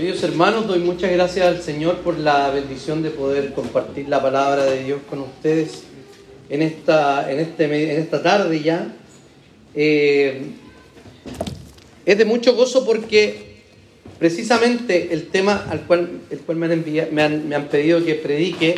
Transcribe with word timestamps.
Queridos 0.00 0.22
hermanos, 0.22 0.66
doy 0.66 0.78
muchas 0.78 1.12
gracias 1.12 1.46
al 1.46 1.60
Señor 1.60 1.98
por 1.98 2.18
la 2.18 2.48
bendición 2.48 3.02
de 3.02 3.10
poder 3.10 3.52
compartir 3.52 4.08
la 4.08 4.22
palabra 4.22 4.64
de 4.64 4.84
Dios 4.84 5.00
con 5.10 5.18
ustedes 5.20 5.82
en 6.48 6.62
esta, 6.62 7.30
en 7.30 7.38
este, 7.38 7.64
en 7.64 8.00
esta 8.00 8.22
tarde 8.22 8.62
ya. 8.62 8.96
Eh, 9.74 10.52
es 12.06 12.16
de 12.16 12.24
mucho 12.24 12.54
gozo 12.54 12.86
porque 12.86 13.49
precisamente 14.20 15.12
el 15.12 15.26
tema 15.28 15.66
al 15.68 15.80
cual, 15.86 16.20
el 16.30 16.38
cual 16.40 16.58
me, 16.58 16.66
han 16.66 16.84
me, 17.10 17.22
han, 17.22 17.48
me 17.48 17.56
han 17.56 17.66
pedido 17.68 18.04
que 18.04 18.14
predique 18.14 18.76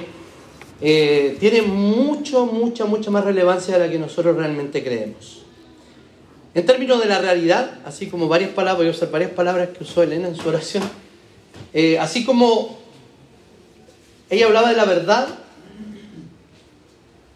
eh, 0.84 1.36
tiene 1.38 1.62
mucho, 1.62 2.44
mucha, 2.46 2.86
mucha 2.86 3.10
más 3.12 3.24
relevancia 3.24 3.78
de 3.78 3.86
la 3.86 3.92
que 3.92 4.00
nosotros 4.00 4.36
realmente 4.36 4.82
creemos. 4.82 5.42
En 6.54 6.66
términos 6.66 7.00
de 7.00 7.06
la 7.06 7.20
realidad, 7.20 7.78
así 7.84 8.08
como 8.08 8.26
varias 8.26 8.50
palabras, 8.50 8.78
voy 8.78 8.88
a 8.88 8.90
usar 8.90 9.10
varias 9.12 9.30
palabras 9.30 9.68
que 9.68 9.84
usó 9.84 10.02
Elena 10.02 10.26
en 10.26 10.34
su 10.34 10.48
oración, 10.48 10.82
eh, 11.72 12.00
así 12.00 12.24
como 12.24 12.78
ella 14.28 14.46
hablaba 14.46 14.70
de 14.70 14.76
la 14.76 14.84
verdad, 14.84 15.28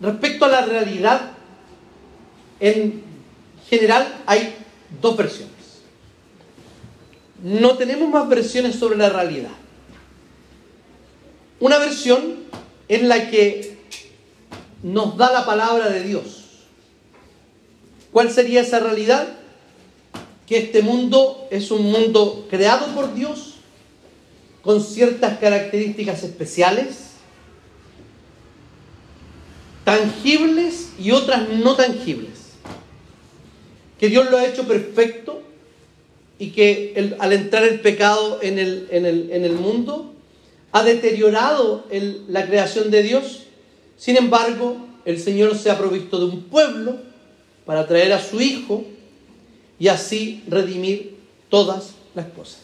respecto 0.01 0.45
a 0.45 0.49
la 0.49 0.67
realidad, 0.67 1.31
en 2.59 3.03
general 3.69 4.23
hay 4.27 4.57
dos 5.01 5.17
versiones. 5.17 5.56
No 7.43 7.77
tenemos 7.77 8.09
más 8.09 8.29
versiones 8.29 8.77
sobre 8.77 8.97
la 8.97 9.11
realidad. 9.11 9.51
Una 11.61 11.79
versión 11.79 12.37
es 12.89 13.03
la 13.03 13.31
que 13.31 13.79
nos 14.83 15.17
da 15.17 15.33
la 15.33 15.47
palabra 15.47 15.89
de 15.89 16.03
Dios. 16.03 16.45
¿Cuál 18.13 18.31
sería 18.31 18.63
esa 18.63 18.81
realidad? 18.81 19.29
Que 20.47 20.59
este 20.59 20.83
mundo 20.83 21.49
es 21.51 21.71
un 21.71 21.91
mundo 21.91 22.47
creado 22.49 22.87
por 22.95 23.15
Dios 23.15 23.55
con 24.63 24.83
ciertas 24.83 25.39
características 25.39 26.23
especiales, 26.25 27.11
tangibles 29.85 30.91
y 30.99 31.13
otras 31.13 31.49
no 31.49 31.75
tangibles. 31.75 32.31
Que 33.99 34.09
Dios 34.09 34.31
lo 34.31 34.39
ha 34.39 34.47
hecho 34.47 34.67
perfecto 34.67 35.43
y 36.39 36.51
que 36.51 37.15
al 37.19 37.33
entrar 37.33 37.65
el 37.65 37.81
pecado 37.81 38.41
en 38.43 38.59
el, 38.59 38.89
en 38.91 39.45
el, 39.45 39.53
mundo 39.53 40.13
ha 40.73 40.83
deteriorado 40.83 41.85
la 42.29 42.47
creación 42.47 42.91
de 42.91 43.03
Dios. 43.03 43.45
Sin 43.97 44.17
embargo, 44.17 44.77
el 45.05 45.19
Señor 45.19 45.57
se 45.57 45.71
ha 45.71 45.79
provisto 45.79 46.19
de 46.19 46.27
un 46.27 46.43
pueblo 46.43 46.97
para 47.65 47.87
traer 47.87 48.13
a 48.13 48.23
su 48.23 48.41
Hijo 48.41 48.85
y 49.79 49.89
así 49.89 50.43
redimir 50.47 51.17
todas 51.49 51.93
las 52.15 52.27
cosas. 52.27 52.61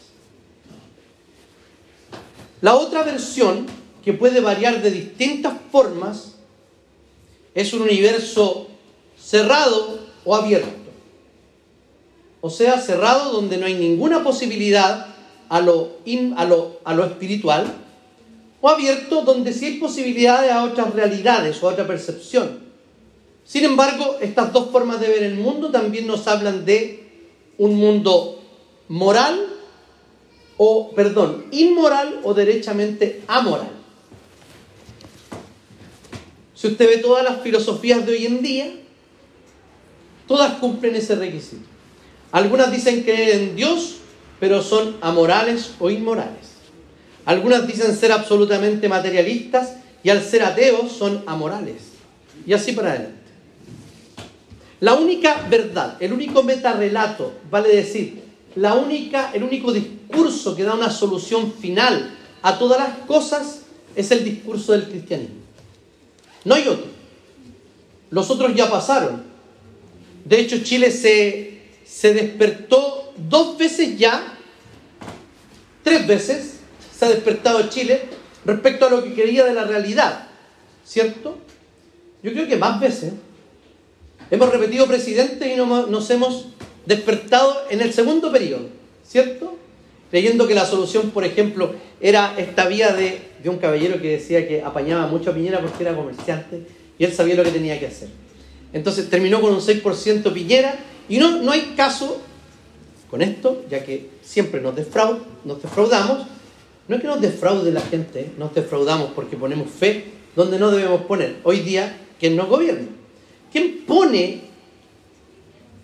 La 2.61 2.75
otra 2.75 3.03
versión, 3.03 3.65
que 4.05 4.13
puede 4.13 4.39
variar 4.39 4.81
de 4.81 4.91
distintas 4.91 5.53
formas, 5.71 6.35
es 7.55 7.73
un 7.73 7.81
universo 7.81 8.67
cerrado 9.19 9.99
o 10.23 10.35
abierto. 10.35 10.82
O 12.45 12.49
sea, 12.49 12.77
cerrado 12.77 13.31
donde 13.31 13.55
no 13.55 13.65
hay 13.65 13.75
ninguna 13.75 14.21
posibilidad 14.21 15.07
a 15.47 15.61
lo, 15.61 15.91
a 16.35 16.43
lo, 16.43 16.77
a 16.83 16.93
lo 16.93 17.05
espiritual, 17.05 17.65
o 18.59 18.67
abierto 18.67 19.21
donde 19.21 19.53
sí 19.53 19.65
hay 19.65 19.77
posibilidades 19.77 20.51
a 20.51 20.65
otras 20.65 20.93
realidades 20.93 21.63
o 21.63 21.69
a 21.69 21.71
otra 21.71 21.87
percepción. 21.87 22.59
Sin 23.45 23.63
embargo, 23.63 24.17
estas 24.19 24.51
dos 24.51 24.71
formas 24.71 24.99
de 24.99 25.07
ver 25.07 25.23
el 25.23 25.35
mundo 25.35 25.71
también 25.71 26.05
nos 26.05 26.27
hablan 26.27 26.65
de 26.65 27.31
un 27.57 27.75
mundo 27.75 28.41
moral 28.89 29.47
o, 30.57 30.91
perdón, 30.91 31.45
inmoral 31.51 32.19
o 32.23 32.33
derechamente 32.33 33.21
amoral. 33.27 33.71
Si 36.53 36.67
usted 36.67 36.87
ve 36.87 36.97
todas 36.97 37.23
las 37.23 37.41
filosofías 37.41 38.05
de 38.05 38.11
hoy 38.11 38.25
en 38.25 38.41
día, 38.41 38.73
todas 40.27 40.55
cumplen 40.55 40.97
ese 40.97 41.15
requisito. 41.15 41.72
Algunas 42.33 42.71
dicen 42.71 43.05
que 43.05 43.35
en 43.35 43.55
Dios, 43.55 43.97
pero 44.39 44.63
son 44.63 44.97
amorales 45.01 45.75
o 45.79 45.91
inmorales. 45.91 46.53
Algunas 47.25 47.67
dicen 47.67 47.95
ser 47.95 48.11
absolutamente 48.11 48.89
materialistas 48.89 49.75
y 50.03 50.09
al 50.09 50.21
ser 50.23 50.41
ateos 50.43 50.91
son 50.91 51.23
amorales. 51.27 51.83
Y 52.45 52.53
así 52.53 52.71
para 52.71 52.89
adelante. 52.89 53.19
La 54.79 54.95
única 54.95 55.45
verdad, 55.47 55.95
el 55.99 56.11
único 56.11 56.41
metarrelato, 56.41 57.33
vale 57.51 57.69
decir, 57.69 58.23
la 58.55 58.73
única, 58.73 59.31
el 59.31 59.43
único 59.43 59.71
discurso 59.71 60.55
que 60.55 60.63
da 60.63 60.73
una 60.73 60.89
solución 60.89 61.53
final 61.53 62.17
a 62.41 62.57
todas 62.57 62.79
las 62.79 62.97
cosas 63.05 63.61
es 63.95 64.09
el 64.09 64.23
discurso 64.23 64.71
del 64.71 64.85
cristianismo. 64.85 65.35
No 66.45 66.55
hay 66.55 66.67
otro. 66.67 66.87
Los 68.09 68.29
otros 68.31 68.55
ya 68.55 68.71
pasaron. 68.71 69.23
De 70.25 70.39
hecho, 70.39 70.63
Chile 70.63 70.89
se, 70.89 71.52
se 71.93 72.13
despertó 72.13 73.13
dos 73.15 73.57
veces 73.57 73.97
ya, 73.99 74.35
tres 75.83 76.07
veces 76.07 76.55
se 76.97 77.05
ha 77.05 77.09
despertado 77.09 77.69
Chile 77.69 78.01
respecto 78.45 78.87
a 78.87 78.89
lo 78.89 79.03
que 79.03 79.13
quería 79.13 79.45
de 79.45 79.53
la 79.53 79.65
realidad. 79.65 80.27
¿Cierto? 80.83 81.37
Yo 82.23 82.33
creo 82.33 82.47
que 82.47 82.57
más 82.57 82.79
veces. 82.79 83.13
Hemos 84.31 84.49
repetido 84.49 84.87
presidente 84.87 85.53
y 85.53 85.55
nos 85.55 86.09
hemos 86.09 86.47
despertado 86.85 87.65
en 87.69 87.81
el 87.81 87.93
segundo 87.93 88.31
periodo, 88.31 88.69
¿cierto? 89.07 89.55
Creyendo 90.09 90.47
que 90.47 90.55
la 90.55 90.65
solución, 90.65 91.11
por 91.11 91.23
ejemplo, 91.23 91.75
era 92.01 92.33
esta 92.37 92.65
vía 92.67 92.93
de, 92.93 93.21
de 93.43 93.49
un 93.49 93.57
caballero 93.57 94.01
que 94.01 94.09
decía 94.09 94.47
que 94.47 94.63
apañaba 94.63 95.05
mucho 95.05 95.29
a 95.29 95.33
Piñera 95.35 95.61
porque 95.61 95.83
era 95.83 95.95
comerciante 95.95 96.63
y 96.97 97.03
él 97.03 97.13
sabía 97.13 97.35
lo 97.35 97.43
que 97.43 97.51
tenía 97.51 97.79
que 97.79 97.87
hacer. 97.87 98.09
Entonces 98.73 99.09
terminó 99.09 99.39
con 99.39 99.53
un 99.53 99.61
6% 99.61 100.33
Piñera 100.33 100.75
y 101.09 101.17
no, 101.17 101.41
no 101.41 101.51
hay 101.51 101.73
caso 101.75 102.21
con 103.09 103.21
esto, 103.21 103.63
ya 103.69 103.83
que 103.83 104.09
siempre 104.21 104.61
nos, 104.61 104.75
defraud, 104.75 105.17
nos 105.45 105.61
defraudamos. 105.61 106.27
No 106.87 106.95
es 106.95 107.01
que 107.01 107.07
nos 107.07 107.21
defraude 107.21 107.71
la 107.71 107.81
gente, 107.81 108.31
nos 108.37 108.53
defraudamos 108.53 109.11
porque 109.11 109.37
ponemos 109.37 109.69
fe 109.69 110.05
donde 110.35 110.59
no 110.59 110.71
debemos 110.71 111.01
poner. 111.01 111.37
Hoy 111.43 111.59
día, 111.59 111.95
¿quién 112.19 112.35
nos 112.35 112.49
gobierna? 112.49 112.87
¿Quién 113.51 113.83
pone 113.85 114.41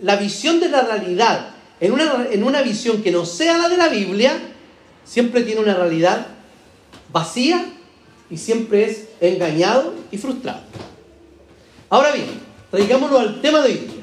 la 0.01 0.15
visión 0.15 0.59
de 0.59 0.69
la 0.69 0.81
realidad 0.81 1.51
en 1.79 1.93
una, 1.93 2.27
en 2.29 2.43
una 2.43 2.61
visión 2.61 3.01
que 3.01 3.11
no 3.11 3.25
sea 3.25 3.57
la 3.57 3.69
de 3.69 3.77
la 3.77 3.89
Biblia, 3.89 4.37
siempre 5.05 5.43
tiene 5.43 5.61
una 5.61 5.75
realidad 5.75 6.27
vacía 7.11 7.65
y 8.29 8.37
siempre 8.37 8.85
es 8.85 9.07
engañado 9.21 9.93
y 10.11 10.17
frustrado. 10.17 10.61
Ahora 11.89 12.11
bien, 12.11 12.27
traigámoslo 12.69 13.19
al 13.19 13.41
tema 13.41 13.61
de 13.61 13.69
hoy 13.69 13.77
día. 13.77 13.98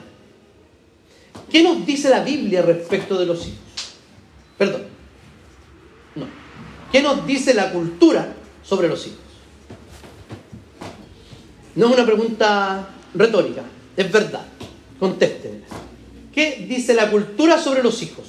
¿Qué 1.50 1.62
nos 1.62 1.86
dice 1.86 2.08
la 2.08 2.22
Biblia 2.22 2.62
respecto 2.62 3.18
de 3.18 3.26
los 3.26 3.46
hijos? 3.46 3.58
Perdón. 4.58 4.82
No. 6.14 6.26
¿Qué 6.90 7.02
nos 7.02 7.26
dice 7.26 7.54
la 7.54 7.72
cultura 7.72 8.34
sobre 8.62 8.88
los 8.88 9.06
hijos? 9.06 9.18
No 11.74 11.86
es 11.88 11.92
una 11.92 12.06
pregunta 12.06 12.88
retórica, 13.14 13.62
es 13.96 14.10
verdad. 14.10 14.46
Contéstenme. 14.98 15.60
¿Qué 16.34 16.66
dice 16.68 16.94
la 16.94 17.10
cultura 17.10 17.58
sobre 17.58 17.82
los 17.82 18.02
hijos? 18.02 18.26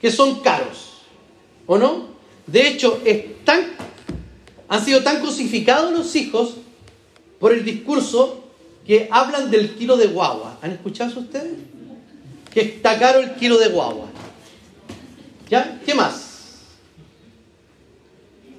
Que 0.00 0.10
son 0.10 0.40
caros, 0.40 1.02
¿o 1.66 1.78
no? 1.78 2.08
De 2.46 2.66
hecho, 2.66 3.00
han 4.68 4.84
sido 4.84 5.02
tan 5.02 5.20
crucificados 5.20 5.92
los 5.92 6.14
hijos 6.16 6.54
por 7.38 7.52
el 7.52 7.64
discurso 7.64 8.41
que 8.86 9.08
hablan 9.10 9.50
del 9.50 9.74
kilo 9.74 9.96
de 9.96 10.08
guagua. 10.08 10.58
¿Han 10.62 10.72
escuchado 10.72 11.10
eso 11.10 11.20
ustedes? 11.20 11.54
Que 12.52 12.60
está 12.60 12.98
caro 12.98 13.20
el 13.20 13.34
kilo 13.34 13.58
de 13.58 13.68
guagua. 13.68 14.06
¿Ya? 15.48 15.80
¿Qué 15.84 15.94
más? 15.94 16.32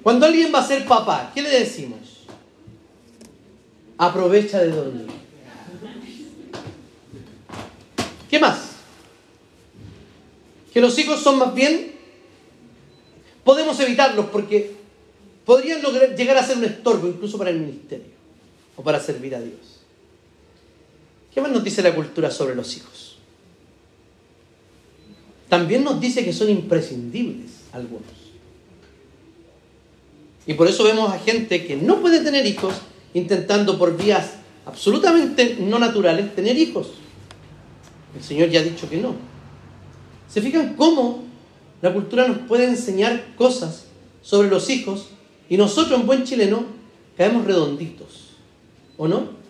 Cuando 0.02 0.26
alguien 0.26 0.52
va 0.54 0.60
a 0.60 0.66
ser 0.66 0.84
papá, 0.84 1.30
¿qué 1.34 1.42
le 1.42 1.50
decimos? 1.50 1.98
Aprovecha 3.96 4.60
de 4.60 4.70
dormir. 4.70 5.06
¿Qué 8.28 8.38
más? 8.38 8.72
Que 10.72 10.80
los 10.80 10.98
hijos 10.98 11.20
son 11.20 11.38
más 11.38 11.54
bien, 11.54 11.92
podemos 13.44 13.78
evitarlos 13.80 14.26
porque 14.26 14.74
podrían 15.44 15.80
llegar 16.16 16.36
a 16.36 16.42
ser 16.44 16.58
un 16.58 16.64
estorbo 16.64 17.06
incluso 17.06 17.38
para 17.38 17.50
el 17.50 17.60
ministerio 17.60 18.08
o 18.76 18.82
para 18.82 18.98
servir 18.98 19.34
a 19.34 19.40
Dios. 19.40 19.73
¿Qué 21.34 21.40
más 21.40 21.50
nos 21.50 21.64
dice 21.64 21.82
la 21.82 21.94
cultura 21.94 22.30
sobre 22.30 22.54
los 22.54 22.76
hijos? 22.76 23.16
También 25.48 25.82
nos 25.82 26.00
dice 26.00 26.24
que 26.24 26.32
son 26.32 26.48
imprescindibles. 26.48 27.50
algunos. 27.72 28.24
Y 30.46 30.54
por 30.54 30.68
eso 30.68 30.84
vemos 30.84 31.12
a 31.12 31.18
gente 31.18 31.66
que 31.66 31.76
no 31.76 32.00
puede 32.00 32.20
tener 32.20 32.46
hijos 32.46 32.74
intentando 33.14 33.78
por 33.78 33.96
vías 33.96 34.34
absolutamente 34.64 35.56
no 35.58 35.78
naturales 35.78 36.34
tener 36.34 36.56
hijos. 36.56 36.92
El 38.16 38.22
Señor 38.22 38.50
ya 38.50 38.60
ha 38.60 38.62
dicho 38.62 38.88
que 38.88 38.98
no. 38.98 39.14
¿Se 40.28 40.40
fijan 40.40 40.74
cómo 40.74 41.24
la 41.82 41.92
cultura 41.92 42.28
nos 42.28 42.38
puede 42.38 42.66
enseñar 42.66 43.34
cosas 43.36 43.86
sobre 44.22 44.48
los 44.48 44.70
hijos 44.70 45.08
y 45.48 45.56
nosotros 45.56 45.98
en 45.98 46.06
buen 46.06 46.24
chileno 46.24 46.64
caemos 47.16 47.44
redonditos? 47.44 48.30
¿O 48.96 49.08
no? 49.08 49.43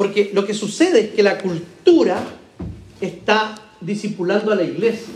Porque 0.00 0.30
lo 0.32 0.46
que 0.46 0.54
sucede 0.54 1.00
es 1.00 1.10
que 1.10 1.22
la 1.22 1.36
cultura 1.36 2.24
está 3.02 3.54
discipulando 3.82 4.50
a 4.50 4.54
la 4.54 4.62
iglesia 4.62 5.12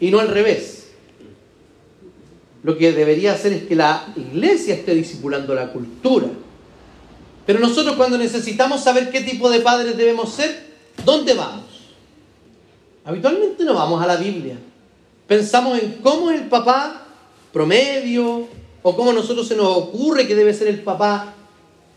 y 0.00 0.10
no 0.10 0.18
al 0.18 0.26
revés. 0.26 0.88
Lo 2.64 2.76
que 2.76 2.90
debería 2.90 3.34
hacer 3.34 3.52
es 3.52 3.62
que 3.62 3.76
la 3.76 4.12
iglesia 4.16 4.74
esté 4.74 4.96
discipulando 4.96 5.54
la 5.54 5.72
cultura. 5.72 6.26
Pero 7.46 7.60
nosotros 7.60 7.94
cuando 7.94 8.18
necesitamos 8.18 8.82
saber 8.82 9.12
qué 9.12 9.20
tipo 9.20 9.48
de 9.48 9.60
padres 9.60 9.96
debemos 9.96 10.32
ser, 10.32 10.66
¿dónde 11.04 11.34
vamos? 11.34 11.92
Habitualmente 13.04 13.62
no 13.62 13.74
vamos 13.74 14.02
a 14.02 14.08
la 14.08 14.16
Biblia. 14.16 14.56
Pensamos 15.28 15.80
en 15.80 16.00
cómo 16.02 16.32
es 16.32 16.40
el 16.40 16.48
papá 16.48 17.06
promedio 17.52 18.48
o 18.82 18.96
cómo 18.96 19.12
a 19.12 19.14
nosotros 19.14 19.46
se 19.46 19.54
nos 19.54 19.68
ocurre 19.68 20.26
que 20.26 20.34
debe 20.34 20.52
ser 20.52 20.66
el 20.66 20.80
papá 20.80 21.34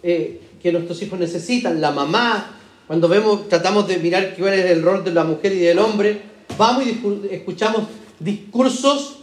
eh, 0.03 0.41
que 0.61 0.71
nuestros 0.71 1.01
hijos 1.01 1.19
necesitan, 1.19 1.81
la 1.81 1.91
mamá. 1.91 2.59
Cuando 2.87 3.07
vemos, 3.07 3.47
tratamos 3.49 3.87
de 3.87 3.97
mirar 3.97 4.35
cuál 4.37 4.53
es 4.53 4.71
el 4.71 4.83
rol 4.83 5.03
de 5.03 5.11
la 5.11 5.23
mujer 5.23 5.53
y 5.53 5.59
del 5.59 5.79
hombre, 5.79 6.21
vamos 6.57 6.85
y 6.85 7.01
escuchamos 7.31 7.83
discursos 8.19 9.17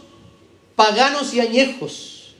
paganos 0.75 1.33
y 1.33 1.39
añejos 1.39 2.35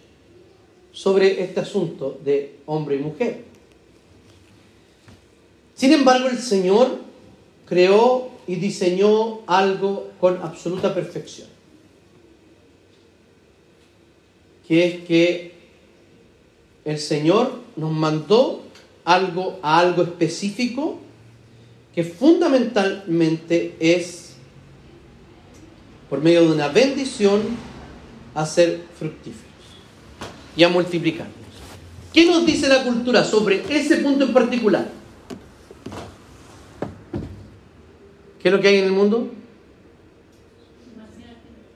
sobre 0.92 1.42
este 1.44 1.60
asunto 1.60 2.20
de 2.24 2.60
hombre 2.66 2.96
y 2.96 3.00
mujer. 3.00 3.44
Sin 5.76 5.92
embargo, 5.92 6.30
el 6.30 6.38
Señor 6.38 7.00
creó 7.66 8.30
y 8.48 8.56
diseñó 8.56 9.42
algo 9.48 10.12
con 10.20 10.42
absoluta 10.42 10.94
perfección, 10.94 11.48
que 14.68 14.86
es 14.86 15.04
que 15.06 15.54
el 16.86 17.00
Señor 17.00 17.62
nos 17.76 17.92
mandó 17.92 18.63
algo 19.06 19.60
a 19.62 19.80
algo 19.80 20.04
específico 20.04 21.00
que 21.94 22.04
fundamentalmente 22.04 23.76
es 23.80 24.34
por 26.10 26.22
medio 26.22 26.46
de 26.46 26.52
una 26.52 26.68
bendición 26.68 27.42
a 28.36 28.46
ser 28.46 28.82
fructíferos 28.98 29.54
y 30.56 30.64
a 30.64 30.70
multiplicarnos. 30.70 31.34
¿Qué 32.14 32.26
nos 32.26 32.46
dice 32.46 32.68
la 32.68 32.84
cultura 32.84 33.24
sobre 33.24 33.64
ese 33.70 33.96
punto 33.98 34.26
en 34.26 34.34
particular? 34.34 34.88
¿Qué 38.40 38.50
es 38.50 38.54
lo 38.54 38.62
que 38.62 38.68
hay 38.68 38.78
en 38.78 38.86
el 38.86 38.92
mundo? 38.92 39.32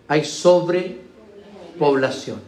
Hay 0.08 0.24
sobrepoblación. 0.24 2.47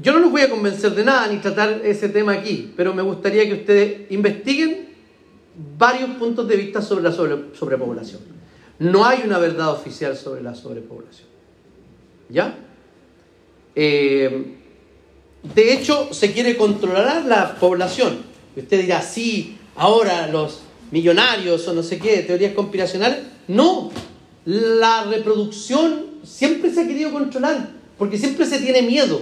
Yo 0.00 0.12
no 0.12 0.20
los 0.20 0.30
voy 0.30 0.42
a 0.42 0.50
convencer 0.50 0.94
de 0.94 1.04
nada 1.04 1.26
ni 1.26 1.38
tratar 1.38 1.82
ese 1.84 2.08
tema 2.08 2.32
aquí, 2.32 2.72
pero 2.76 2.94
me 2.94 3.02
gustaría 3.02 3.46
que 3.46 3.54
ustedes 3.54 4.10
investiguen 4.10 4.88
varios 5.76 6.10
puntos 6.10 6.48
de 6.48 6.56
vista 6.56 6.80
sobre 6.80 7.02
la 7.04 7.12
sobrepoblación. 7.12 8.20
No 8.78 9.04
hay 9.04 9.22
una 9.24 9.38
verdad 9.38 9.72
oficial 9.72 10.16
sobre 10.16 10.42
la 10.42 10.54
sobrepoblación. 10.54 11.28
¿Ya? 12.28 12.56
Eh, 13.74 14.56
de 15.54 15.72
hecho, 15.72 16.12
se 16.12 16.32
quiere 16.32 16.56
controlar 16.56 17.26
la 17.26 17.56
población. 17.56 18.18
Usted 18.56 18.80
dirá, 18.80 19.02
sí, 19.02 19.58
ahora 19.76 20.28
los 20.28 20.60
millonarios 20.90 21.66
o 21.68 21.74
no 21.74 21.82
sé 21.82 21.98
qué, 21.98 22.18
teorías 22.18 22.54
conspiracionales. 22.54 23.18
No, 23.48 23.90
la 24.44 25.04
reproducción 25.04 26.06
siempre 26.22 26.72
se 26.72 26.82
ha 26.82 26.86
querido 26.86 27.10
controlar, 27.10 27.70
porque 27.98 28.18
siempre 28.18 28.46
se 28.46 28.58
tiene 28.58 28.82
miedo. 28.82 29.20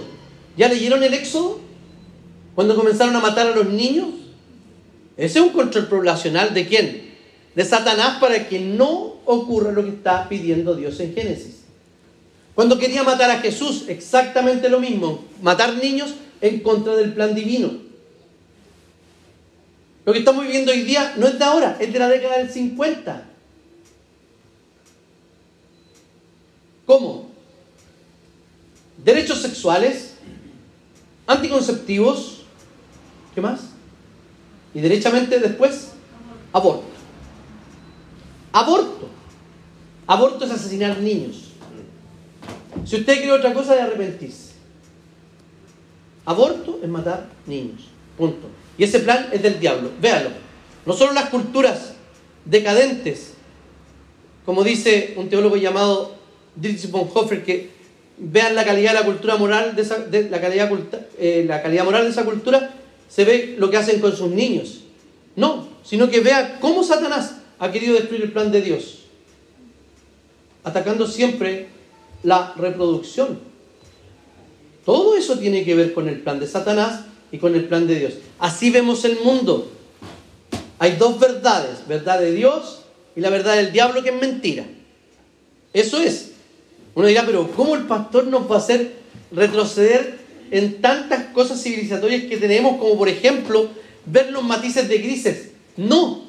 ¿Ya 0.59 0.67
leyeron 0.67 1.01
el 1.03 1.13
Éxodo? 1.13 1.61
Cuando 2.53 2.75
comenzaron 2.75 3.15
a 3.15 3.21
matar 3.21 3.47
a 3.47 3.55
los 3.55 3.69
niños. 3.69 4.09
Ese 5.15 5.39
es 5.39 5.45
un 5.45 5.53
control 5.53 5.87
poblacional 5.87 6.53
de 6.53 6.67
quién? 6.67 7.15
De 7.55 7.63
Satanás 7.63 8.19
para 8.19 8.49
que 8.49 8.59
no 8.59 9.15
ocurra 9.23 9.71
lo 9.71 9.85
que 9.85 9.91
está 9.91 10.27
pidiendo 10.27 10.75
Dios 10.75 10.99
en 10.99 11.15
Génesis. 11.15 11.61
Cuando 12.55 12.77
quería 12.77 13.03
matar 13.03 13.31
a 13.31 13.39
Jesús, 13.39 13.85
exactamente 13.87 14.67
lo 14.67 14.81
mismo, 14.81 15.23
matar 15.41 15.75
niños 15.75 16.15
en 16.41 16.59
contra 16.59 16.97
del 16.97 17.13
plan 17.13 17.33
divino. 17.33 17.71
Lo 20.03 20.11
que 20.11 20.19
estamos 20.19 20.43
viviendo 20.45 20.73
hoy 20.73 20.81
día 20.81 21.13
no 21.15 21.27
es 21.27 21.39
de 21.39 21.45
ahora, 21.45 21.77
es 21.79 21.93
de 21.93 21.99
la 21.99 22.09
década 22.09 22.37
del 22.39 22.49
50. 22.49 23.29
¿Cómo? 26.85 27.29
Derechos 29.05 29.41
sexuales, 29.41 30.08
anticonceptivos, 31.29 32.41
¿qué 33.35 33.41
más? 33.41 33.61
Y 34.73 34.81
derechamente 34.81 35.39
después, 35.39 35.91
aborto. 36.51 36.87
Aborto. 38.51 39.07
Aborto 40.07 40.45
es 40.45 40.51
asesinar 40.51 40.97
niños. 40.99 41.51
Si 42.83 42.95
usted 42.95 43.17
quiere 43.17 43.31
otra 43.31 43.53
cosa, 43.53 43.75
de 43.75 43.81
arrepentirse. 43.81 44.53
Aborto 46.25 46.79
es 46.81 46.89
matar 46.89 47.29
niños. 47.45 47.81
Punto. 48.17 48.47
Y 48.75 48.83
ese 48.83 48.99
plan 48.99 49.29
es 49.31 49.43
del 49.43 49.59
diablo. 49.59 49.91
Véalo. 50.01 50.31
No 50.87 50.93
solo 50.93 51.13
las 51.13 51.29
culturas 51.29 51.93
decadentes, 52.45 53.33
como 54.45 54.63
dice 54.63 55.13
un 55.15 55.29
teólogo 55.29 55.57
llamado 55.57 56.15
Dietrich 56.55 56.89
Bonhoeffer, 56.89 57.43
que 57.43 57.78
vean 58.19 58.55
la 58.55 58.65
calidad 58.65 58.93
de 58.93 58.99
la 58.99 59.05
cultura 59.05 59.37
moral, 59.37 59.75
de, 59.75 59.81
esa, 59.81 59.97
la, 59.97 60.41
calidad, 60.41 60.71
eh, 61.17 61.45
la 61.47 61.61
calidad 61.61 61.85
moral 61.85 62.03
de 62.03 62.09
esa 62.09 62.25
cultura, 62.25 62.73
se 63.07 63.25
ve 63.25 63.55
lo 63.57 63.69
que 63.69 63.77
hacen 63.77 63.99
con 63.99 64.15
sus 64.15 64.29
niños. 64.29 64.81
No, 65.35 65.67
sino 65.83 66.09
que 66.09 66.19
vea 66.19 66.59
cómo 66.59 66.83
Satanás 66.83 67.35
ha 67.57 67.71
querido 67.71 67.95
destruir 67.95 68.23
el 68.23 68.31
plan 68.31 68.51
de 68.51 68.61
Dios, 68.61 69.05
atacando 70.63 71.07
siempre 71.07 71.67
la 72.23 72.53
reproducción. 72.57 73.39
Todo 74.85 75.15
eso 75.15 75.37
tiene 75.37 75.63
que 75.63 75.75
ver 75.75 75.93
con 75.93 76.09
el 76.09 76.19
plan 76.19 76.39
de 76.39 76.47
Satanás 76.47 77.05
y 77.31 77.37
con 77.37 77.55
el 77.55 77.65
plan 77.65 77.87
de 77.87 77.95
Dios. 77.95 78.13
Así 78.39 78.69
vemos 78.69 79.05
el 79.05 79.19
mundo. 79.19 79.71
Hay 80.79 80.95
dos 80.95 81.19
verdades, 81.19 81.87
verdad 81.87 82.19
de 82.19 82.31
Dios 82.31 82.81
y 83.15 83.21
la 83.21 83.29
verdad 83.29 83.55
del 83.55 83.71
diablo 83.71 84.01
que 84.01 84.09
es 84.09 84.15
mentira. 84.15 84.65
Eso 85.73 85.99
es. 85.99 86.28
Uno 86.95 87.07
dirá, 87.07 87.25
pero 87.25 87.51
¿cómo 87.51 87.75
el 87.75 87.83
pastor 87.83 88.27
nos 88.27 88.49
va 88.49 88.55
a 88.55 88.59
hacer 88.59 88.93
retroceder 89.31 90.19
en 90.51 90.81
tantas 90.81 91.25
cosas 91.27 91.61
civilizatorias 91.61 92.23
que 92.23 92.37
tenemos, 92.37 92.77
como 92.77 92.97
por 92.97 93.09
ejemplo 93.09 93.69
ver 94.05 94.31
los 94.31 94.43
matices 94.43 94.87
de 94.87 94.97
grises? 94.97 95.49
No, 95.77 96.23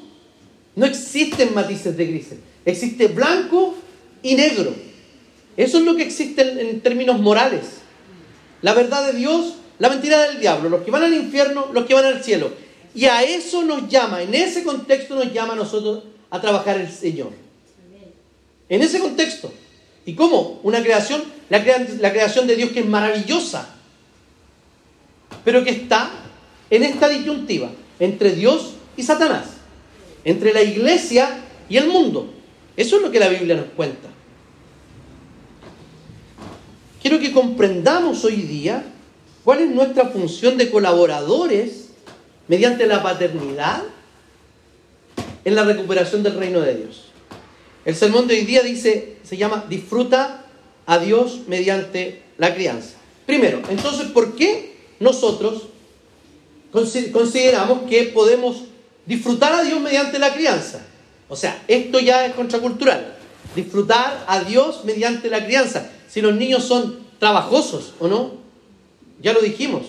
no 0.75 0.85
existen 0.85 1.53
matices 1.53 1.97
de 1.97 2.05
grises. 2.05 2.37
Existe 2.65 3.07
blanco 3.07 3.75
y 4.21 4.35
negro. 4.35 4.73
Eso 5.57 5.79
es 5.79 5.83
lo 5.83 5.95
que 5.95 6.03
existe 6.03 6.41
en 6.41 6.81
términos 6.81 7.19
morales. 7.19 7.61
La 8.61 8.73
verdad 8.73 9.11
de 9.11 9.17
Dios 9.17 9.55
la 9.81 9.89
mentira 9.89 10.21
del 10.27 10.39
diablo, 10.39 10.69
los 10.69 10.83
que 10.83 10.91
van 10.91 11.01
al 11.01 11.13
infierno, 11.15 11.69
los 11.73 11.87
que 11.87 11.95
van 11.95 12.05
al 12.05 12.23
cielo. 12.23 12.51
Y 12.93 13.05
a 13.05 13.23
eso 13.23 13.63
nos 13.63 13.89
llama, 13.89 14.21
en 14.21 14.35
ese 14.35 14.63
contexto 14.63 15.15
nos 15.15 15.33
llama 15.33 15.53
a 15.53 15.55
nosotros 15.55 16.03
a 16.29 16.39
trabajar 16.39 16.79
el 16.79 16.91
Señor. 16.91 17.31
En 18.69 18.83
ese 18.83 18.99
contexto. 18.99 19.51
¿Y 20.05 20.13
cómo? 20.15 20.59
Una 20.63 20.81
creación, 20.81 21.23
la, 21.49 21.63
creación 21.63 22.47
de 22.47 22.55
Dios 22.55 22.71
que 22.71 22.81
es 22.81 22.87
maravillosa, 22.87 23.69
pero 25.45 25.63
que 25.63 25.71
está 25.71 26.11
en 26.69 26.83
esta 26.83 27.07
disyuntiva 27.07 27.69
entre 27.99 28.31
Dios 28.31 28.73
y 28.97 29.03
Satanás, 29.03 29.45
entre 30.23 30.53
la 30.53 30.61
iglesia 30.61 31.39
y 31.69 31.77
el 31.77 31.87
mundo. 31.87 32.33
Eso 32.75 32.97
es 32.97 33.01
lo 33.01 33.11
que 33.11 33.19
la 33.19 33.29
Biblia 33.29 33.55
nos 33.55 33.67
cuenta. 33.75 34.09
Quiero 37.01 37.19
que 37.19 37.31
comprendamos 37.31 38.23
hoy 38.23 38.37
día 38.37 38.85
¿Cuál 39.43 39.61
es 39.61 39.69
nuestra 39.69 40.07
función 40.07 40.57
de 40.57 40.69
colaboradores 40.69 41.89
mediante 42.47 42.85
la 42.85 43.01
paternidad 43.01 43.81
en 45.43 45.55
la 45.55 45.63
recuperación 45.63 46.21
del 46.21 46.35
reino 46.35 46.61
de 46.61 46.75
Dios? 46.75 47.10
El 47.83 47.95
sermón 47.95 48.27
de 48.27 48.35
hoy 48.35 48.45
día 48.45 48.61
dice, 48.61 49.17
se 49.23 49.37
llama 49.37 49.65
disfruta 49.67 50.45
a 50.85 50.99
Dios 50.99 51.41
mediante 51.47 52.21
la 52.37 52.53
crianza. 52.53 52.95
Primero, 53.25 53.61
entonces, 53.69 54.07
¿por 54.07 54.35
qué 54.35 54.75
nosotros 54.99 55.63
consideramos 56.71 57.89
que 57.89 58.03
podemos 58.03 58.63
disfrutar 59.05 59.53
a 59.53 59.63
Dios 59.63 59.81
mediante 59.81 60.19
la 60.19 60.33
crianza? 60.33 60.85
O 61.29 61.35
sea, 61.35 61.63
esto 61.67 61.99
ya 61.99 62.25
es 62.25 62.33
contracultural. 62.33 63.17
disfrutar 63.55 64.25
a 64.27 64.43
Dios 64.43 64.85
mediante 64.85 65.29
la 65.29 65.43
crianza. 65.45 65.89
Si 66.07 66.21
los 66.21 66.35
niños 66.35 66.63
son 66.63 66.99
trabajosos 67.19 67.93
o 67.99 68.07
no, 68.07 68.33
ya 69.21 69.33
lo 69.33 69.41
dijimos. 69.41 69.83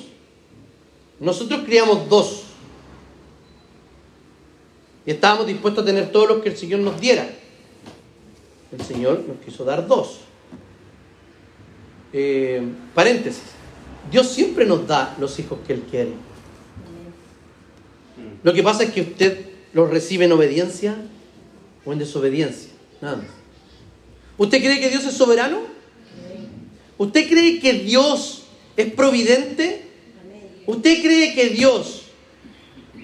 Nosotros 1.21 1.61
criamos 1.65 2.09
dos. 2.09 2.43
Y 5.05 5.11
estábamos 5.11 5.47
dispuestos 5.47 5.83
a 5.83 5.87
tener 5.87 6.11
todos 6.11 6.29
los 6.29 6.43
que 6.43 6.49
el 6.49 6.57
Señor 6.57 6.81
nos 6.81 7.01
diera. 7.01 7.29
El 8.73 8.81
Señor 8.81 9.25
nos 9.29 9.39
quiso 9.45 9.65
dar 9.65 9.87
dos. 9.87 10.21
Eh, 12.13 12.63
paréntesis. 12.95 13.43
Dios 14.11 14.29
siempre 14.29 14.65
nos 14.65 14.87
da 14.87 15.15
los 15.21 15.39
hijos 15.39 15.59
que 15.67 15.75
Él 15.75 15.83
quiere. 15.91 16.13
Lo 18.43 18.53
que 18.53 18.63
pasa 18.63 18.83
es 18.85 18.93
que 18.93 19.03
usted 19.03 19.47
los 19.73 19.89
recibe 19.91 20.25
en 20.25 20.33
obediencia 20.33 20.97
o 21.85 21.93
en 21.93 21.99
desobediencia. 21.99 22.71
Nada 23.01 23.17
más. 23.17 23.27
¿Usted 24.39 24.59
cree 24.59 24.81
que 24.81 24.89
Dios 24.89 25.05
es 25.05 25.15
soberano? 25.15 25.61
¿Usted 26.99 27.29
cree 27.29 27.61
que 27.61 27.75
Dios 27.75 28.45
es 28.77 28.93
providente? 28.93 29.83
¿Usted 30.67 31.03
cree 31.03 31.35
que 31.35 31.51
Dios 31.51 32.03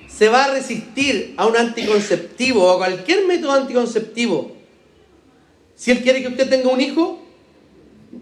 se 0.08 0.28
va 0.28 0.44
a 0.44 0.54
resistir 0.54 1.34
a 1.36 1.46
un 1.46 1.56
anticonceptivo 1.56 2.64
o 2.64 2.70
a 2.72 2.78
cualquier 2.78 3.26
método 3.26 3.52
anticonceptivo 3.52 4.57
si 5.78 5.92
Él 5.92 6.02
quiere 6.02 6.20
que 6.20 6.28
usted 6.28 6.50
tenga 6.50 6.68
un 6.68 6.80
hijo? 6.80 7.20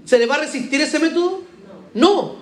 ¿Se 0.04 0.18
le 0.18 0.26
va 0.26 0.34
a 0.34 0.40
resistir 0.40 0.78
ese 0.78 0.98
método? 0.98 1.40
No. 1.94 2.36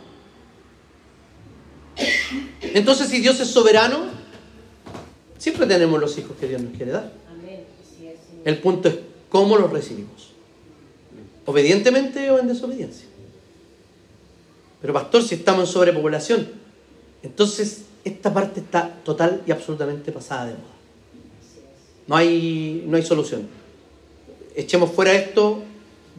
Entonces, 2.60 3.08
si 3.08 3.20
Dios 3.20 3.38
es 3.38 3.48
soberano, 3.48 4.06
siempre 5.38 5.66
tenemos 5.66 6.00
los 6.00 6.18
hijos 6.18 6.36
que 6.38 6.48
Dios 6.48 6.60
nos 6.60 6.76
quiere 6.76 6.90
dar. 6.90 7.12
El 8.44 8.58
punto 8.58 8.88
es 8.88 8.96
cómo 9.28 9.56
los 9.56 9.70
recibimos. 9.70 10.32
¿Obedientemente 11.46 12.32
o 12.32 12.40
en 12.40 12.48
desobediencia? 12.48 13.06
Pero 14.80 14.92
pastor, 14.92 15.22
si 15.22 15.36
estamos 15.36 15.68
en 15.68 15.72
sobrepoblación, 15.72 16.48
entonces 17.22 17.84
esta 18.04 18.34
parte 18.34 18.60
está 18.60 18.96
total 19.04 19.42
y 19.46 19.52
absolutamente 19.52 20.10
pasada 20.10 20.46
de 20.46 20.52
moda. 20.54 20.74
No 22.08 22.16
hay, 22.16 22.84
no 22.88 22.96
hay 22.96 23.02
solución. 23.04 23.63
Echemos 24.54 24.92
fuera 24.92 25.12
esto, 25.12 25.62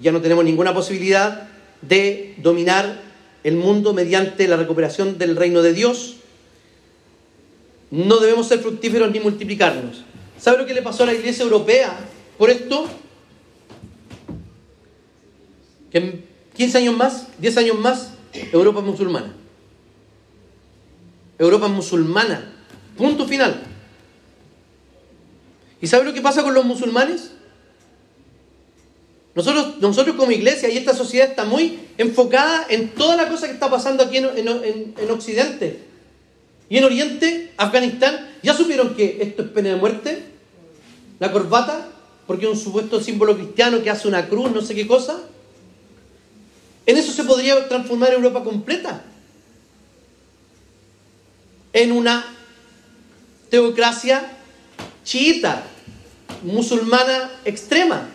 ya 0.02 0.12
no 0.12 0.22
tenemos 0.22 0.44
ninguna 0.44 0.74
posibilidad 0.74 1.48
de 1.82 2.36
dominar 2.38 3.02
el 3.44 3.56
mundo 3.56 3.94
mediante 3.94 4.48
la 4.48 4.58
recuperación 4.58 5.18
del 5.18 5.36
reino 5.36 5.62
de 5.62 5.74
Dios. 5.74 6.16
No 7.92 8.18
debemos 8.18 8.48
ser 8.48 8.60
fructíferos 8.60 9.12
ni 9.12 9.20
multiplicarnos. 9.20 10.04
¿Sabe 10.40 10.58
lo 10.58 10.66
que 10.66 10.74
le 10.74 10.82
pasó 10.82 11.04
a 11.04 11.06
la 11.08 11.14
iglesia 11.14 11.44
europea 11.44 11.96
por 12.38 12.50
esto? 12.50 12.90
Que 15.92 15.98
en 16.00 16.26
15 16.56 16.78
años 16.80 16.98
más, 16.98 17.28
10 17.40 17.58
años 17.58 17.80
más, 17.80 18.12
Europa 18.52 18.80
es 18.80 18.86
musulmana. 18.86 19.34
Europa 21.38 21.68
es 21.68 21.72
musulmana. 21.72 22.52
Punto 22.98 23.28
final. 23.28 23.64
¿Y 25.82 25.88
sabe 25.88 26.06
lo 26.06 26.14
que 26.14 26.22
pasa 26.22 26.44
con 26.44 26.54
los 26.54 26.66
musulmanes? 26.66 27.32
Nosotros, 29.36 29.80
nosotros 29.82 30.16
como 30.16 30.32
iglesia 30.32 30.70
y 30.70 30.78
esta 30.78 30.96
sociedad 30.96 31.28
está 31.30 31.44
muy 31.44 31.80
enfocada 31.98 32.66
en 32.70 32.90
toda 32.90 33.18
la 33.18 33.28
cosa 33.28 33.48
que 33.48 33.54
está 33.54 33.70
pasando 33.70 34.04
aquí 34.04 34.18
en, 34.18 35.12
Occidente. 35.12 35.82
Y 36.70 36.78
en 36.78 36.86
Oriente, 36.86 37.52
Afganistán, 37.58 38.30
¿ya 38.42 38.54
supieron 38.54 38.96
que 38.96 39.18
esto 39.22 39.44
es 39.44 39.50
pena 39.50 39.70
de 39.70 39.76
muerte? 39.76 40.24
La 41.20 41.34
corbata, 41.34 41.90
porque 42.26 42.46
es 42.46 42.52
un 42.52 42.58
supuesto 42.58 43.02
símbolo 43.02 43.36
cristiano 43.36 43.84
que 43.84 43.90
hace 43.90 44.08
una 44.08 44.28
cruz, 44.30 44.52
no 44.52 44.62
sé 44.62 44.74
qué 44.74 44.88
cosa. 44.88 45.20
En 46.86 46.96
eso 46.96 47.12
se 47.12 47.26
podría 47.26 47.68
transformar 47.68 48.14
Europa 48.14 48.42
completa. 48.42 49.04
En 51.74 51.92
una 51.92 52.26
teocracia 53.50 54.32
chiita, 55.04 55.64
musulmana 56.42 57.32
extrema. 57.44 58.15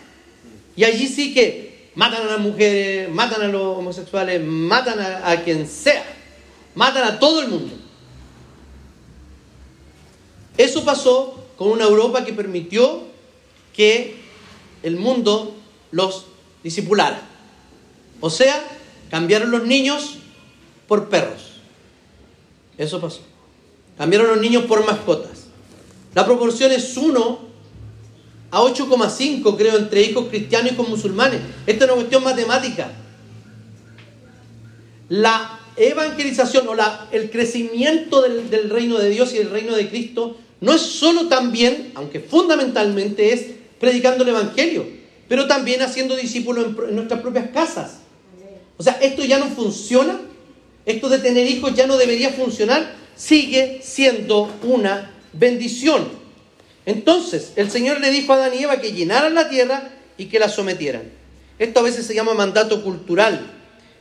Y 0.75 0.83
allí 0.83 1.07
sí 1.07 1.33
que 1.33 1.89
matan 1.95 2.23
a 2.23 2.31
las 2.31 2.39
mujeres, 2.39 3.09
matan 3.09 3.41
a 3.41 3.47
los 3.47 3.77
homosexuales, 3.77 4.41
matan 4.43 4.99
a, 4.99 5.41
quien 5.43 5.67
sea, 5.67 6.03
matan 6.75 7.03
a 7.03 7.19
todo 7.19 7.41
el 7.41 7.49
mundo. 7.49 7.75
Eso 10.57 10.85
pasó 10.85 11.45
con 11.57 11.69
una 11.69 11.85
Europa 11.85 12.23
que 12.23 12.33
permitió 12.33 13.03
que 13.73 14.15
el 14.83 14.95
mundo 14.95 15.55
los 15.91 16.25
disipulara. 16.63 17.21
O 18.19 18.29
sea, 18.29 18.63
cambiaron 19.09 19.51
los 19.51 19.65
niños 19.65 20.17
por 20.87 21.09
perros. 21.09 21.51
Eso 22.77 22.99
pasó. 23.01 23.21
Cambiaron 23.97 24.27
los 24.27 24.41
niños 24.41 24.65
por 24.65 24.85
mascotas. 24.85 25.47
La 26.13 26.25
proporción 26.25 26.71
es 26.71 26.97
1 26.97 27.50
a 28.51 28.61
8,5, 28.61 29.57
creo, 29.57 29.77
entre 29.77 30.01
hijos 30.01 30.27
cristianos 30.29 30.71
y 30.71 30.73
hijos 30.75 30.89
musulmanes. 30.89 31.39
Esta 31.65 31.85
es 31.85 31.91
una 31.91 31.99
cuestión 32.01 32.23
matemática. 32.23 32.91
La 35.09 35.59
evangelización 35.77 36.67
o 36.67 36.75
la, 36.75 37.07
el 37.11 37.31
crecimiento 37.31 38.21
del, 38.21 38.49
del 38.49 38.69
reino 38.69 38.97
de 38.97 39.09
Dios 39.09 39.33
y 39.33 39.37
del 39.37 39.49
reino 39.49 39.75
de 39.75 39.89
Cristo 39.89 40.37
no 40.59 40.73
es 40.73 40.81
solo 40.81 41.27
también, 41.27 41.91
aunque 41.95 42.19
fundamentalmente 42.19 43.33
es 43.33 43.47
predicando 43.79 44.23
el 44.23 44.29
Evangelio, 44.29 44.85
pero 45.27 45.47
también 45.47 45.81
haciendo 45.81 46.15
discípulos 46.15 46.67
en 46.87 46.95
nuestras 46.95 47.21
propias 47.21 47.49
casas. 47.49 47.97
O 48.77 48.83
sea, 48.83 48.93
esto 49.01 49.25
ya 49.25 49.39
no 49.39 49.47
funciona, 49.47 50.21
esto 50.85 51.09
de 51.09 51.19
tener 51.19 51.47
hijos 51.47 51.73
ya 51.73 51.87
no 51.87 51.97
debería 51.97 52.29
funcionar, 52.29 52.95
sigue 53.15 53.79
siendo 53.83 54.49
una 54.63 55.11
bendición. 55.33 56.20
Entonces, 56.85 57.53
el 57.55 57.69
Señor 57.69 57.99
le 57.99 58.09
dijo 58.09 58.33
a 58.33 58.37
Adán 58.37 58.53
y 58.53 58.63
Eva 58.63 58.81
que 58.81 58.93
llenaran 58.93 59.35
la 59.35 59.49
tierra 59.49 59.91
y 60.17 60.25
que 60.25 60.39
la 60.39 60.49
sometieran. 60.49 61.03
Esto 61.59 61.79
a 61.79 61.83
veces 61.83 62.05
se 62.05 62.15
llama 62.15 62.33
mandato 62.33 62.83
cultural. 62.83 63.51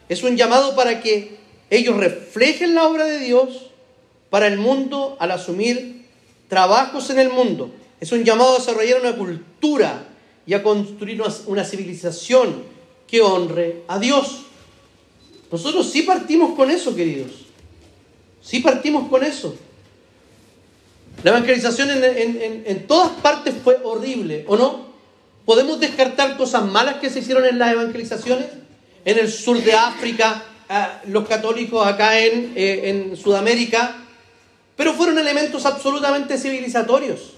Es 0.09 0.23
un 0.23 0.37
llamado 0.37 0.75
para 0.75 1.01
que 1.03 1.37
ellos 1.69 1.97
reflejen 1.97 2.75
la 2.75 2.89
obra 2.89 3.05
de 3.05 3.19
Dios 3.19 3.71
para 4.31 4.47
el 4.47 4.59
mundo 4.59 5.17
al 5.21 5.31
asumir 5.33 6.07
trabajos 6.49 7.11
en 7.11 7.19
el 7.19 7.31
mundo. 7.31 7.71
Es 8.01 8.13
un 8.13 8.25
llamado 8.25 8.55
a 8.55 8.59
desarrollar 8.59 9.01
una 9.01 9.17
cultura 9.17 10.07
y 10.47 10.55
a 10.55 10.63
construir 10.63 11.23
una, 11.47 11.65
civilización 11.65 12.65
que 13.07 13.21
honre 13.21 13.83
a 13.89 13.99
Dios. 13.99 14.43
Nosotros 15.53 15.91
sí 15.91 16.03
partimos 16.03 16.55
con 16.57 16.71
eso, 16.71 16.95
queridos. 16.95 17.31
Sí 18.41 18.61
partimos 18.61 19.09
con 19.09 19.23
eso. 19.23 19.55
La 21.23 21.31
evangelización 21.31 21.91
en, 21.91 22.87
todas 22.87 23.11
partes 23.21 23.55
fue 23.63 23.79
horrible, 23.83 24.45
¿o 24.49 24.57
no? 24.57 24.91
¿Podemos 25.45 25.81
descartar 25.81 26.37
cosas 26.37 26.65
malas 26.65 26.97
que 26.97 27.11
se 27.11 27.21
hicieron 27.21 27.45
en 27.45 27.59
las 27.59 27.73
evangelizaciones? 27.73 28.47
En 29.05 29.19
el 29.19 29.31
sur 29.31 29.63
de 29.63 29.73
África, 29.73 30.43
los 31.07 31.27
católicos 31.27 31.87
acá 31.87 32.19
en, 32.19 32.53
eh, 32.57 32.91
en 32.91 33.17
Sudamérica, 33.17 33.97
pero 34.77 34.95
fueron 34.95 35.19
elementos 35.19 35.67
absolutamente 35.67 36.39
civilizatorios. 36.39 37.35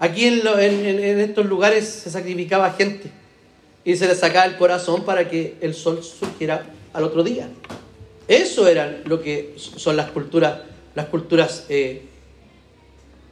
Aquí 0.00 0.26
en, 0.26 1.20
estos 1.20 1.46
lugares 1.46 1.86
se 1.86 2.10
sacrificaba 2.10 2.72
gente 2.72 3.10
y 3.84 3.96
se 3.96 4.06
le 4.06 4.14
sacaba 4.14 4.46
el 4.46 4.56
corazón 4.56 5.04
para 5.04 5.28
que 5.28 5.56
el 5.60 5.74
sol 5.74 6.04
surgiera 6.04 6.66
al 6.92 7.02
otro 7.02 7.24
día. 7.24 7.48
Eso 8.28 8.68
era 8.68 9.00
lo 9.06 9.22
que 9.22 9.54
son 9.56 9.96
las 9.96 10.10
culturas, 10.10 10.60
las 10.94 11.06
culturas 11.06 11.64
eh, 11.70 12.02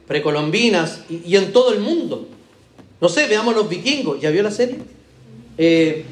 precolombinas 0.07 1.01
y, 1.07 1.35
en 1.35 1.53
todo 1.53 1.71
el 1.71 1.79
mundo. 1.79 2.27
No 2.99 3.07
sé, 3.07 3.27
veamos 3.27 3.55
los 3.55 3.69
vikingos, 3.69 4.19
¿ya 4.19 4.31
vio 4.31 4.41
la 4.41 4.49
serie? 4.49 4.77
Eh, 5.59 6.03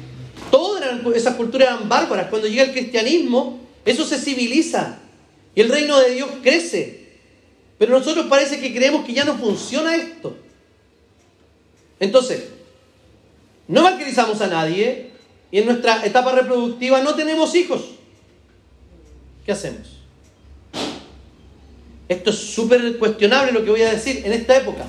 todas 0.52 0.84
esas 1.16 1.34
culturas 1.34 1.68
eran 1.68 1.88
bárbaras. 1.88 2.28
Cuando 2.28 2.46
llega 2.46 2.62
el 2.62 2.72
cristianismo, 2.72 3.58
eso 3.84 4.04
se 4.04 4.18
civiliza 4.18 5.00
y 5.52 5.62
el 5.62 5.68
reino 5.68 5.98
de 5.98 6.10
Dios 6.10 6.30
crece. 6.40 7.06
Pero 7.78 7.98
nosotros 7.98 8.26
parece 8.26 8.60
que 8.60 8.72
creemos 8.72 9.04
que 9.04 9.14
ya 9.14 9.24
no 9.24 9.36
funciona 9.36 9.96
esto. 9.96 10.36
Entonces, 11.98 12.44
no 13.66 13.80
evangelizamos 13.80 14.40
a 14.42 14.46
nadie 14.46 15.10
y 15.50 15.58
en 15.58 15.66
nuestra 15.66 16.06
etapa 16.06 16.32
reproductiva 16.32 17.00
no 17.00 17.16
tenemos 17.16 17.52
hijos. 17.56 17.95
¿Qué 19.46 19.52
hacemos? 19.52 20.00
Esto 22.08 22.30
es 22.30 22.36
súper 22.36 22.98
cuestionable 22.98 23.52
lo 23.52 23.64
que 23.64 23.70
voy 23.70 23.82
a 23.82 23.92
decir 23.92 24.22
en 24.24 24.32
esta 24.32 24.56
época. 24.56 24.84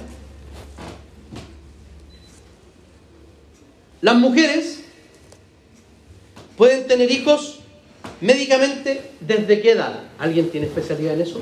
Las 4.02 4.16
mujeres 4.16 4.82
pueden 6.58 6.88
tener 6.88 7.12
hijos 7.12 7.60
médicamente 8.20 9.12
desde 9.20 9.62
qué 9.62 9.72
edad. 9.72 10.04
¿Alguien 10.18 10.50
tiene 10.50 10.66
especialidad 10.66 11.14
en 11.14 11.22
eso? 11.22 11.42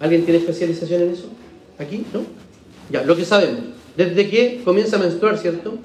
¿Alguien 0.00 0.24
tiene 0.24 0.40
especialización 0.40 1.02
en 1.02 1.12
eso? 1.12 1.28
¿Aquí? 1.78 2.04
¿No? 2.12 2.22
Ya, 2.90 3.02
lo 3.02 3.16
que 3.16 3.24
sabemos, 3.24 3.60
desde 3.96 4.28
que 4.28 4.62
comienza 4.64 4.96
a 4.96 5.00
menstruar, 5.00 5.38
¿cierto? 5.38 5.78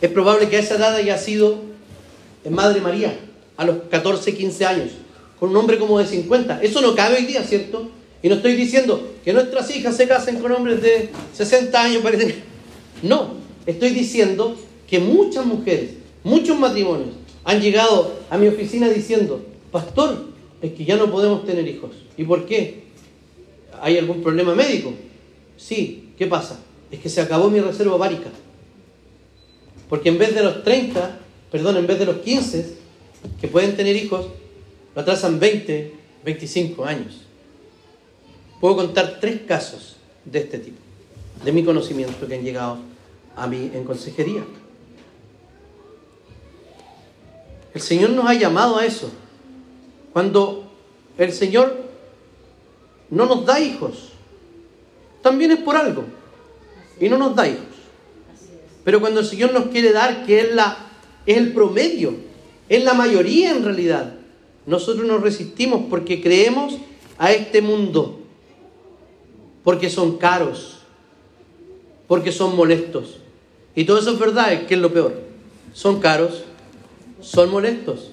Es 0.00 0.10
probable 0.10 0.48
que 0.48 0.56
a 0.56 0.60
esa 0.60 0.76
edad 0.76 0.94
haya 0.94 1.18
sido 1.18 1.62
Madre 2.48 2.80
María, 2.80 3.16
a 3.60 3.64
los 3.66 3.76
14, 3.90 4.34
15 4.34 4.64
años, 4.64 4.88
con 5.38 5.50
un 5.50 5.56
hombre 5.58 5.76
como 5.76 5.98
de 5.98 6.06
50. 6.06 6.62
Eso 6.62 6.80
no 6.80 6.94
cabe 6.94 7.16
hoy 7.16 7.26
día, 7.26 7.44
¿cierto? 7.44 7.90
Y 8.22 8.30
no 8.30 8.36
estoy 8.36 8.54
diciendo 8.54 9.06
que 9.22 9.34
nuestras 9.34 9.70
hijas 9.76 9.98
se 9.98 10.08
casen 10.08 10.40
con 10.40 10.50
hombres 10.52 10.80
de 10.80 11.10
60 11.34 11.82
años. 11.82 12.02
No, 13.02 13.34
estoy 13.66 13.90
diciendo 13.90 14.56
que 14.88 14.98
muchas 14.98 15.44
mujeres, 15.44 15.90
muchos 16.24 16.58
matrimonios 16.58 17.10
han 17.44 17.60
llegado 17.60 18.14
a 18.30 18.38
mi 18.38 18.48
oficina 18.48 18.88
diciendo, 18.88 19.44
pastor, 19.70 20.26
es 20.62 20.72
que 20.72 20.84
ya 20.86 20.96
no 20.96 21.10
podemos 21.10 21.44
tener 21.44 21.68
hijos. 21.68 21.90
¿Y 22.16 22.24
por 22.24 22.46
qué? 22.46 22.84
¿Hay 23.82 23.98
algún 23.98 24.22
problema 24.22 24.54
médico? 24.54 24.94
Sí, 25.58 26.12
¿qué 26.16 26.26
pasa? 26.26 26.60
Es 26.90 26.98
que 27.00 27.10
se 27.10 27.20
acabó 27.20 27.50
mi 27.50 27.60
reserva 27.60 27.94
ovárica. 27.94 28.30
Porque 29.90 30.08
en 30.08 30.16
vez 30.16 30.34
de 30.34 30.42
los 30.42 30.62
30, 30.64 31.18
perdón, 31.50 31.76
en 31.76 31.86
vez 31.86 31.98
de 31.98 32.06
los 32.06 32.16
15 32.18 32.79
que 33.40 33.48
pueden 33.48 33.76
tener 33.76 33.96
hijos, 33.96 34.26
lo 34.94 35.02
atrasan 35.02 35.38
20, 35.38 35.94
25 36.24 36.84
años. 36.84 37.22
Puedo 38.60 38.76
contar 38.76 39.18
tres 39.20 39.40
casos 39.46 39.96
de 40.24 40.40
este 40.40 40.58
tipo, 40.58 40.78
de 41.44 41.52
mi 41.52 41.64
conocimiento 41.64 42.26
que 42.26 42.34
han 42.34 42.44
llegado 42.44 42.78
a 43.36 43.46
mí 43.46 43.70
en 43.72 43.84
consejería. 43.84 44.44
El 47.72 47.80
Señor 47.80 48.10
nos 48.10 48.26
ha 48.26 48.34
llamado 48.34 48.76
a 48.76 48.84
eso. 48.84 49.10
Cuando 50.12 50.70
el 51.16 51.32
Señor 51.32 51.88
no 53.10 53.26
nos 53.26 53.46
da 53.46 53.60
hijos, 53.60 54.10
también 55.22 55.52
es 55.52 55.58
por 55.60 55.76
algo. 55.76 56.04
Y 57.00 57.08
no 57.08 57.16
nos 57.16 57.34
da 57.34 57.48
hijos. 57.48 57.64
Pero 58.84 59.00
cuando 59.00 59.20
el 59.20 59.26
Señor 59.26 59.52
nos 59.52 59.66
quiere 59.66 59.92
dar, 59.92 60.26
que 60.26 60.40
es, 60.40 60.54
la, 60.54 60.76
es 61.24 61.36
el 61.36 61.52
promedio, 61.52 62.14
es 62.70 62.84
la 62.84 62.94
mayoría 62.94 63.50
en 63.50 63.64
realidad, 63.64 64.14
nosotros 64.64 65.04
nos 65.04 65.20
resistimos 65.20 65.82
porque 65.90 66.22
creemos 66.22 66.78
a 67.18 67.32
este 67.32 67.60
mundo, 67.60 68.20
porque 69.64 69.90
son 69.90 70.18
caros, 70.18 70.78
porque 72.06 72.30
son 72.30 72.54
molestos. 72.54 73.16
Y 73.74 73.84
todo 73.84 73.98
eso 73.98 74.12
es 74.12 74.20
verdad, 74.20 74.66
que 74.66 74.74
es 74.74 74.80
lo 74.80 74.92
peor. 74.92 75.20
Son 75.74 75.98
caros, 75.98 76.44
son 77.20 77.50
molestos, 77.50 78.12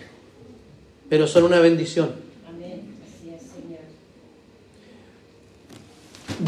pero 1.07 1.27
son 1.27 1.43
una 1.43 1.59
bendición. 1.59 2.09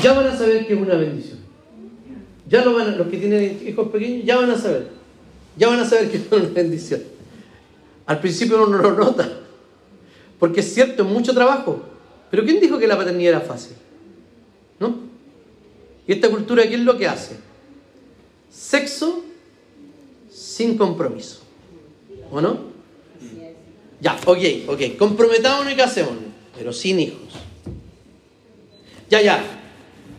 Ya 0.01 0.13
van 0.13 0.27
a 0.27 0.35
saber 0.35 0.65
que 0.65 0.73
es 0.73 0.79
una 0.79 0.95
bendición. 0.95 1.37
Ya 2.47 2.65
lo 2.65 2.73
van 2.73 2.97
los 2.97 3.07
que 3.07 3.17
tienen 3.17 3.61
hijos 3.67 3.89
pequeños 3.89 4.25
ya 4.25 4.37
van 4.37 4.49
a 4.49 4.57
saber. 4.57 4.87
Ya 5.57 5.67
van 5.67 5.79
a 5.79 5.85
saber 5.85 6.09
que 6.09 6.17
es 6.17 6.23
una 6.31 6.47
bendición. 6.47 7.18
Al 8.09 8.19
principio 8.19 8.57
uno 8.57 8.75
no 8.75 8.89
lo 8.89 8.95
nota. 8.95 9.31
Porque 10.39 10.61
es 10.61 10.73
cierto, 10.73 11.03
es 11.03 11.09
mucho 11.09 11.31
trabajo. 11.31 11.79
Pero 12.31 12.43
¿quién 12.43 12.59
dijo 12.59 12.79
que 12.79 12.87
la 12.87 12.97
paternidad 12.97 13.33
era 13.35 13.41
fácil? 13.41 13.75
¿No? 14.79 14.95
Y 16.07 16.13
esta 16.13 16.27
cultura, 16.27 16.63
¿qué 16.63 16.73
es 16.73 16.79
lo 16.79 16.97
que 16.97 17.07
hace? 17.07 17.37
Sexo 18.49 19.21
sin 20.27 20.75
compromiso. 20.75 21.41
¿O 22.31 22.41
no? 22.41 22.57
Ya, 24.01 24.19
ok, 24.25 24.39
ok. 24.69 24.97
Comprometámonos 24.97 25.71
y 25.71 25.75
casémonos, 25.75 26.23
pero 26.57 26.73
sin 26.73 26.99
hijos. 26.99 27.29
Ya, 29.07 29.21
ya. 29.21 29.43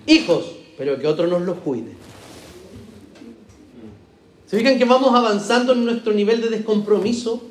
Hijos, 0.07 0.45
pero 0.79 0.97
que 0.97 1.09
otro 1.09 1.27
nos 1.27 1.43
los 1.43 1.59
cuide. 1.59 1.91
¿Se 4.47 4.57
fijan 4.57 4.79
que 4.79 4.85
vamos 4.85 5.13
avanzando 5.13 5.73
en 5.73 5.85
nuestro 5.85 6.13
nivel 6.13 6.41
de 6.41 6.51
descompromiso? 6.51 7.50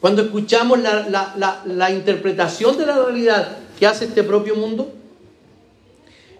Cuando 0.00 0.22
escuchamos 0.22 0.78
la, 0.78 1.62
la 1.64 1.90
interpretación 1.90 2.76
de 2.76 2.86
la 2.86 3.04
realidad 3.04 3.58
que 3.78 3.86
hace 3.86 4.06
este 4.06 4.22
propio 4.22 4.56
mundo. 4.56 4.92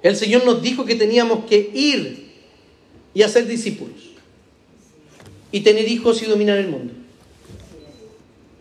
El 0.03 0.17
Señor 0.17 0.45
nos 0.45 0.63
dijo 0.63 0.85
que 0.85 0.95
teníamos 0.95 1.45
que 1.47 1.71
ir 1.75 2.33
y 3.15 3.23
hacer 3.23 3.47
discípulos. 3.47 3.97
Y 5.53 5.61
tener 5.61 5.89
hijos 5.89 6.23
y 6.23 6.27
dominar 6.27 6.59
el 6.59 6.69
mundo. 6.69 6.93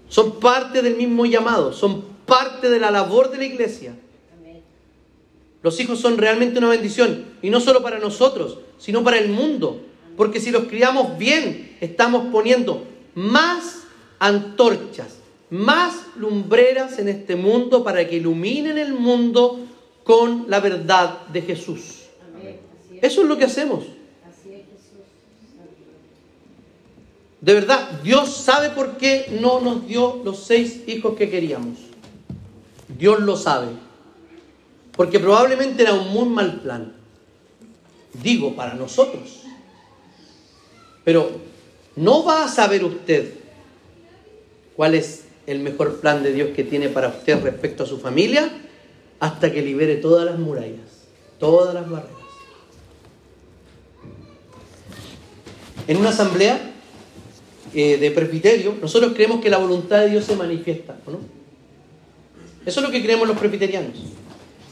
Son 0.09 0.39
parte 0.39 0.81
del 0.81 0.95
mismo 0.95 1.25
llamado, 1.25 1.73
son 1.73 2.05
parte 2.25 2.69
de 2.69 2.79
la 2.79 2.91
labor 2.91 3.31
de 3.31 3.37
la 3.37 3.45
iglesia. 3.45 3.95
Los 5.61 5.79
hijos 5.79 5.99
son 5.99 6.17
realmente 6.17 6.59
una 6.59 6.69
bendición, 6.69 7.25
y 7.41 7.49
no 7.49 7.59
solo 7.59 7.81
para 7.81 7.97
nosotros, 7.97 8.59
sino 8.77 9.03
para 9.03 9.17
el 9.17 9.29
mundo. 9.29 9.81
Porque 10.15 10.39
si 10.39 10.51
los 10.51 10.65
criamos 10.65 11.17
bien, 11.17 11.75
estamos 11.81 12.27
poniendo 12.31 12.85
más 13.15 13.84
antorchas, 14.19 15.17
más 15.49 15.93
lumbreras 16.15 16.99
en 16.99 17.07
este 17.07 17.35
mundo 17.35 17.83
para 17.83 18.07
que 18.07 18.17
iluminen 18.17 18.77
el 18.77 18.93
mundo 18.93 19.59
con 20.03 20.45
la 20.47 20.59
verdad 20.59 21.27
de 21.27 21.41
Jesús. 21.41 22.03
Eso 23.01 23.21
es 23.21 23.27
lo 23.27 23.37
que 23.37 23.45
hacemos. 23.45 23.83
De 27.41 27.53
verdad, 27.53 28.01
Dios 28.01 28.35
sabe 28.35 28.69
por 28.71 28.97
qué 28.97 29.37
no 29.39 29.59
nos 29.59 29.85
dio 29.85 30.21
los 30.23 30.39
seis 30.39 30.81
hijos 30.87 31.15
que 31.15 31.29
queríamos. 31.29 31.77
Dios 32.97 33.19
lo 33.19 33.37
sabe. 33.37 33.67
Porque 34.93 35.19
probablemente 35.19 35.83
era 35.83 35.93
un 35.93 36.09
muy 36.09 36.25
mal 36.27 36.61
plan. 36.61 36.93
Digo, 38.23 38.55
para 38.55 38.73
nosotros. 38.73 39.41
Pero 41.03 41.29
no 41.95 42.23
va 42.23 42.45
a 42.45 42.47
saber 42.47 42.83
usted 42.83 43.44
cuál 44.75 44.95
es 44.95 45.25
el 45.47 45.59
mejor 45.59 45.99
plan 45.99 46.23
de 46.23 46.33
Dios 46.33 46.49
que 46.55 46.63
tiene 46.63 46.89
para 46.89 47.09
usted 47.09 47.41
respecto 47.41 47.83
a 47.83 47.85
su 47.85 47.99
familia 47.99 48.49
hasta 49.19 49.51
que 49.51 49.61
libere 49.61 49.95
todas 49.95 50.25
las 50.25 50.39
murallas, 50.39 51.07
todas 51.39 51.73
las 51.73 51.89
barreras. 51.89 52.15
En 55.87 55.97
una 55.97 56.09
asamblea 56.09 56.73
eh, 57.73 57.97
de 57.97 58.11
presbiterio, 58.11 58.75
nosotros 58.81 59.13
creemos 59.13 59.41
que 59.41 59.49
la 59.49 59.57
voluntad 59.57 60.01
de 60.01 60.09
Dios 60.09 60.25
se 60.25 60.35
manifiesta, 60.35 60.95
¿no? 61.07 61.19
Eso 62.65 62.79
es 62.79 62.85
lo 62.85 62.91
que 62.91 63.03
creemos 63.03 63.27
los 63.27 63.37
presbiterianos. 63.37 63.93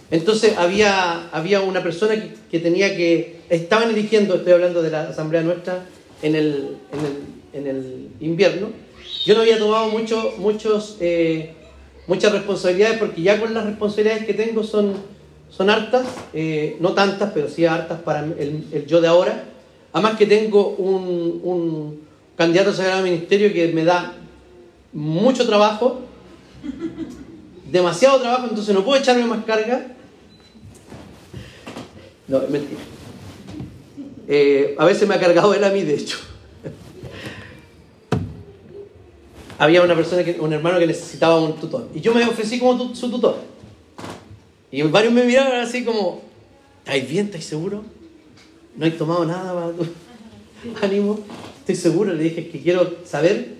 Entonces 0.10 0.58
había, 0.58 1.30
había 1.30 1.62
una 1.62 1.84
persona 1.84 2.16
que, 2.50 2.60
tenía 2.60 2.96
que, 2.96 3.42
estaban 3.50 3.89
eligiendo, 3.89 4.36
estoy 4.36 4.54
hablando 4.54 4.82
de 4.82 4.92
la 4.92 5.10
asamblea 5.10 5.42
nuestra, 5.42 5.86
en 6.22 6.36
el, 6.36 6.78
en 7.52 7.68
el, 7.68 8.10
invierno. 8.20 8.70
Yo 9.26 9.36
no 9.36 9.42
había 9.42 9.58
tomado 9.58 9.90
mucho, 9.90 10.34
muchos, 10.38 10.98
eh, 11.00 11.54
muchas 12.08 12.32
responsabilidades 12.32 12.98
porque 13.00 13.22
ya 13.22 13.40
con 13.40 13.54
las 13.54 13.66
responsabilidades 13.66 14.26
que 14.26 14.34
tengo 14.34 14.64
son, 14.64 14.94
son 15.50 15.70
hartas, 15.70 16.06
eh, 16.34 16.78
no 16.80 16.94
tantas, 16.94 17.32
pero 17.34 17.48
sí 17.48 17.66
hartas 17.66 18.02
para 18.02 18.20
el, 18.24 18.86
yo 18.88 19.00
de 19.02 19.08
ahora. 19.08 19.46
Además 19.94 20.18
que 20.18 20.26
tengo 20.26 20.70
un 20.70 22.02
candidato 22.36 22.72
a 22.72 22.74
Sagrado 22.74 23.04
Ministerio 23.04 23.54
que 23.54 23.68
me 23.70 23.86
da 23.86 24.14
mucho 24.92 25.46
trabajo, 25.46 26.02
demasiado 27.70 28.20
trabajo, 28.20 28.48
entonces 28.50 28.74
no 28.74 28.84
puedo 28.84 29.00
echarme 29.00 29.26
más 29.26 29.44
carga. 29.46 29.88
No, 32.28 32.40
mentira. 32.50 32.82
Eh, 34.28 34.76
a 34.78 34.86
veces 34.86 35.08
me 35.08 35.16
ha 35.16 35.20
cargado 35.20 35.54
él 35.54 35.64
a 35.64 35.70
mí, 35.70 35.84
de 35.84 35.96
hecho. 35.96 36.18
Había 39.60 39.82
una 39.82 39.96
persona, 39.96 40.24
que, 40.24 40.39
un 40.39 40.52
hermano 40.54 40.80
que 40.80 40.88
necesitaba 40.88 41.39
un 41.39 41.56
tutor. 41.56 41.89
Y 41.94 42.02
yo 42.02 42.13
me 42.13 42.24
ofrecí 42.26 42.60
como 42.60 42.96
su 42.96 43.10
tutor. 43.10 43.38
Y 44.72 44.82
varios 44.84 45.13
me 45.13 45.24
miraron 45.24 45.60
así 45.60 45.84
como, 45.84 46.22
¿estáis 46.80 47.08
bien? 47.08 47.28
¿Estáis 47.28 47.46
seguro? 47.46 47.84
¿No 48.76 48.86
he 48.86 48.92
tomado 48.92 49.26
nada 49.26 49.54
para 49.54 49.72
tu 49.72 49.86
ánimo? 50.86 51.20
Estoy 51.60 51.76
seguro, 51.76 52.13
le 52.13 52.24
dije 52.24 52.50
que 52.50 52.60
quiero 52.62 52.98
saber. 53.06 53.54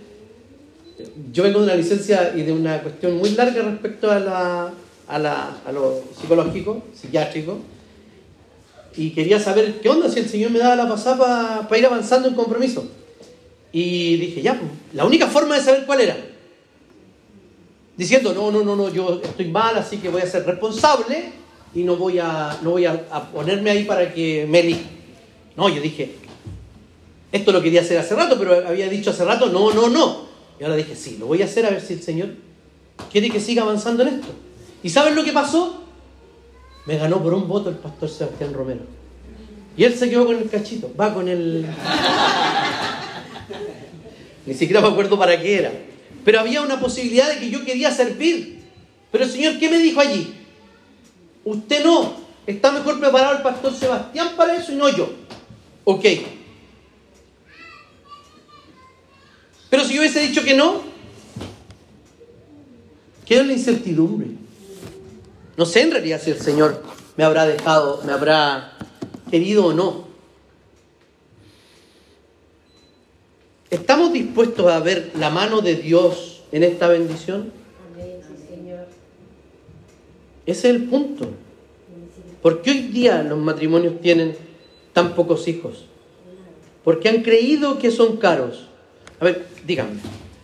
Yo 1.32 1.44
vengo 1.44 1.60
de 1.60 1.66
una 1.66 1.76
licencia 1.76 2.34
y 2.36 2.42
de 2.42 2.52
una 2.52 2.82
cuestión 2.82 3.18
muy 3.18 3.30
larga 3.32 3.62
respecto 3.62 4.10
a, 4.12 4.20
la, 4.20 4.74
a, 5.08 5.20
la, 5.20 5.58
a 5.66 5.72
lo 5.72 6.02
psicológico, 6.20 6.84
psiquiátrico, 6.94 7.60
y 8.96 9.12
quería 9.12 9.40
saber 9.40 9.82
qué 9.82 9.90
onda 9.90 10.10
si 10.10 10.20
el 10.20 10.30
Señor 10.30 10.52
me 10.52 10.60
daba 10.60 10.76
la 10.76 10.88
pasada 10.88 11.68
para 11.68 11.78
ir 11.78 11.86
avanzando 11.86 12.28
en 12.28 12.36
compromiso. 12.36 12.86
Y 13.74 14.18
dije, 14.18 14.42
ya, 14.44 14.54
pues, 14.54 14.72
la 14.94 15.04
única 15.04 15.28
forma 15.28 15.56
de 15.56 15.64
saber 15.64 15.86
cuál 15.86 16.02
era. 16.02 16.16
Diciendo, 17.98 18.34
no, 18.34 18.52
no, 18.52 18.64
no, 18.64 18.76
no, 18.76 18.94
yo 18.94 19.20
estoy 19.24 19.48
mal, 19.48 19.76
así 19.76 19.98
que 19.98 20.10
voy 20.10 20.22
a 20.22 20.28
ser 20.28 20.46
responsable 20.46 21.32
y 21.74 21.84
no 21.84 21.96
voy 21.96 22.20
a, 22.20 22.58
no 22.62 22.72
voy 22.72 22.86
a, 22.86 23.04
ponerme 23.34 23.72
ahí 23.72 23.84
para 23.84 24.14
que 24.14 24.46
me 24.48 24.60
elija. 24.60 24.90
No, 25.58 25.70
yo 25.70 25.82
dije, 25.82 26.16
esto 27.32 27.52
lo 27.52 27.64
quería 27.64 27.82
hacer 27.82 27.98
hace 27.98 28.16
rato, 28.16 28.38
pero 28.38 28.68
había 28.68 28.88
dicho 28.90 29.10
hace 29.10 29.26
rato, 29.26 29.50
no, 29.50 29.74
no, 29.74 29.90
no. 29.90 30.28
Y 30.60 30.64
ahora 30.64 30.76
dije, 30.76 30.96
sí, 30.96 31.18
lo 31.20 31.26
voy 31.26 31.42
a 31.42 31.46
hacer 31.46 31.66
a 31.66 31.72
ver 31.72 31.82
si 31.82 31.94
el 31.94 32.04
Señor 32.04 32.30
quiere 33.12 33.32
que 33.32 33.40
siga 33.40 33.64
avanzando 33.64 34.04
en 34.04 34.10
esto. 34.10 34.28
¿Y 34.84 34.90
saben 34.90 35.16
lo 35.16 35.24
que 35.24 35.32
pasó? 35.32 35.84
Me 36.86 36.98
ganó 36.98 37.24
por 37.24 37.34
un 37.34 37.48
voto 37.48 37.70
el 37.70 37.78
pastor 37.78 38.10
Sebastián 38.10 38.54
Romero. 38.54 38.82
Y 39.76 39.84
él 39.84 39.96
se 39.96 40.10
quedó 40.10 40.28
con 40.28 40.36
el 40.36 40.48
cachito, 40.50 40.92
va 41.00 41.12
con 41.12 41.28
el... 41.28 41.66
Ni 44.46 44.54
siquiera 44.54 44.82
me 44.82 44.88
acuerdo 44.88 45.18
para 45.18 45.40
qué 45.42 45.60
era. 45.60 45.72
Pero 46.26 46.40
había 46.40 46.62
una 46.62 46.80
posibilidad 46.80 47.30
de 47.30 47.40
que 47.40 47.50
yo 47.50 47.64
quería 47.64 47.92
servir. 47.92 48.62
Pero 49.12 49.24
el 49.24 49.32
Señor, 49.32 49.60
¿qué 49.60 49.70
me 49.70 49.78
dijo 49.78 50.00
allí? 50.00 50.34
Usted 51.44 51.84
no. 51.84 52.24
Está 52.46 52.72
mejor 52.72 53.00
preparado 53.00 53.38
el 53.38 53.44
pastor 53.44 53.74
Sebastián 53.74 54.32
para 54.36 54.56
eso 54.56 54.72
y 54.72 54.76
no 54.76 54.90
yo. 54.90 55.10
Ok. 55.86 56.06
Pero 59.70 59.86
si 59.86 59.94
yo 59.94 60.02
hubiese 60.02 60.20
dicho 60.20 60.44
que 60.44 60.54
no, 60.54 60.82
queda 63.26 63.44
la 63.44 63.54
incertidumbre. 63.54 64.28
No 65.58 65.66
sé 65.66 65.82
en 65.82 65.92
realidad 65.92 66.22
si 66.24 66.32
el 66.32 66.40
Señor 66.40 66.84
me 67.16 67.24
habrá 67.24 67.46
dejado, 67.46 68.02
me 68.06 68.12
habrá 68.12 68.78
querido 69.30 69.68
o 69.68 69.74
no. 69.74 70.13
¿Estamos 73.74 74.14
dispuestos 74.14 74.72
a 74.72 74.80
ver 74.82 75.14
la 75.18 75.32
mano 75.32 75.62
de 75.62 75.74
Dios 75.74 76.44
en 76.52 76.62
esta 76.62 76.88
bendición? 76.90 77.52
Ese 80.46 80.70
es 80.70 80.76
el 80.76 80.84
punto. 80.84 81.32
¿Por 82.44 82.62
qué 82.62 82.70
hoy 82.70 82.82
día 82.90 83.24
los 83.24 83.40
matrimonios 83.40 84.00
tienen 84.00 84.36
tan 84.94 85.16
pocos 85.16 85.48
hijos? 85.48 85.86
Porque 86.84 87.10
han 87.10 87.24
creído 87.24 87.80
que 87.80 87.90
son 87.90 88.18
caros. 88.18 88.68
A 89.20 89.26
ver, 89.26 89.48
díganme. 89.66 90.00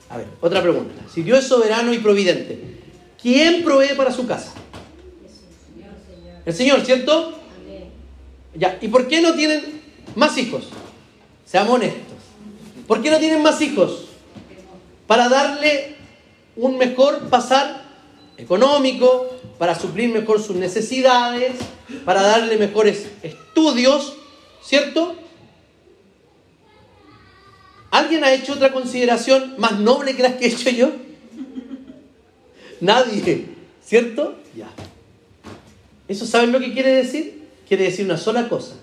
A 0.09 0.17
ver, 0.17 0.25
otra 0.41 0.63
pregunta. 0.63 0.95
Si 1.13 1.21
Dios 1.21 1.37
es 1.37 1.45
soberano 1.45 1.93
y 1.93 1.99
providente, 1.99 2.79
¿quién 3.21 3.63
provee 3.63 3.93
para 3.95 4.11
su 4.11 4.25
casa? 4.25 4.53
El 6.47 6.53
Señor, 6.55 6.81
¿cierto? 6.81 7.33
Ya, 8.55 8.79
¿y 8.81 8.87
por 8.87 9.07
qué 9.07 9.21
no 9.21 9.35
tienen 9.35 9.81
más 10.15 10.35
hijos? 10.39 10.69
Seamos 11.45 11.75
honestos. 11.75 12.08
¿Por 12.89 13.04
qué 13.04 13.12
no 13.12 13.19
tienen 13.19 13.43
más 13.43 13.62
hijos? 13.62 14.06
Para 15.06 15.30
darle 15.30 15.95
un 16.56 16.80
mejor 16.80 17.30
pasar 17.30 17.84
económico, 18.36 19.30
para 19.60 19.75
suplir 19.75 20.10
mejor 20.10 20.41
sus 20.41 20.56
necesidades, 20.56 21.52
para 22.04 22.23
darle 22.23 22.58
mejores 22.58 23.06
estudios, 23.21 24.15
¿cierto? 24.63 25.15
¿Alguien 27.91 28.23
ha 28.23 28.34
hecho 28.34 28.54
otra 28.54 28.73
consideración 28.73 29.54
más 29.60 29.80
noble 29.80 30.15
que 30.15 30.23
las 30.23 30.34
que 30.34 30.47
he 30.47 30.49
hecho 30.49 30.71
yo? 30.71 30.89
Nadie, 32.82 33.49
¿cierto? 33.86 34.34
Ya. 34.58 34.71
¿Eso 36.08 36.25
saben 36.25 36.52
lo 36.52 36.60
que 36.60 36.73
quiere 36.73 36.95
decir? 36.95 37.43
Quiere 37.67 37.84
decir 37.84 38.06
una 38.06 38.17
sola 38.17 38.49
cosa, 38.49 38.73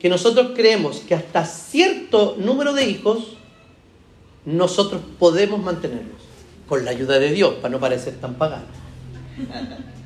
que 0.00 0.08
nosotros 0.08 0.50
creemos 0.52 0.98
que 0.98 1.14
hasta 1.14 1.46
cierto 1.46 2.34
número 2.40 2.72
de 2.72 2.90
hijos 2.90 3.36
nosotros 4.44 5.00
podemos 5.18 5.62
mantenerlos, 5.62 6.20
con 6.68 6.84
la 6.84 6.90
ayuda 6.90 7.18
de 7.18 7.30
Dios, 7.30 7.54
para 7.54 7.70
no 7.70 7.80
parecer 7.80 8.14
tan 8.20 8.34
paganos. 8.34 8.68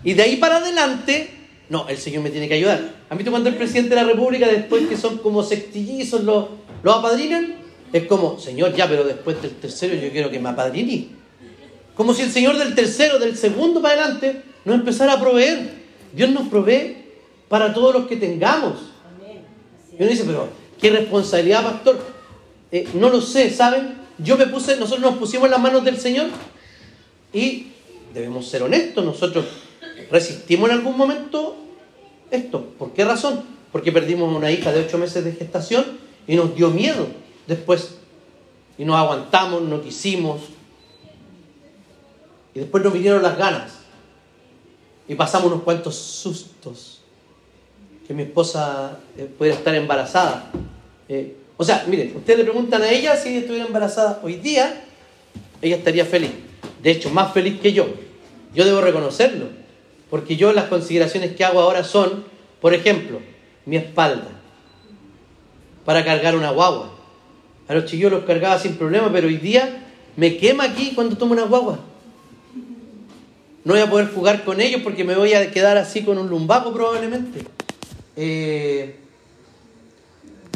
Y 0.05 0.15
de 0.15 0.23
ahí 0.23 0.37
para 0.37 0.57
adelante, 0.57 1.31
no, 1.69 1.89
el 1.89 1.99
Señor 1.99 2.23
me 2.23 2.31
tiene 2.31 2.49
que 2.49 2.55
ayudar. 2.55 2.95
¿Han 3.09 3.19
visto 3.19 3.31
cuando 3.31 3.49
el 3.49 3.57
presidente 3.57 3.91
de 3.91 3.97
la 3.97 4.05
República, 4.05 4.47
después 4.47 4.87
que 4.87 4.97
son 4.97 5.19
como 5.19 5.43
sextillizos, 5.43 6.23
los, 6.23 6.47
los 6.83 6.97
apadrinan? 6.97 7.57
Es 7.93 8.07
como, 8.07 8.39
Señor, 8.39 8.75
ya, 8.75 8.89
pero 8.89 9.05
después 9.05 9.41
del 9.41 9.53
tercero 9.53 9.95
yo 9.95 10.11
quiero 10.11 10.31
que 10.31 10.39
me 10.39 10.49
apadriní. 10.49 11.11
Como 11.95 12.13
si 12.13 12.23
el 12.23 12.31
Señor 12.31 12.59
del 12.59 12.75
tercero, 12.75 13.19
del 13.19 13.37
segundo 13.37 13.81
para 13.81 13.95
adelante, 13.95 14.43
no 14.65 14.75
empezara 14.75 15.15
a 15.15 15.21
proveer. 15.21 15.87
Dios 16.13 16.31
nos 16.31 16.49
provee 16.49 16.97
para 17.49 17.73
todos 17.73 17.95
los 17.95 18.07
que 18.07 18.17
tengamos. 18.17 18.75
Y 19.93 20.03
uno 20.03 20.11
dice, 20.11 20.25
pero, 20.27 20.49
¿qué 20.81 20.91
responsabilidad, 20.91 21.63
pastor? 21.63 21.99
Eh, 22.71 22.87
no 22.95 23.09
lo 23.09 23.21
sé, 23.23 23.51
¿saben? 23.51 24.06
Yo 24.19 24.37
me 24.37 24.47
puse, 24.47 24.77
nosotros 24.77 25.11
nos 25.11 25.19
pusimos 25.19 25.51
las 25.51 25.61
manos 25.61 25.85
del 25.85 25.99
Señor 25.99 26.29
y 27.33 27.73
debemos 28.15 28.49
ser 28.49 28.63
honestos, 28.63 29.05
nosotros 29.05 29.45
resistimos 30.11 30.71
en 30.71 30.77
algún 30.77 30.97
momento 30.97 31.57
esto. 32.31 32.65
¿Por 32.79 32.93
qué 32.93 33.05
razón? 33.05 33.43
Porque 33.73 33.93
perdimos 33.93 34.35
una 34.35 34.51
hija 34.51 34.73
de 34.73 34.81
ocho 34.81 34.99
meses 34.99 35.25
de 35.25 35.33
gestación 35.33 35.85
y 36.27 36.37
nos 36.37 36.55
dio 36.55 36.71
miedo 36.71 37.07
después. 37.47 37.97
Y 38.79 38.85
nos 38.85 38.97
aguantamos, 38.97 39.63
no 39.63 39.81
quisimos. 39.83 40.41
Y 42.55 42.61
después 42.61 42.83
nos 42.83 42.93
vinieron 42.93 43.23
las 43.23 43.37
ganas. 43.37 43.73
Y 45.09 45.15
pasamos 45.15 45.49
unos 45.49 45.63
cuantos 45.63 45.95
sustos. 45.95 47.01
Que 48.07 48.15
mi 48.15 48.23
esposa 48.23 48.99
eh, 49.17 49.31
pudiera 49.37 49.59
estar 49.59 49.75
embarazada. 49.75 50.51
Eh, 51.09 51.37
o 51.57 51.65
sea, 51.65 51.85
miren, 51.89 52.13
ustedes 52.17 52.39
le 52.39 52.45
preguntan 52.45 52.83
a 52.83 52.91
ella 52.91 53.17
si 53.17 53.37
estuviera 53.37 53.67
embarazada 53.67 54.21
hoy 54.23 54.37
día, 54.37 54.85
ella 55.63 55.77
estaría 55.77 56.05
feliz. 56.05 56.31
De 56.83 56.91
hecho, 56.91 57.11
más 57.11 57.33
feliz 57.33 57.61
que 57.61 57.73
yo. 57.73 57.87
Yo 58.55 58.65
debo 58.65 58.81
reconocerlo. 58.81 59.47
Porque 60.11 60.37
yo 60.37 60.53
las 60.53 60.67
consideraciones 60.67 61.35
que 61.35 61.45
hago 61.45 61.61
ahora 61.61 61.83
son, 61.83 62.25
por 62.61 62.75
ejemplo, 62.75 63.21
mi 63.65 63.77
espalda. 63.77 64.29
Para 65.85 66.05
cargar 66.05 66.37
una 66.37 66.51
guagua. 66.51 66.95
A 67.69 67.75
los 67.75 67.87
chiquillos 67.87 68.13
los 68.13 68.25
cargaba 68.25 68.59
sin 68.59 68.77
problema, 68.77 69.11
pero 69.11 69.27
hoy 69.27 69.39
día 69.39 69.85
me 70.17 70.37
quema 70.37 70.65
aquí 70.65 70.93
cuando 70.95 71.17
tomo 71.17 71.33
una 71.33 71.45
guagua. 71.45 71.81
No 73.65 73.73
voy 73.73 73.83
a 73.83 73.91
poder 73.91 74.13
jugar 74.13 74.45
con 74.45 74.61
ellos 74.61 74.83
porque 74.85 75.03
me 75.03 75.17
voy 75.17 75.35
a 75.35 75.51
quedar 75.51 75.77
así 75.77 76.03
con 76.03 76.19
un 76.19 76.29
lumbago 76.29 76.73
probablemente. 76.73 77.43
Eh, 78.15 78.97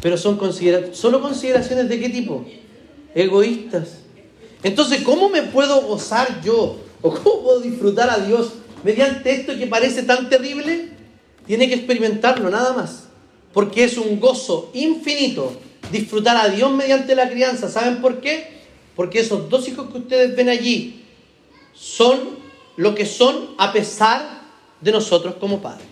pero 0.01 0.17
son 0.17 0.37
considera 0.37 0.95
solo 0.95 1.21
consideraciones 1.21 1.89
de 1.89 2.01
qué 2.01 2.09
tipo? 2.09 2.45
Egoístas. 3.15 3.99
Entonces, 4.63 5.03
¿cómo 5.03 5.29
me 5.29 5.43
puedo 5.43 5.83
gozar 5.83 6.43
yo? 6.43 6.77
¿O 7.03 7.11
cómo 7.15 7.43
puedo 7.43 7.61
disfrutar 7.61 8.11
a 8.11 8.19
Dios 8.19 8.53
mediante 8.85 9.33
esto 9.33 9.57
que 9.57 9.67
parece 9.67 10.03
tan 10.03 10.29
terrible? 10.29 10.91
Tiene 11.47 11.69
que 11.69 11.75
experimentarlo 11.75 12.51
nada 12.51 12.73
más. 12.73 13.05
Porque 13.53 13.85
es 13.85 13.97
un 13.99 14.21
gozo 14.21 14.71
infinito 14.75 15.53
disfrutar 15.91 16.37
a 16.37 16.49
Dios 16.49 16.71
mediante 16.73 17.15
la 17.15 17.29
crianza. 17.29 17.69
¿Saben 17.69 18.01
por 18.01 18.21
qué? 18.21 18.61
Porque 18.95 19.21
esos 19.21 19.49
dos 19.49 19.67
hijos 19.69 19.91
que 19.91 19.99
ustedes 19.99 20.37
ven 20.37 20.49
allí 20.49 21.05
son 21.75 22.19
lo 22.77 22.95
que 22.95 23.07
son 23.07 23.51
a 23.59 23.73
pesar 23.73 24.43
de 24.81 24.93
nosotros 24.93 25.35
como 25.41 25.61
padres. 25.61 25.87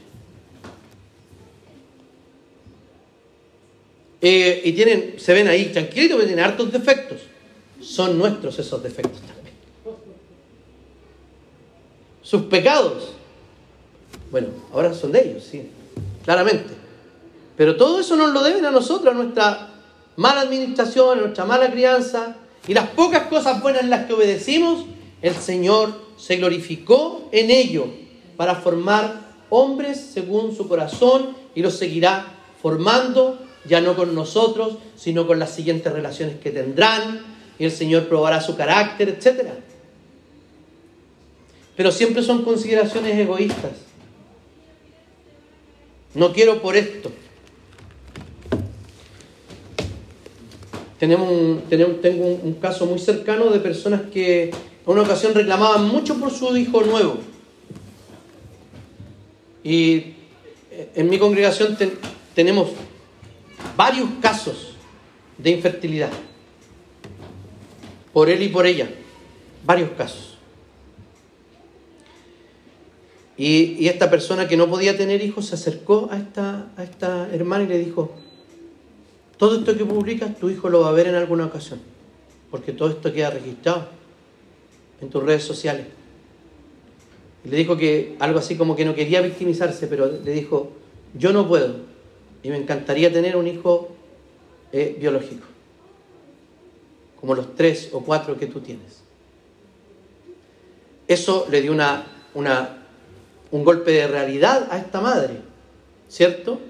Eh, 4.21 4.63
y 4.65 4.73
tienen, 4.73 5.15
se 5.19 5.33
ven 5.33 5.49
ahí 5.49 5.67
tranquilitos, 5.67 6.17
pero 6.17 6.27
tienen 6.27 6.45
hartos 6.45 6.73
defectos. 6.73 7.19
Son 7.81 8.19
nuestros 8.19 8.59
esos 8.59 8.83
defectos 8.83 9.21
también. 9.21 9.55
Sus 12.23 12.43
pecados, 12.43 13.11
bueno, 14.31 14.49
ahora 14.73 14.93
son 14.93 15.13
de 15.13 15.31
ellos, 15.31 15.45
sí, 15.45 15.71
claramente. 16.25 16.75
Pero 17.57 17.77
todo 17.77 18.01
eso 18.01 18.17
nos 18.17 18.33
lo 18.33 18.43
deben 18.43 18.65
a 18.67 18.71
nosotros, 18.71 19.15
a 19.15 19.17
nuestra 19.17 19.71
mala 20.17 20.43
administración, 20.43 21.19
a 21.19 21.23
nuestra 21.23 21.45
mala 21.45 21.71
crianza. 21.71 22.37
Y 22.67 22.75
las 22.75 22.89
pocas 22.91 23.29
cosas 23.29 23.63
buenas 23.63 23.83
en 23.83 23.91
las 23.91 24.07
que 24.07 24.13
obedecimos, 24.13 24.85
el 25.23 25.35
Señor 25.35 25.93
se 26.19 26.37
glorificó 26.37 27.29
en 27.33 27.51
ello 27.51 27.87
para 28.37 28.57
formar 28.57 29.29
hombres 29.49 29.99
según 30.13 30.55
su 30.55 30.69
corazón 30.69 31.37
y 31.55 31.63
los 31.63 31.75
seguirá 31.75 32.27
formando 32.61 33.39
ya 33.69 33.81
no 33.81 33.95
con 33.95 34.15
nosotros, 34.15 34.79
sino 34.97 35.27
con 35.27 35.39
las 35.39 35.55
siguientes 35.55 35.93
relaciones 35.93 36.37
que 36.41 36.51
tendrán, 36.51 37.21
y 37.59 37.65
el 37.65 37.71
Señor 37.71 38.09
probará 38.09 38.41
su 38.41 38.57
carácter, 38.57 39.09
etc. 39.09 39.49
Pero 41.77 41.93
siempre 41.93 42.23
son 42.23 42.45
consideraciones 42.45 43.19
egoístas. 43.19 43.73
No 46.15 46.33
quiero 46.33 46.63
por 46.63 46.77
esto. 46.77 47.13
Tenemos 50.99 51.63
tenemos, 51.69 52.01
tengo 52.01 52.27
un, 52.27 52.55
caso 52.55 52.87
muy 52.87 52.99
cercano 52.99 53.51
de 53.51 53.61
personas 53.61 54.03
que 54.13 54.45
en 54.45 54.53
una 54.85 55.03
ocasión 55.03 55.33
reclamaban 55.35 55.87
mucho 55.87 56.17
por 56.19 56.33
su 56.33 56.57
hijo 56.57 56.83
nuevo. 56.83 57.19
Y 59.63 60.15
en 60.95 61.09
mi 61.09 61.19
congregación 61.19 61.77
tenemos 62.35 62.71
varios 63.79 64.09
casos 64.21 64.75
de 65.39 65.51
infertilidad. 65.51 66.11
Por 68.13 68.29
él 68.29 68.43
y 68.43 68.49
por 68.49 68.67
ella. 68.67 68.91
Varios 69.65 69.91
casos. 69.91 70.37
Y, 73.37 73.87
esta 73.87 74.11
persona 74.11 74.49
que 74.49 74.57
no 74.57 74.69
podía 74.69 74.99
tener 74.99 75.23
hijos 75.23 75.47
se 75.47 75.55
acercó 75.55 76.09
a 76.11 76.19
esta, 76.19 76.73
a 76.77 76.83
esta 76.83 77.33
hermana 77.33 77.65
y 77.65 77.67
le 77.69 77.79
dijo, 77.79 78.11
todo 79.37 79.61
esto 79.61 79.77
que 79.77 79.85
publicas 79.85 80.37
tu 80.37 80.51
hijo 80.51 80.69
lo 80.69 80.81
va 80.81 80.89
a 80.89 80.93
ver 80.93 81.07
en 81.07 81.15
alguna 81.15 81.47
ocasión, 81.47 81.79
porque 82.51 82.73
todo 82.73 82.91
esto 82.91 83.13
queda 83.13 83.31
registrado 83.31 83.91
en 85.01 85.09
tus 85.09 85.23
redes 85.23 85.45
sociales. 85.45 85.87
Y 87.45 87.49
le 87.49 87.57
dijo 87.57 87.77
que 87.77 88.17
algo 88.19 88.41
así 88.41 88.57
como 88.57 88.75
que 88.75 88.85
no 88.85 88.97
quería 88.97 89.21
victimizarse, 89.21 89.87
pero 89.87 90.07
le 90.09 90.33
dijo, 90.33 90.73
yo 91.15 91.33
no 91.33 91.47
puedo, 91.47 91.77
y 92.43 92.51
me 92.51 92.57
encantaría 92.57 93.13
tener 93.13 93.37
un 93.37 93.47
hijo 93.47 93.89
eh, 94.73 94.97
biológico, 94.99 95.47
como 97.21 97.35
los 97.35 97.55
tres 97.55 97.91
o 97.93 98.01
cuatro 98.01 98.39
que 98.39 98.47
tú 98.47 98.61
tienes. 98.61 99.03
Eso 101.07 101.47
le 101.51 101.63
dio 101.63 101.73
una, 101.73 102.07
una, 102.35 102.79
un 103.51 103.65
golpe 103.65 103.93
de 103.93 104.07
realidad 104.07 104.69
a 104.71 104.79
esta 104.79 105.01
madre, 105.01 105.41
¿cierto? 106.09 106.61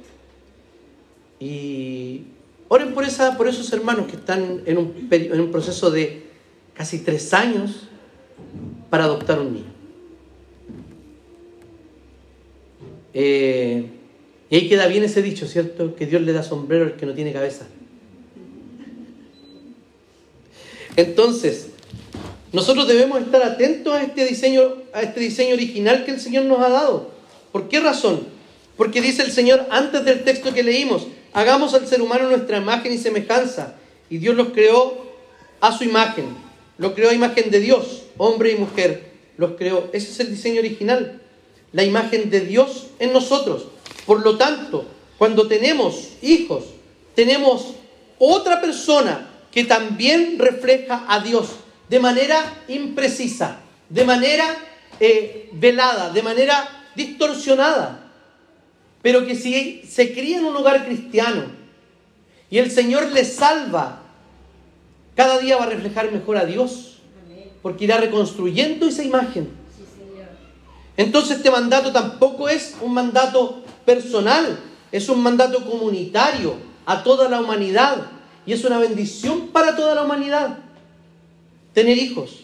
Y 1.40 2.22
oren 2.68 2.94
por, 2.94 3.04
esa, 3.04 3.36
por 3.36 3.48
esos 3.48 3.72
hermanos 3.72 4.06
que 4.06 4.16
están 4.16 4.62
en 4.64 4.78
un, 4.78 5.08
en 5.10 5.40
un 5.40 5.50
proceso 5.50 5.90
de 5.90 6.28
casi 6.74 7.00
tres 7.00 7.34
años 7.34 7.88
para 8.90 9.04
adoptar 9.04 9.40
un 9.40 9.52
niño. 9.52 9.78
Eh, 13.12 13.97
y 14.50 14.56
ahí 14.56 14.68
queda 14.68 14.86
bien 14.86 15.04
ese 15.04 15.22
dicho, 15.22 15.46
¿cierto? 15.46 15.94
Que 15.94 16.06
Dios 16.06 16.22
le 16.22 16.32
da 16.32 16.42
sombrero 16.42 16.84
al 16.84 16.96
que 16.96 17.06
no 17.06 17.14
tiene 17.14 17.32
cabeza. 17.32 17.66
Entonces, 20.96 21.68
nosotros 22.52 22.88
debemos 22.88 23.20
estar 23.20 23.42
atentos 23.42 23.92
a 23.92 24.02
este 24.02 24.24
diseño, 24.24 24.62
a 24.92 25.02
este 25.02 25.20
diseño 25.20 25.54
original 25.54 26.04
que 26.04 26.12
el 26.12 26.20
Señor 26.20 26.46
nos 26.46 26.60
ha 26.60 26.70
dado. 26.70 27.10
¿Por 27.52 27.68
qué 27.68 27.80
razón? 27.80 28.26
Porque 28.76 29.00
dice 29.02 29.22
el 29.22 29.32
Señor 29.32 29.66
antes 29.70 30.04
del 30.04 30.24
texto 30.24 30.54
que 30.54 30.62
leímos, 30.62 31.06
hagamos 31.32 31.74
al 31.74 31.86
ser 31.86 32.00
humano 32.00 32.28
nuestra 32.28 32.58
imagen 32.58 32.92
y 32.92 32.98
semejanza. 32.98 33.74
Y 34.08 34.18
Dios 34.18 34.34
los 34.34 34.48
creó 34.48 35.06
a 35.60 35.76
su 35.76 35.84
imagen. 35.84 36.24
Lo 36.78 36.94
creó 36.94 37.10
a 37.10 37.14
imagen 37.14 37.50
de 37.50 37.60
Dios, 37.60 38.04
hombre 38.16 38.52
y 38.52 38.56
mujer. 38.56 39.10
Los 39.36 39.52
creó. 39.52 39.90
Ese 39.92 40.10
es 40.10 40.20
el 40.20 40.30
diseño 40.30 40.60
original. 40.60 41.20
La 41.72 41.84
imagen 41.84 42.30
de 42.30 42.40
Dios 42.40 42.86
en 42.98 43.12
nosotros. 43.12 43.66
Por 44.08 44.24
lo 44.24 44.38
tanto, 44.38 44.86
cuando 45.18 45.46
tenemos 45.48 46.12
hijos, 46.22 46.64
tenemos 47.14 47.74
otra 48.18 48.58
persona 48.58 49.28
que 49.52 49.64
también 49.64 50.38
refleja 50.38 51.04
a 51.06 51.20
Dios 51.20 51.50
de 51.90 52.00
manera 52.00 52.64
imprecisa, 52.68 53.58
de 53.90 54.06
manera 54.06 54.46
eh, 54.98 55.50
velada, 55.52 56.08
de 56.08 56.22
manera 56.22 56.86
distorsionada. 56.96 58.10
Pero 59.02 59.26
que 59.26 59.34
si 59.34 59.82
se 59.86 60.14
cría 60.14 60.38
en 60.38 60.46
un 60.46 60.56
hogar 60.56 60.86
cristiano 60.86 61.44
y 62.48 62.56
el 62.56 62.70
Señor 62.70 63.12
le 63.12 63.26
salva, 63.26 64.04
cada 65.16 65.38
día 65.38 65.58
va 65.58 65.64
a 65.64 65.68
reflejar 65.68 66.10
mejor 66.10 66.38
a 66.38 66.46
Dios, 66.46 67.00
porque 67.60 67.84
irá 67.84 67.98
reconstruyendo 67.98 68.88
esa 68.88 69.04
imagen. 69.04 69.50
Entonces 70.96 71.36
este 71.36 71.50
mandato 71.50 71.92
tampoco 71.92 72.48
es 72.48 72.74
un 72.80 72.94
mandato 72.94 73.64
personal, 73.88 74.60
es 74.92 75.08
un 75.08 75.22
mandato 75.22 75.64
comunitario 75.64 76.56
a 76.84 77.02
toda 77.02 77.26
la 77.26 77.40
humanidad 77.40 78.02
y 78.44 78.52
es 78.52 78.62
una 78.62 78.76
bendición 78.76 79.48
para 79.48 79.74
toda 79.76 79.94
la 79.94 80.02
humanidad 80.02 80.58
tener 81.72 81.96
hijos. 81.96 82.40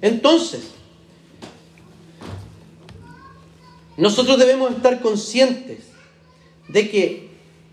Entonces, 0.00 0.70
nosotros 3.98 4.38
debemos 4.38 4.72
estar 4.72 5.02
conscientes 5.02 5.80
de 6.68 6.90
que 6.90 7.28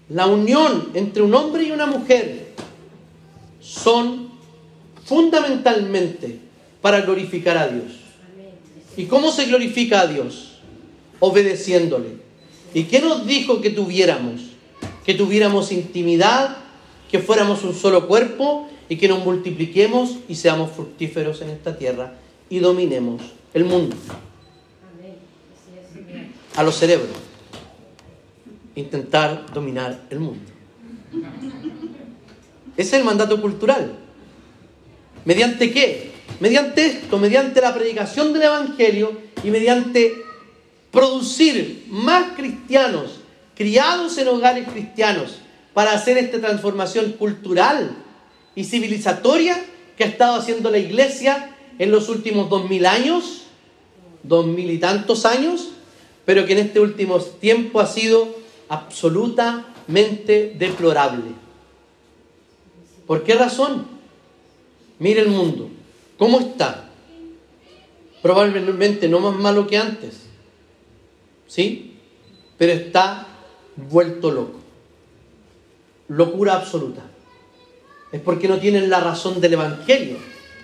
la 0.10 0.28
unión 0.28 0.90
entre 0.94 1.22
un 1.22 1.34
hombre 1.34 1.64
y 1.64 1.72
una 1.72 1.86
mujer 1.86 2.48
son 3.62 4.32
fundamentalmente 5.06 6.40
para 6.82 7.00
glorificar 7.00 7.58
a 7.58 7.70
Dios. 7.70 7.86
¿Y 8.98 9.06
cómo 9.06 9.32
se 9.32 9.46
glorifica 9.46 10.02
a 10.02 10.08
Dios? 10.08 10.58
Obedeciéndole. 11.22 12.17
¿Y 12.74 12.84
qué 12.84 13.00
nos 13.00 13.26
dijo 13.26 13.62
que 13.62 13.70
tuviéramos? 13.70 14.42
Que 15.06 15.14
tuviéramos 15.14 15.72
intimidad, 15.72 16.58
que 17.10 17.20
fuéramos 17.20 17.64
un 17.64 17.74
solo 17.74 18.08
cuerpo 18.08 18.68
y 18.90 18.98
que 18.98 19.08
nos 19.08 19.24
multipliquemos 19.24 20.18
y 20.28 20.36
seamos 20.36 20.72
fructíferos 20.72 21.42
en 21.42 21.50
esta 21.50 21.78
tierra 21.78 22.14
y 22.50 22.60
dominemos 22.60 23.22
el 23.54 23.66
mundo. 23.66 23.96
A 26.56 26.64
los 26.64 26.76
cerebros. 26.76 27.10
Intentar 28.76 29.46
dominar 29.54 30.06
el 30.10 30.20
mundo. 30.20 30.42
Ese 32.76 32.90
es 32.90 32.94
el 32.94 33.04
mandato 33.04 33.42
cultural. 33.42 33.92
¿Mediante 35.26 35.72
qué? 35.72 36.12
Mediante 36.40 36.86
esto, 36.86 37.18
mediante 37.18 37.62
la 37.62 37.74
predicación 37.74 38.34
del 38.34 38.44
Evangelio 38.44 39.12
y 39.44 39.50
mediante 39.50 40.14
producir 40.98 41.86
más 41.92 42.36
cristianos 42.36 43.20
criados 43.56 44.18
en 44.18 44.30
hogares 44.30 44.68
cristianos 44.68 45.36
para 45.76 45.92
hacer 45.92 46.18
esta 46.18 46.40
transformación 46.40 47.12
cultural 47.12 47.96
y 48.56 48.64
civilizatoria 48.64 49.64
que 49.96 50.06
ha 50.06 50.08
estado 50.08 50.34
haciendo 50.40 50.72
la 50.72 50.80
iglesia 50.80 51.56
en 51.78 51.92
los 51.92 52.10
últimos 52.10 52.50
dos 52.50 52.68
mil 52.68 52.88
años, 52.88 53.44
dos 54.24 54.48
mil 54.48 54.72
y 54.72 54.80
tantos 54.80 55.26
años, 55.26 55.70
pero 56.26 56.48
que 56.48 56.54
en 56.54 56.60
este 56.66 56.80
último 56.80 57.20
tiempo 57.20 57.80
ha 57.80 57.86
sido 57.86 58.36
absolutamente 58.68 60.56
deplorable. 60.58 61.30
¿Por 63.06 63.24
qué 63.24 63.36
razón? 63.36 63.86
Mire 64.98 65.22
el 65.22 65.30
mundo, 65.30 65.70
¿cómo 66.18 66.40
está? 66.40 66.90
Probablemente 68.24 69.08
no 69.08 69.20
más 69.20 69.36
malo 69.36 69.68
que 69.68 69.78
antes, 69.78 70.27
¿sí? 71.48 71.96
Pero 72.58 72.74
está 72.74 73.28
vuelto 73.76 74.32
loco. 74.32 74.60
Locura 76.10 76.56
absoluta. 76.56 77.04
Es 78.12 78.22
porque 78.22 78.48
no 78.48 78.60
tienen 78.60 78.90
la 78.90 79.00
razón 79.00 79.42
del 79.42 79.54
Evangelio. 79.54 80.18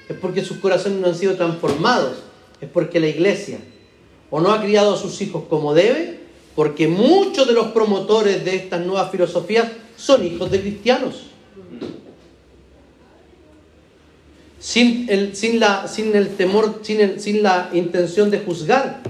Es 0.08 0.18
porque 0.18 0.44
sus 0.44 0.58
corazones 0.58 1.00
no 1.00 1.08
han 1.08 1.16
sido 1.16 1.36
transformados. 1.36 2.18
Es 2.62 2.70
porque 2.70 3.00
la 3.00 3.08
iglesia 3.08 3.60
o 4.36 4.42
no 4.42 4.52
ha 4.52 4.60
criado 4.60 4.96
a 4.96 4.98
sus 4.98 5.22
hijos 5.22 5.44
como 5.48 5.76
debe, 5.76 6.18
porque 6.56 6.88
muchos 6.88 7.48
de 7.48 7.54
los 7.54 7.68
promotores 7.68 8.44
de 8.44 8.56
estas 8.56 8.84
nuevas 8.84 9.12
filosofías 9.12 9.68
son 9.96 10.26
hijos 10.26 10.50
de 10.50 10.60
cristianos. 10.60 11.28
Sin 14.58 15.08
el, 15.08 15.36
sin 15.36 15.60
la, 15.60 15.88
sin 15.88 16.16
el 16.16 16.36
temor, 16.36 16.80
sin, 16.82 17.20
sin 17.20 17.44
la 17.44 17.70
intención 17.74 18.32
de 18.32 18.40
juzgar. 18.40 19.02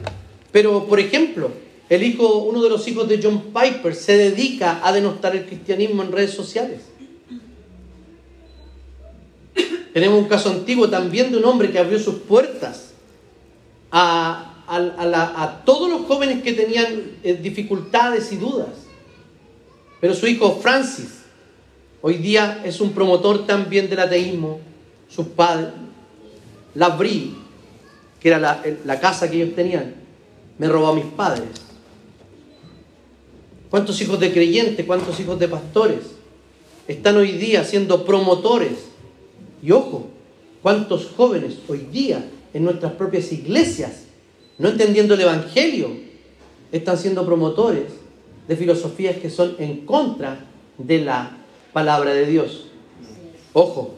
Pero, 0.54 0.86
por 0.86 1.00
ejemplo, 1.00 1.52
el 1.90 2.04
hijo, 2.04 2.38
uno 2.44 2.62
de 2.62 2.70
los 2.70 2.88
hijos 2.88 3.10
de 3.10 3.20
John 3.22 3.52
Piper 3.52 3.96
se 3.96 4.16
dedica 4.16 4.80
a 4.84 4.94
denostar 4.94 5.36
el 5.36 5.46
cristianismo 5.48 6.04
en 6.04 6.12
redes 6.12 6.32
sociales. 6.32 6.82
Tenemos 9.94 10.20
un 10.20 10.28
caso 10.28 10.52
antiguo 10.52 10.88
también 10.90 11.32
de 11.32 11.38
un 11.38 11.46
hombre 11.46 11.72
que 11.72 11.80
abrió 11.80 12.00
sus 12.00 12.16
puertas 12.16 12.92
a, 13.92 14.64
a, 14.68 15.62
todos 15.66 15.90
los 15.90 16.04
jóvenes 16.04 16.44
que 16.44 16.54
tenían 16.54 17.18
eh, 17.24 17.34
dificultades 17.34 18.32
y 18.32 18.38
dudas. 18.38 18.70
Pero 20.00 20.14
su 20.14 20.28
hijo 20.28 20.60
Francis 20.62 21.24
hoy 22.02 22.16
día 22.18 22.62
es 22.64 22.80
un 22.80 22.92
promotor 22.92 23.48
también 23.48 23.90
del 23.90 24.00
ateísmo. 24.00 24.60
Sus 25.10 25.28
padres, 25.28 25.70
la 26.76 26.90
Brie, 26.90 27.32
que 28.20 28.30
era 28.30 28.40
la, 28.40 28.64
la 28.86 29.00
casa 29.00 29.30
que 29.30 29.38
ellos 29.42 29.56
tenían, 29.56 30.03
me 30.58 30.68
robó 30.68 30.88
a 30.88 30.96
mis 30.96 31.06
padres. 31.06 31.50
¿Cuántos 33.70 34.00
hijos 34.02 34.20
de 34.20 34.32
creyentes, 34.32 34.86
cuántos 34.86 35.20
hijos 35.20 35.40
de 35.40 35.48
pastores 35.48 36.00
están 36.88 37.18
hoy 37.18 37.32
día 37.32 37.64
siendo 37.64 38.06
promotores? 38.06 38.86
Y 39.62 39.72
ojo, 39.72 40.08
cuántos 40.62 41.08
jóvenes 41.18 41.58
hoy 41.68 41.88
día 41.92 42.24
en 42.54 42.64
nuestras 42.64 42.94
propias 42.94 43.32
iglesias, 43.32 44.04
no 44.60 44.70
entendiendo 44.70 45.16
el 45.16 45.22
Evangelio, 45.22 45.90
están 46.72 46.98
siendo 46.98 47.26
promotores 47.26 47.86
de 48.48 48.56
filosofías 48.56 49.18
que 49.18 49.30
son 49.30 49.56
en 49.58 49.86
contra 49.86 50.46
de 50.78 51.02
la 51.02 51.38
palabra 51.72 52.14
de 52.14 52.26
Dios. 52.26 52.68
Ojo, 53.54 53.96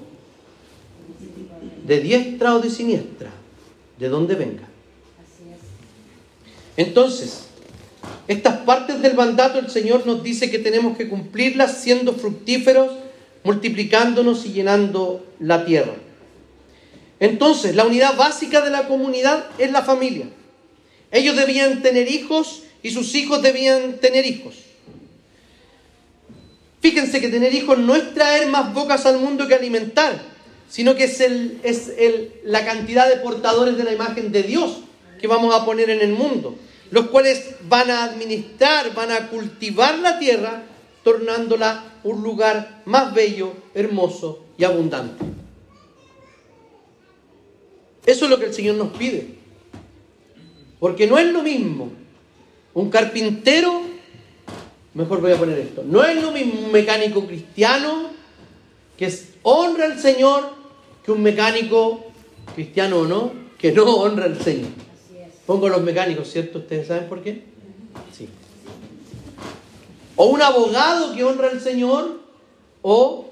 de 1.85 1.99
diestra 1.99 2.55
o 2.55 2.59
de 2.59 2.69
siniestra, 2.69 3.31
de 3.99 4.09
donde 4.09 4.35
venga. 4.35 4.67
Entonces, 6.77 7.45
estas 8.27 8.57
partes 8.59 9.01
del 9.01 9.13
mandato 9.13 9.59
el 9.59 9.69
Señor 9.69 10.05
nos 10.05 10.23
dice 10.23 10.49
que 10.49 10.59
tenemos 10.59 10.97
que 10.97 11.07
cumplirlas 11.07 11.81
siendo 11.81 12.13
fructíferos, 12.13 12.91
multiplicándonos 13.43 14.45
y 14.45 14.53
llenando 14.53 15.25
la 15.39 15.65
tierra. 15.65 15.93
Entonces, 17.19 17.75
la 17.75 17.85
unidad 17.85 18.17
básica 18.17 18.61
de 18.61 18.71
la 18.71 18.87
comunidad 18.87 19.45
es 19.57 19.71
la 19.71 19.83
familia. 19.83 20.25
Ellos 21.11 21.35
debían 21.35 21.81
tener 21.81 22.09
hijos 22.11 22.63
y 22.83 22.91
sus 22.91 23.15
hijos 23.15 23.41
debían 23.41 23.99
tener 23.99 24.25
hijos. 24.25 24.55
Fíjense 26.81 27.21
que 27.21 27.29
tener 27.29 27.53
hijos 27.53 27.79
no 27.79 27.95
es 27.95 28.13
traer 28.13 28.47
más 28.47 28.73
bocas 28.73 29.05
al 29.05 29.17
mundo 29.17 29.47
que 29.47 29.55
alimentar, 29.55 30.21
sino 30.69 30.95
que 30.95 31.05
es, 31.05 31.91
la 32.43 32.65
cantidad 32.65 33.09
de 33.09 33.17
portadores 33.17 33.77
de 33.77 33.83
la 33.83 33.93
imagen 33.93 34.31
de 34.31 34.43
Dios 34.43 34.81
que 35.25 35.27
vamos 35.27 35.55
a 35.55 35.65
poner 35.65 35.89
en 35.89 36.01
el 36.01 36.11
mundo 36.11 36.55
los 36.91 37.07
cuales 37.07 37.55
van 37.67 37.89
a 37.89 38.03
administrar, 38.03 38.93
van 38.93 39.11
a 39.11 39.27
cultivar 39.27 39.97
la 39.97 40.19
tierra 40.19 40.61
tornándola 41.03 41.83
un 42.03 42.21
lugar 42.21 42.83
más 42.85 43.11
bello, 43.11 43.53
hermoso 43.73 44.45
y 44.55 44.65
abundante. 44.65 45.25
Eso 48.05 48.25
es 48.25 48.31
lo 48.31 48.37
que 48.37 48.45
el 48.45 48.53
Señor 48.53 48.75
nos 48.75 48.95
pide. 48.95 49.29
Porque 50.79 51.07
no 51.07 51.17
es 51.17 51.25
lo 51.33 51.41
mismo 51.41 51.91
un 52.75 52.91
carpintero, 52.91 53.81
mejor 54.93 55.21
voy 55.21 55.31
a 55.31 55.37
poner 55.37 55.57
esto, 55.57 55.83
no 55.83 56.03
es 56.03 56.21
lo 56.21 56.31
mismo 56.31 56.67
un 56.67 56.71
mecánico 56.71 57.25
cristiano 57.25 58.11
que 58.95 59.11
honra 59.41 59.85
al 59.85 59.99
Señor 59.99 60.53
que 61.03 61.11
un 61.11 61.23
mecánico 61.23 62.11
cristiano 62.53 62.99
o 62.99 63.05
no, 63.05 63.31
que 63.57 63.71
no 63.71 63.85
honra 63.85 64.25
al 64.25 64.39
Señor. 64.39 64.69
Pongo 65.45 65.69
los 65.69 65.81
mecánicos, 65.81 66.29
¿cierto? 66.29 66.59
¿Ustedes 66.59 66.87
saben 66.87 67.07
por 67.07 67.21
qué? 67.21 67.43
Sí. 68.11 68.27
O 70.15 70.25
un 70.27 70.41
abogado 70.41 71.13
que 71.13 71.23
honra 71.23 71.49
al 71.49 71.61
Señor, 71.61 72.19
o 72.81 73.29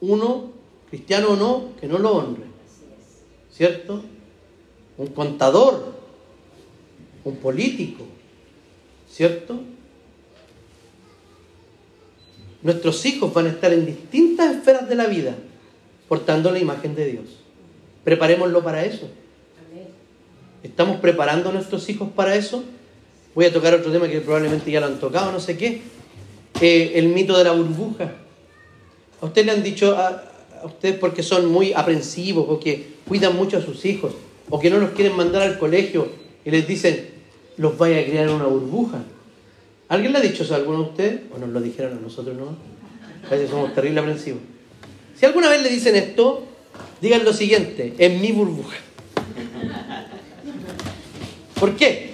uno, 0.00 0.52
cristiano 0.88 1.30
o 1.30 1.36
no, 1.36 1.68
que 1.80 1.86
no 1.86 1.98
lo 1.98 2.12
honre. 2.12 2.44
¿Cierto? 3.52 4.02
Un 4.96 5.08
contador, 5.08 5.94
un 7.24 7.36
político, 7.36 8.04
¿cierto? 9.10 9.60
Nuestros 12.62 13.04
hijos 13.06 13.32
van 13.32 13.46
a 13.46 13.50
estar 13.50 13.72
en 13.72 13.86
distintas 13.86 14.56
esferas 14.56 14.88
de 14.88 14.94
la 14.94 15.06
vida 15.06 15.36
portando 16.08 16.50
la 16.50 16.58
imagen 16.58 16.94
de 16.94 17.06
Dios. 17.06 17.24
Preparémoslo 18.02 18.64
para 18.64 18.84
eso. 18.84 19.08
¿Estamos 20.62 20.98
preparando 20.98 21.50
a 21.50 21.52
nuestros 21.52 21.88
hijos 21.88 22.08
para 22.14 22.34
eso? 22.34 22.64
Voy 23.34 23.44
a 23.44 23.52
tocar 23.52 23.74
otro 23.74 23.92
tema 23.92 24.08
que 24.08 24.20
probablemente 24.20 24.70
ya 24.70 24.80
lo 24.80 24.86
han 24.86 24.98
tocado, 24.98 25.30
no 25.30 25.40
sé 25.40 25.56
qué. 25.56 25.82
Eh, 26.60 26.92
el 26.96 27.08
mito 27.08 27.36
de 27.38 27.44
la 27.44 27.52
burbuja. 27.52 28.12
A 29.20 29.26
ustedes 29.26 29.46
le 29.46 29.52
han 29.52 29.62
dicho, 29.62 29.96
a, 29.96 30.24
a 30.62 30.66
ustedes 30.66 30.98
porque 30.98 31.22
son 31.22 31.46
muy 31.46 31.72
aprensivos 31.72 32.46
o 32.48 32.58
que 32.58 32.94
cuidan 33.06 33.36
mucho 33.36 33.58
a 33.58 33.62
sus 33.62 33.84
hijos 33.84 34.12
o 34.50 34.58
que 34.58 34.70
no 34.70 34.78
los 34.78 34.90
quieren 34.90 35.16
mandar 35.16 35.42
al 35.42 35.58
colegio 35.58 36.08
y 36.44 36.50
les 36.50 36.66
dicen, 36.66 37.08
los 37.56 37.76
vaya 37.76 38.00
a 38.00 38.04
criar 38.04 38.28
en 38.28 38.34
una 38.34 38.46
burbuja. 38.46 38.98
¿Alguien 39.88 40.12
le 40.12 40.18
ha 40.18 40.22
dicho 40.22 40.42
eso 40.42 40.54
a 40.54 40.56
alguno 40.56 40.78
de 40.78 40.84
ustedes? 40.90 41.20
¿O 41.34 41.38
nos 41.38 41.48
lo 41.50 41.60
dijeron 41.60 41.98
a 41.98 42.00
nosotros, 42.00 42.36
no? 42.36 42.56
A 43.26 43.30
veces 43.30 43.50
somos 43.50 43.74
terrible 43.74 44.00
aprensivos. 44.00 44.40
Si 45.18 45.26
alguna 45.26 45.48
vez 45.48 45.62
le 45.62 45.68
dicen 45.68 45.96
esto, 45.96 46.46
digan 47.00 47.24
lo 47.24 47.32
siguiente, 47.32 47.94
en 47.98 48.20
mi 48.20 48.32
burbuja. 48.32 48.76
¿Por 51.58 51.76
qué? 51.76 52.10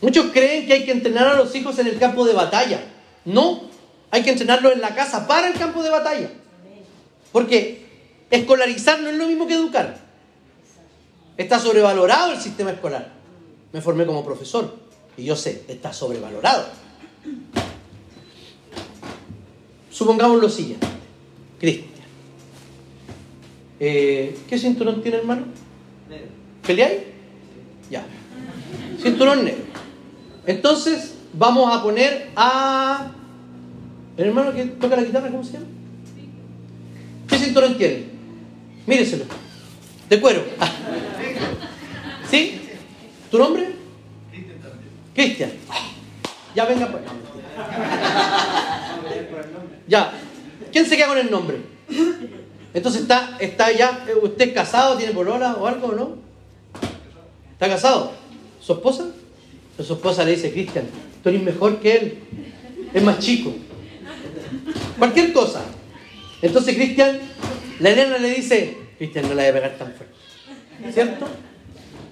Muchos 0.00 0.26
creen 0.32 0.66
que 0.66 0.72
hay 0.72 0.84
que 0.84 0.92
entrenar 0.92 1.26
a 1.26 1.36
los 1.36 1.54
hijos 1.54 1.78
en 1.78 1.86
el 1.86 1.98
campo 1.98 2.24
de 2.24 2.32
batalla. 2.32 2.80
No, 3.24 3.62
hay 4.10 4.22
que 4.22 4.30
entrenarlos 4.30 4.72
en 4.72 4.80
la 4.80 4.94
casa 4.94 5.26
para 5.26 5.48
el 5.48 5.54
campo 5.54 5.82
de 5.82 5.90
batalla. 5.90 6.30
Porque 7.32 7.86
escolarizar 8.30 9.00
no 9.00 9.10
es 9.10 9.16
lo 9.16 9.26
mismo 9.26 9.46
que 9.46 9.54
educar. 9.54 9.98
Está 11.36 11.58
sobrevalorado 11.58 12.32
el 12.32 12.40
sistema 12.40 12.70
escolar. 12.70 13.12
Me 13.72 13.80
formé 13.80 14.06
como 14.06 14.24
profesor 14.24 14.76
y 15.16 15.24
yo 15.24 15.36
sé, 15.36 15.64
está 15.68 15.92
sobrevalorado. 15.92 16.66
Supongamos 19.90 20.40
lo 20.40 20.48
siguiente. 20.48 20.86
Cristian. 21.58 21.90
Eh, 23.78 24.38
¿Qué 24.48 24.58
cinturón 24.58 25.02
tiene, 25.02 25.18
hermano? 25.18 25.44
¿Peleáis? 26.66 27.09
Ya. 27.90 28.04
Cinturón 29.02 29.44
negro. 29.44 29.64
Entonces, 30.46 31.14
vamos 31.32 31.74
a 31.74 31.82
poner 31.82 32.30
a. 32.36 33.12
¿El 34.16 34.26
hermano 34.26 34.52
que 34.52 34.64
toca 34.66 34.96
la 34.96 35.02
guitarra, 35.02 35.28
cómo 35.28 35.44
se 35.44 35.54
llama? 35.54 35.66
¿Qué 37.28 37.38
cinturón 37.38 37.76
tiene? 37.76 38.04
Míreselo. 38.86 39.24
De 40.08 40.20
cuero. 40.20 40.44
¿Sí? 42.30 42.60
¿Tu 43.30 43.38
nombre? 43.38 43.74
Cristian. 45.14 45.52
Ya 46.54 46.64
venga 46.64 46.88
pues. 46.88 47.02
Ya. 49.86 50.12
¿Quién 50.72 50.86
se 50.86 50.96
queda 50.96 51.08
con 51.08 51.18
el 51.18 51.30
nombre? 51.30 51.58
Entonces 52.72 53.02
está, 53.02 53.36
está 53.40 53.72
ya, 53.72 54.04
¿usted 54.22 54.54
casado, 54.54 54.96
tiene 54.96 55.12
polola 55.12 55.54
o 55.54 55.66
algo, 55.66 55.92
no? 55.92 56.29
¿Está 57.60 57.74
casado? 57.74 58.12
¿Su 58.58 58.72
esposa? 58.72 59.04
su 59.76 59.92
esposa 59.92 60.24
le 60.24 60.30
dice, 60.30 60.50
Cristian, 60.50 60.86
tú 61.22 61.28
eres 61.28 61.42
mejor 61.42 61.78
que 61.78 61.94
él. 61.94 62.18
Es 62.94 63.02
más 63.02 63.18
chico. 63.18 63.52
Cualquier 64.98 65.34
cosa. 65.34 65.62
Entonces 66.40 66.74
Cristian, 66.74 67.20
la 67.80 67.94
nena 67.94 68.16
le 68.16 68.30
dice, 68.30 68.78
Cristian 68.96 69.28
no 69.28 69.34
la 69.34 69.42
debe 69.42 69.60
pegar 69.60 69.76
tan 69.76 69.92
fuerte. 69.92 70.14
¿Cierto? 70.90 71.26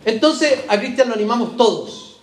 Entonces 0.04 0.60
a 0.68 0.78
Cristian 0.78 1.08
lo 1.08 1.14
animamos 1.14 1.56
todos. 1.56 2.20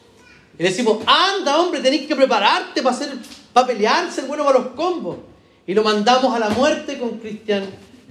Y 0.59 0.61
le 0.61 0.69
decimos, 0.69 0.99
anda 1.07 1.57
hombre, 1.57 1.79
tenéis 1.79 2.05
que 2.05 2.15
prepararte 2.15 2.83
para, 2.83 2.95
hacer, 2.95 3.09
para 3.51 3.65
pelear, 3.65 4.11
ser 4.11 4.25
bueno 4.25 4.45
para 4.45 4.59
los 4.59 4.67
combos. 4.73 5.17
Y 5.65 5.73
lo 5.73 5.83
mandamos 5.83 6.31
a 6.31 6.37
la 6.37 6.49
muerte 6.49 6.99
con 6.99 7.17
Cristian 7.17 7.63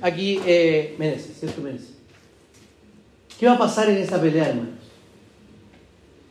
aquí, 0.03 0.41
eh, 0.45 0.97
¿cierto 1.39 1.63
Meneses? 1.63 1.91
¿Qué 3.39 3.47
va 3.47 3.53
a 3.53 3.59
pasar 3.59 3.89
en 3.91 3.99
esa 3.99 4.21
pelea, 4.21 4.49
hermanos? 4.49 4.84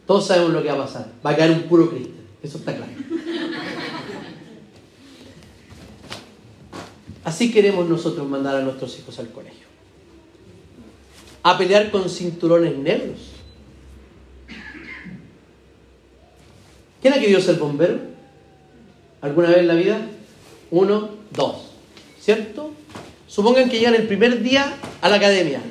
Todos 0.05 0.27
sabemos 0.27 0.51
lo 0.51 0.61
que 0.61 0.69
va 0.69 0.75
a 0.75 0.85
pasar. 0.85 1.11
Va 1.25 1.31
a 1.31 1.35
caer 1.35 1.51
un 1.51 1.63
puro 1.63 1.89
Cristian. 1.89 2.23
Eso 2.41 2.57
está 2.57 2.75
claro. 2.75 2.91
Así 7.23 7.51
queremos 7.51 7.87
nosotros 7.87 8.27
mandar 8.27 8.57
a 8.57 8.61
nuestros 8.61 8.99
hijos 8.99 9.17
al 9.19 9.29
colegio. 9.29 9.67
A 11.41 11.57
pelear 11.57 11.89
con 11.89 12.09
cinturones 12.09 12.77
negros. 12.77 13.19
¿Quién 17.01 17.13
ha 17.13 17.19
querido 17.19 17.39
ser 17.39 17.55
bombero? 17.55 17.99
¿Alguna 19.21 19.49
vez 19.49 19.59
en 19.59 19.67
la 19.67 19.75
vida? 19.75 20.01
Uno, 20.71 21.09
dos. 21.31 21.71
¿Cierto? 22.19 22.71
Supongan 23.27 23.69
que 23.69 23.79
llegan 23.79 23.95
el 23.95 24.07
primer 24.07 24.41
día 24.41 24.73
a 25.01 25.09
la 25.09 25.15
academia 25.15 25.61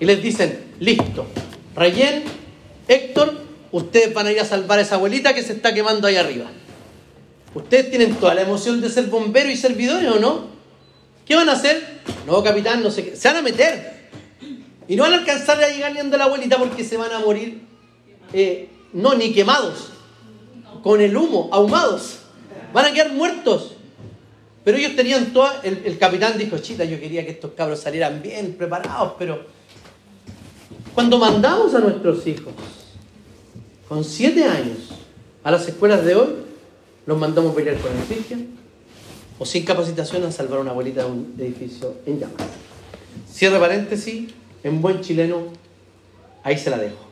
y 0.00 0.04
les 0.04 0.22
dicen, 0.22 0.60
listo, 0.80 1.26
Rayen, 1.74 2.24
Héctor, 2.88 3.43
ustedes 3.74 4.14
van 4.14 4.28
a 4.28 4.32
ir 4.32 4.38
a 4.38 4.44
salvar 4.44 4.78
a 4.78 4.82
esa 4.82 4.94
abuelita 4.94 5.34
que 5.34 5.42
se 5.42 5.52
está 5.52 5.74
quemando 5.74 6.06
ahí 6.06 6.14
arriba. 6.14 6.46
Ustedes 7.54 7.90
tienen 7.90 8.14
toda 8.14 8.32
la 8.32 8.42
emoción 8.42 8.80
de 8.80 8.88
ser 8.88 9.06
bombero 9.06 9.50
y 9.50 9.56
servidores 9.56 10.08
o 10.08 10.20
no? 10.20 10.46
¿Qué 11.26 11.34
van 11.34 11.48
a 11.48 11.52
hacer? 11.52 12.00
No, 12.24 12.40
capitán, 12.44 12.84
no 12.84 12.90
sé 12.92 13.04
qué. 13.04 13.16
Se 13.16 13.26
van 13.26 13.38
a 13.38 13.42
meter. 13.42 14.10
Y 14.86 14.94
no 14.94 15.02
van 15.02 15.14
a 15.14 15.16
alcanzar 15.16 15.60
a 15.60 15.68
llegar 15.68 15.92
ni 15.92 15.98
a 15.98 16.04
la 16.04 16.24
abuelita 16.24 16.56
porque 16.56 16.84
se 16.84 16.96
van 16.96 17.10
a 17.10 17.18
morir, 17.18 17.62
eh, 18.32 18.68
no, 18.92 19.14
ni 19.14 19.32
quemados, 19.32 19.88
con 20.84 21.00
el 21.00 21.16
humo, 21.16 21.48
ahumados. 21.50 22.18
Van 22.72 22.84
a 22.84 22.92
quedar 22.92 23.12
muertos. 23.12 23.74
Pero 24.62 24.78
ellos 24.78 24.94
tenían 24.94 25.32
todo, 25.32 25.50
el, 25.64 25.98
capitán 25.98 26.38
dijo, 26.38 26.58
chita, 26.58 26.84
yo 26.84 27.00
quería 27.00 27.24
que 27.24 27.32
estos 27.32 27.52
cabros 27.54 27.80
salieran 27.80 28.22
bien 28.22 28.54
preparados, 28.54 29.14
pero 29.18 29.46
cuando 30.94 31.18
mandamos 31.18 31.74
a 31.74 31.80
nuestros 31.80 32.24
hijos 32.28 32.54
con 33.88 34.04
siete 34.04 34.44
años 34.44 34.78
a 35.42 35.50
las 35.50 35.68
escuelas 35.68 36.04
de 36.04 36.14
hoy, 36.14 36.34
los 37.06 37.18
mandamos 37.18 37.54
pelear 37.54 37.76
con 37.78 37.92
el 37.92 38.48
o 39.38 39.44
sin 39.44 39.64
capacitación 39.64 40.24
a 40.24 40.32
salvar 40.32 40.58
a 40.58 40.62
una 40.62 40.70
abuelita 40.70 41.04
de 41.04 41.10
un 41.10 41.34
edificio 41.38 41.96
en 42.06 42.20
llamas. 42.20 42.46
Cierre 43.30 43.58
paréntesis, 43.58 44.30
en 44.62 44.80
buen 44.80 45.00
chileno, 45.00 45.48
ahí 46.42 46.56
se 46.56 46.70
la 46.70 46.78
dejo. 46.78 47.04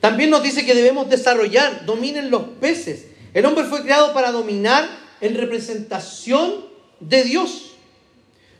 También 0.00 0.30
nos 0.30 0.42
dice 0.42 0.64
que 0.64 0.74
debemos 0.74 1.10
desarrollar, 1.10 1.84
dominen 1.84 2.30
los 2.30 2.42
peces. 2.60 3.06
El 3.34 3.44
hombre 3.46 3.64
fue 3.64 3.82
creado 3.82 4.14
para 4.14 4.32
dominar 4.32 4.88
en 5.20 5.34
representación 5.34 6.66
de 7.00 7.24
Dios. 7.24 7.72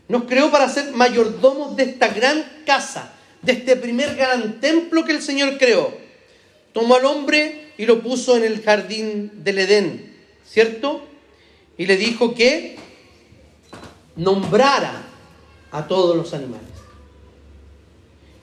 Nos 0.08 0.24
creó 0.24 0.50
para 0.50 0.68
ser 0.68 0.92
mayordomos 0.92 1.76
de 1.76 1.84
esta 1.84 2.08
gran 2.08 2.44
casa, 2.66 3.12
de 3.42 3.52
este 3.52 3.76
primer 3.76 4.16
gran 4.16 4.60
templo 4.60 5.04
que 5.04 5.12
el 5.12 5.22
Señor 5.22 5.58
creó. 5.58 6.07
Tomó 6.78 6.94
al 6.94 7.06
hombre 7.06 7.72
y 7.76 7.86
lo 7.86 8.00
puso 8.04 8.36
en 8.36 8.44
el 8.44 8.62
jardín 8.62 9.42
del 9.42 9.58
Edén, 9.58 10.14
¿cierto? 10.46 11.02
Y 11.76 11.86
le 11.86 11.96
dijo 11.96 12.36
que 12.36 12.76
nombrara 14.14 15.02
a 15.72 15.88
todos 15.88 16.16
los 16.16 16.34
animales. 16.34 16.70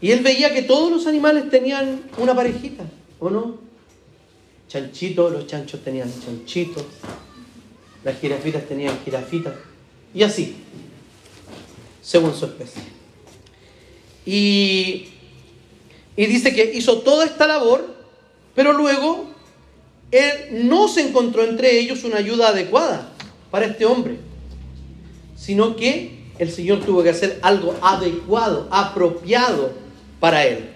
Y 0.01 0.11
él 0.11 0.19
veía 0.19 0.53
que 0.53 0.63
todos 0.63 0.91
los 0.91 1.07
animales 1.07 1.49
tenían 1.49 2.09
una 2.17 2.36
parejita, 2.36 2.83
¿o 3.19 3.29
no? 3.29 3.57
Chanchito, 4.67 5.29
los 5.29 5.47
chanchos 5.47 5.81
tenían 5.81 6.11
chanchitos, 6.19 6.83
las 8.03 8.19
jirafitas 8.19 8.67
tenían 8.67 8.99
jirafitas, 9.05 9.53
y 10.13 10.23
así, 10.23 10.57
según 12.01 12.36
su 12.36 12.43
especie. 12.47 12.81
Y, 14.25 15.07
y 16.17 16.25
dice 16.25 16.53
que 16.53 16.73
hizo 16.73 16.99
toda 16.99 17.23
esta 17.23 17.47
labor, 17.47 17.94
pero 18.56 18.74
luego 18.74 19.28
él 20.12 20.68
no 20.70 20.88
se 20.88 21.01
encontró 21.01 21.43
entre 21.43 21.78
ellos 21.78 22.03
una 22.03 22.18
ayuda 22.18 22.49
adecuada 22.49 23.12
para 23.51 23.66
este 23.66 23.86
hombre, 23.86 24.18
sino 25.36 25.76
que 25.76 26.26
el 26.39 26.51
Señor 26.51 26.80
tuvo 26.82 27.03
que 27.03 27.10
hacer 27.10 27.39
algo 27.41 27.76
adecuado, 27.82 28.68
apropiado 28.72 29.74
para 30.20 30.45
él. 30.45 30.70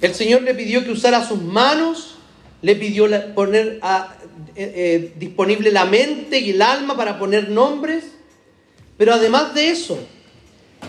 El 0.00 0.14
Señor 0.14 0.42
le 0.42 0.54
pidió 0.54 0.84
que 0.84 0.90
usara 0.90 1.26
sus 1.26 1.40
manos, 1.40 2.16
le 2.62 2.76
pidió 2.76 3.06
poner 3.34 3.78
a, 3.82 4.16
eh, 4.56 4.72
eh, 4.76 5.14
disponible 5.18 5.70
la 5.70 5.84
mente 5.84 6.40
y 6.40 6.50
el 6.50 6.62
alma 6.62 6.96
para 6.96 7.18
poner 7.18 7.50
nombres, 7.50 8.04
pero 8.96 9.14
además 9.14 9.54
de 9.54 9.70
eso, 9.70 9.98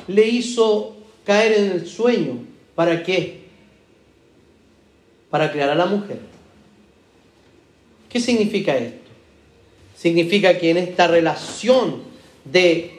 le 0.07 0.27
hizo 0.27 0.97
caer 1.25 1.53
en 1.53 1.71
el 1.71 1.87
sueño. 1.87 2.45
¿Para 2.75 3.03
qué? 3.03 3.44
Para 5.35 5.51
crear 5.51 5.69
a 5.69 5.75
la 5.75 5.85
mujer. 5.85 6.17
¿Qué 8.07 8.21
significa 8.21 8.77
esto? 8.77 9.11
Significa 9.93 10.57
que 10.57 10.69
en 10.69 10.77
esta 10.77 11.07
relación 11.07 12.03
de 12.45 12.97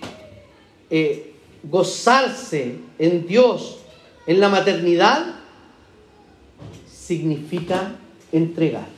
eh, 0.90 1.32
gozarse 1.62 2.74
en 2.98 3.26
Dios, 3.26 3.78
en 4.26 4.38
la 4.38 4.50
maternidad, 4.50 5.36
significa 6.86 7.96
entregar. 8.30 8.88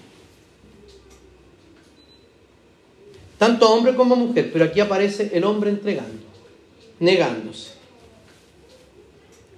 Tanto 3.39 3.73
hombre 3.73 3.95
como 3.95 4.17
mujer, 4.17 4.51
pero 4.53 4.65
aquí 4.65 4.81
aparece 4.81 5.31
el 5.33 5.45
hombre 5.45 5.71
entregando, 5.71 6.25
negándose. 6.99 7.75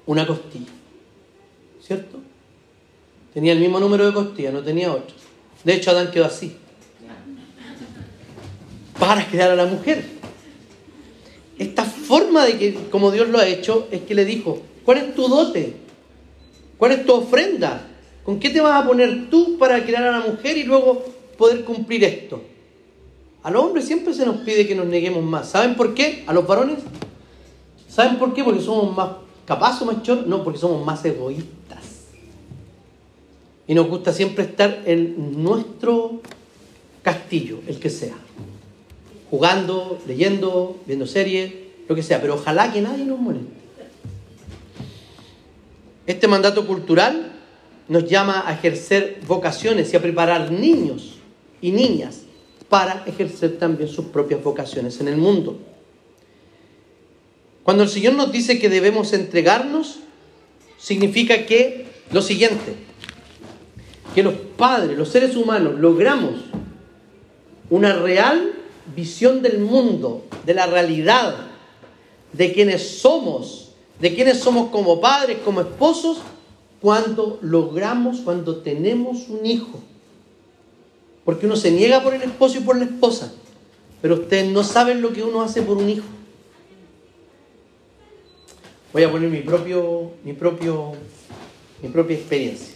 Una 0.05 0.26
costilla, 0.26 0.68
¿cierto? 1.81 2.30
Tenía 3.35 3.53
el 3.53 3.61
mismo 3.61 3.78
número 3.78 4.07
de 4.07 4.12
costillas, 4.12 4.53
no 4.53 4.62
tenía 4.62 4.93
otro. 4.93 5.14
De 5.64 5.74
hecho, 5.74 5.91
Adán 5.91 6.11
quedó 6.11 6.24
así. 6.24 6.57
Para 8.99 9.26
crear 9.26 9.51
a 9.51 9.57
la 9.57 9.66
mujer. 9.66 10.05
Esta 11.59 11.85
forma 11.85 12.47
de 12.47 12.59
que, 12.59 12.74
como 12.91 13.11
Dios 13.11 13.28
lo 13.28 13.39
ha 13.39 13.47
hecho, 13.47 13.87
es 13.91 14.03
que 14.03 14.14
le 14.14 14.24
dijo, 14.24 14.62
¿cuál 14.85 14.99
es 14.99 15.14
tu 15.14 15.28
dote? 15.28 15.74
¿Cuál 16.78 16.93
es 16.93 17.05
tu 17.05 17.12
ofrenda? 17.12 17.87
¿Con 18.24 18.41
qué 18.41 18.51
te 18.51 18.61
vas 18.61 18.83
a 18.83 18.87
poner 18.87 19.28
tú 19.28 19.59
para 19.59 19.85
crear 19.85 20.05
a 20.05 20.18
la 20.18 20.20
mujer 20.20 20.57
y 20.57 20.64
luego 20.64 21.05
poder 21.37 21.64
cumplir 21.64 22.05
esto? 22.05 22.43
A 23.43 23.51
los 23.51 23.64
hombres 23.64 23.87
siempre 23.87 24.12
se 24.12 24.26
nos 24.26 24.37
pide 24.39 24.66
que 24.66 24.74
nos 24.74 24.87
neguemos 24.87 25.22
más. 25.22 25.49
¿Saben 25.49 25.74
por 25.74 25.95
qué? 25.95 26.24
A 26.26 26.33
los 26.33 26.47
varones. 26.47 26.78
¿Saben 27.89 28.18
por 28.18 28.35
qué? 28.35 28.45
Porque 28.45 28.61
somos 28.61 28.95
más 28.97 29.11
capaces 29.47 29.87
más 29.87 30.03
choros. 30.03 30.26
No, 30.26 30.45
porque 30.45 30.59
somos 30.59 30.85
más 30.85 31.05
egoístas. 31.05 31.80
Y 33.70 33.74
nos 33.74 33.86
gusta 33.86 34.12
siempre 34.12 34.42
estar 34.42 34.82
en 34.84 35.44
nuestro 35.44 36.20
castillo, 37.04 37.60
el 37.68 37.78
que 37.78 37.88
sea 37.88 38.16
jugando, 39.30 40.02
leyendo, 40.08 40.80
viendo 40.86 41.06
series, 41.06 41.52
lo 41.88 41.94
que 41.94 42.02
sea, 42.02 42.20
pero 42.20 42.34
ojalá 42.34 42.72
que 42.72 42.80
nadie 42.80 43.04
nos 43.04 43.20
moleste. 43.20 43.46
Este 46.04 46.26
mandato 46.26 46.66
cultural 46.66 47.30
nos 47.86 48.08
llama 48.08 48.42
a 48.44 48.54
ejercer 48.54 49.20
vocaciones 49.28 49.92
y 49.92 49.96
a 49.96 50.02
preparar 50.02 50.50
niños 50.50 51.18
y 51.60 51.70
niñas 51.70 52.22
para 52.68 53.04
ejercer 53.06 53.56
también 53.56 53.88
sus 53.88 54.06
propias 54.06 54.42
vocaciones 54.42 55.00
en 55.00 55.06
el 55.06 55.16
mundo. 55.16 55.60
Cuando 57.62 57.84
el 57.84 57.88
Señor 57.88 58.14
nos 58.14 58.32
dice 58.32 58.58
que 58.58 58.68
debemos 58.68 59.12
entregarnos, 59.12 60.00
significa 60.76 61.46
que 61.46 61.86
lo 62.10 62.20
siguiente, 62.20 62.89
que 64.14 64.22
los 64.22 64.34
padres, 64.34 64.96
los 64.96 65.08
seres 65.08 65.36
humanos, 65.36 65.78
logramos 65.78 66.34
una 67.68 67.94
real 67.94 68.52
visión 68.94 69.42
del 69.42 69.58
mundo, 69.58 70.24
de 70.44 70.54
la 70.54 70.66
realidad, 70.66 71.36
de 72.32 72.52
quienes 72.52 73.00
somos, 73.00 73.72
de 74.00 74.14
quienes 74.14 74.38
somos 74.40 74.70
como 74.70 75.00
padres, 75.00 75.38
como 75.44 75.61
esposos, 75.61 76.18
cuando 76.80 77.38
logramos, 77.42 78.20
cuando 78.20 78.56
tenemos 78.56 79.28
un 79.28 79.46
hijo. 79.46 79.80
Porque 81.24 81.46
uno 81.46 81.56
se 81.56 81.70
niega 81.70 82.02
por 82.02 82.14
el 82.14 82.22
esposo 82.22 82.58
y 82.58 82.62
por 82.62 82.76
la 82.76 82.84
esposa, 82.84 83.32
pero 84.00 84.14
ustedes 84.14 84.50
no 84.50 84.64
saben 84.64 85.02
lo 85.02 85.12
que 85.12 85.22
uno 85.22 85.42
hace 85.42 85.62
por 85.62 85.76
un 85.76 85.88
hijo. 85.90 86.06
Voy 88.92 89.04
a 89.04 89.11
poner 89.11 89.28
mi 89.28 89.40
propio, 89.40 90.11
mi 90.24 90.32
propio, 90.32 90.92
mi 91.82 91.88
propia 91.90 92.16
experiencia. 92.16 92.69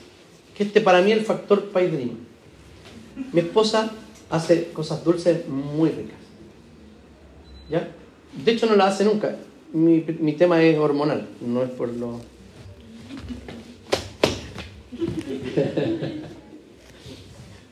Que 0.54 0.62
este 0.64 0.80
para 0.80 1.02
mí 1.02 1.12
es 1.12 1.18
el 1.18 1.24
factor 1.24 1.70
Dream. 1.72 2.16
Mi 3.32 3.40
esposa 3.40 3.90
hace 4.30 4.70
cosas 4.72 5.04
dulces 5.04 5.48
muy 5.48 5.90
ricas. 5.90 6.16
¿Ya? 7.70 7.88
De 8.44 8.52
hecho 8.52 8.66
no 8.66 8.76
las 8.76 8.94
hace 8.94 9.04
nunca. 9.04 9.36
Mi, 9.72 10.02
tema 10.34 10.62
es 10.62 10.78
hormonal, 10.78 11.26
no 11.40 11.62
es 11.64 11.70
por 11.70 11.88
lo... 11.88 12.20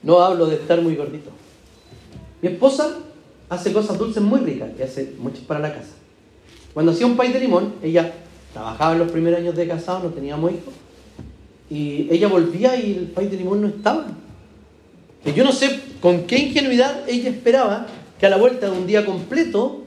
no 0.03 0.21
hablo 0.21 0.47
de 0.47 0.57
estar 0.57 0.83
muy 0.83 0.97
gordito. 0.97 1.31
Mi 2.41 2.49
esposa 2.49 2.99
hace 3.49 3.73
cosas 3.73 3.99
dulces 3.99 4.21
muy 4.21 4.41
ricas 4.41 4.71
y 4.77 4.83
hace 4.83 5.15
muchas 5.19 5.45
para 5.45 5.61
la 5.61 5.73
casa. 5.73 5.95
Cuando 6.75 6.91
hacía 6.91 7.07
un 7.07 7.17
pay 7.17 7.33
de 7.33 7.39
limón, 7.39 7.75
ella 7.83 8.13
trabajaba 8.53 8.95
en 8.95 8.99
los 8.99 9.13
primeros 9.13 9.39
años 9.39 9.55
de 9.55 9.69
casado, 9.69 10.03
no 10.05 10.11
teníamos 10.11 10.51
hijos, 10.51 10.75
y 11.73 12.07
ella 12.11 12.29
volvía 12.29 12.77
y 12.77 12.93
el 12.93 13.07
pay 13.07 13.29
de 13.29 13.39
limón 13.39 13.63
no 13.63 13.69
estaba. 13.69 14.07
Y 15.25 15.33
yo 15.33 15.43
no 15.43 15.53
sé 15.53 15.81
con 16.03 16.25
qué 16.25 16.39
ingenuidad 16.39 17.09
ella 17.09 17.31
esperaba 17.31 17.87
que 18.21 18.27
a 18.27 18.29
la 18.29 18.37
vuelta 18.37 18.67
de 18.67 18.73
un 18.77 18.87
día 18.87 19.07
completo, 19.07 19.83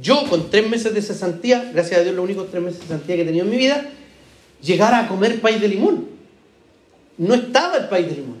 yo 0.00 0.24
con 0.30 0.48
tres 0.48 0.66
meses 0.70 0.94
de 0.94 1.02
cesantía, 1.02 1.70
gracias 1.74 2.00
a 2.00 2.02
Dios 2.02 2.14
los 2.14 2.24
únicos 2.24 2.50
tres 2.50 2.62
meses 2.62 2.80
de 2.80 2.86
cesantía 2.86 3.16
que 3.16 3.22
he 3.22 3.24
tenido 3.26 3.44
en 3.44 3.50
mi 3.50 3.58
vida, 3.58 3.90
llegara 4.62 5.00
a 5.00 5.08
comer 5.08 5.38
país 5.42 5.60
de 5.60 5.68
limón. 5.68 6.08
No 7.18 7.34
estaba 7.34 7.76
el 7.76 7.88
país 7.90 8.08
de 8.08 8.14
limón. 8.14 8.38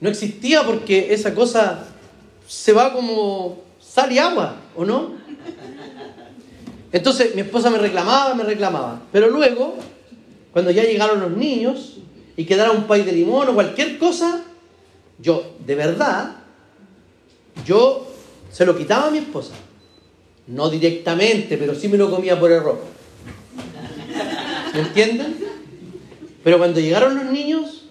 No 0.00 0.08
existía 0.08 0.62
porque 0.62 1.12
esa 1.12 1.34
cosa 1.34 1.88
se 2.48 2.72
va 2.72 2.94
como 2.94 3.58
sal 3.78 4.10
y 4.12 4.18
agua, 4.18 4.56
¿o 4.74 4.86
no? 4.86 5.12
Entonces 6.90 7.34
mi 7.34 7.42
esposa 7.42 7.68
me 7.68 7.76
reclamaba, 7.76 8.34
me 8.34 8.44
reclamaba. 8.44 9.02
Pero 9.12 9.28
luego, 9.28 9.76
cuando 10.56 10.70
ya 10.70 10.84
llegaron 10.84 11.20
los 11.20 11.32
niños 11.32 11.98
y 12.34 12.46
quedara 12.46 12.70
un 12.70 12.84
país 12.84 13.04
de 13.04 13.12
limón 13.12 13.46
o 13.46 13.52
cualquier 13.52 13.98
cosa, 13.98 14.42
yo, 15.18 15.52
de 15.66 15.74
verdad, 15.74 16.36
yo 17.66 18.10
se 18.50 18.64
lo 18.64 18.74
quitaba 18.74 19.08
a 19.08 19.10
mi 19.10 19.18
esposa. 19.18 19.52
No 20.46 20.70
directamente, 20.70 21.58
pero 21.58 21.74
sí 21.74 21.88
me 21.88 21.98
lo 21.98 22.10
comía 22.10 22.40
por 22.40 22.50
error. 22.50 22.80
¿Me 24.72 24.80
entienden? 24.80 25.36
Pero 26.42 26.56
cuando 26.56 26.80
llegaron 26.80 27.16
los 27.16 27.26
niños, 27.26 27.82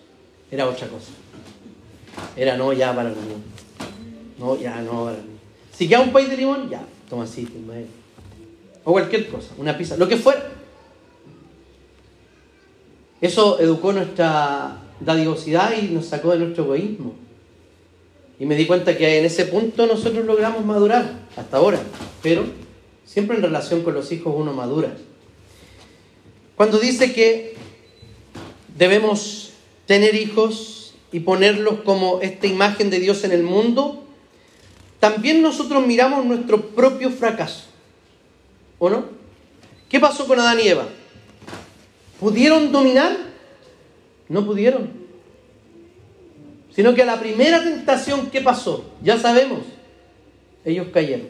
era 0.49 0.68
otra 0.68 0.88
cosa. 0.88 1.11
Era 2.36 2.57
no, 2.57 2.74
ya 2.74 2.95
para 2.95 3.09
el 3.09 3.16
niño. 3.16 3.36
No, 4.39 4.59
ya 4.59 4.82
no 4.82 5.03
para 5.03 5.18
el 5.18 5.24
niño. 5.24 5.39
Si 5.72 5.88
queda 5.88 6.01
un 6.01 6.11
país 6.11 6.32
de 6.32 6.38
limón, 6.38 6.68
ya, 6.68 6.82
toma 7.07 7.26
así, 7.26 7.47
O 8.84 8.91
cualquier 8.91 9.28
cosa, 9.28 9.49
una 9.59 9.78
pizza, 9.78 9.97
lo 9.97 10.07
que 10.07 10.18
fuera. 10.18 10.55
Eso 13.26 13.59
educó 13.59 13.91
nuestra 13.91 14.78
dadivosidad 14.99 15.73
y 15.82 15.88
nos 15.88 16.05
sacó 16.05 16.34
de 16.34 16.38
nuestro 16.38 16.65
egoísmo. 16.65 17.15
Y 18.39 18.45
me 18.45 18.55
di 18.55 18.67
cuenta 18.67 18.95
que 18.95 19.17
en 19.17 19.26
ese 19.26 19.45
punto 19.45 19.88
nosotros 19.88 20.28
logramos 20.28 20.63
madurar, 20.63 21.21
hasta 21.36 21.57
ahora, 21.57 21.80
pero 22.21 22.43
siempre 23.03 23.38
en 23.38 23.41
relación 23.41 23.82
con 23.82 23.95
los 23.95 24.11
hijos 24.11 24.32
uno 24.38 24.53
madura. 24.53 24.95
Cuando 26.55 26.78
dice 26.78 27.13
que 27.13 27.55
debemos 28.78 29.53
tener 29.88 30.13
hijos 30.13 30.93
y 31.11 31.21
ponerlos 31.21 31.80
como 31.80 32.21
esta 32.21 32.45
imagen 32.45 32.91
de 32.91 32.99
Dios 32.99 33.23
en 33.23 33.32
el 33.32 33.41
mundo, 33.41 34.03
también 34.99 35.41
nosotros 35.41 35.84
miramos 35.88 36.26
nuestro 36.26 36.61
propio 36.69 37.09
fracaso. 37.09 37.63
¿O 38.78 38.88
no? 38.88 39.05
¿Qué 39.89 39.99
pasó 39.99 40.28
con 40.28 40.39
Adán 40.39 40.59
y 40.59 40.67
Eva? 40.67 40.86
¿Pudieron 42.20 42.72
dominar? 42.72 43.16
No 44.30 44.45
pudieron. 44.45 44.89
Sino 46.76 46.93
que 46.93 47.03
a 47.03 47.05
la 47.05 47.20
primera 47.20 47.63
tentación, 47.63 48.30
¿qué 48.30 48.41
pasó? 48.41 48.86
Ya 49.01 49.18
sabemos. 49.18 49.61
Ellos 50.63 50.88
cayeron. 50.93 51.28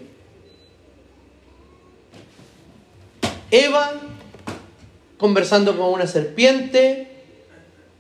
Eva 3.52 3.94
conversando 5.18 5.78
con 5.78 5.94
una 5.94 6.08
serpiente. 6.08 7.08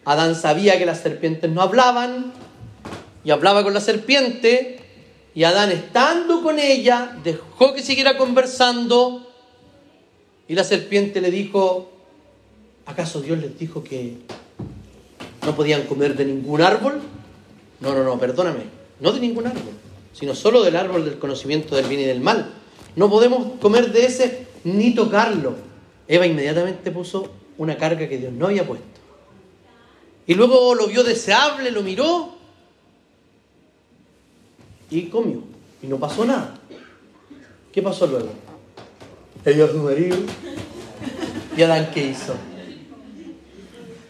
Adán 0.06 0.36
sabía 0.36 0.78
que 0.78 0.86
las 0.86 1.02
serpientes 1.02 1.50
no 1.52 1.62
hablaban 1.62 2.34
y 3.24 3.32
hablaba 3.32 3.64
con 3.64 3.74
la 3.74 3.82
serpiente. 3.82 4.80
Y 5.34 5.44
Adán 5.44 5.72
estando 5.72 6.42
con 6.42 6.60
ella 6.60 7.18
dejó 7.24 7.74
que 7.74 7.82
siguiera 7.82 8.18
conversando. 8.18 9.32
Y 10.48 10.56
la 10.56 10.64
serpiente 10.64 11.22
le 11.22 11.32
dijo, 11.32 11.92
¿acaso 12.86 13.22
Dios 13.22 13.40
les 13.40 13.58
dijo 13.58 13.84
que 13.84 14.18
no 15.46 15.56
podían 15.56 15.84
comer 15.84 16.16
de 16.16 16.26
ningún 16.26 16.62
árbol. 16.62 17.00
No, 17.80 17.94
no, 17.94 18.04
no, 18.04 18.20
perdóname. 18.20 18.64
No 19.00 19.12
de 19.12 19.20
ningún 19.20 19.46
árbol, 19.46 19.74
sino 20.14 20.34
solo 20.34 20.64
del 20.64 20.76
árbol 20.76 21.06
del 21.06 21.20
conocimiento 21.20 21.76
del 21.76 21.86
bien 21.86 22.02
y 22.02 22.06
del 22.06 22.22
mal. 22.22 22.54
No 22.96 23.10
podemos 23.10 23.60
comer 23.60 23.92
de 23.92 24.06
ese 24.06 24.48
ni 24.64 24.96
tocarlo. 24.96 25.56
Eva 26.08 26.26
inmediatamente 26.26 26.92
puso 26.92 27.32
una 27.58 27.78
carga 27.78 28.08
que 28.08 28.18
Dios 28.18 28.34
no 28.34 28.48
había 28.48 28.66
puesto. 28.66 28.86
Y 30.28 30.34
luego 30.34 30.74
lo 30.74 30.88
vio 30.88 31.04
deseable, 31.04 31.70
lo 31.72 31.84
miró 31.84 32.36
y 34.90 35.04
comió. 35.04 35.42
Y 35.84 35.88
no 35.88 36.00
pasó 36.00 36.26
nada. 36.26 36.58
¿Qué 37.72 37.82
pasó 37.82 38.08
luego? 38.08 38.30
Ella 39.44 39.68
su 39.68 39.78
marido. 39.78 40.18
¿Y 41.56 41.62
Adán 41.62 41.92
qué 41.94 42.08
hizo? 42.08 42.34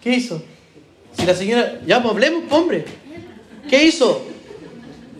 ¿Qué 0.06 0.14
hizo? 0.14 0.39
Si 1.18 1.26
la 1.26 1.34
señora, 1.34 1.82
ya 1.88 1.99
pues 1.99 2.14
hablemos, 2.14 2.43
hombre. 2.51 2.86
¿Qué 3.68 3.86
hizo? 3.86 4.22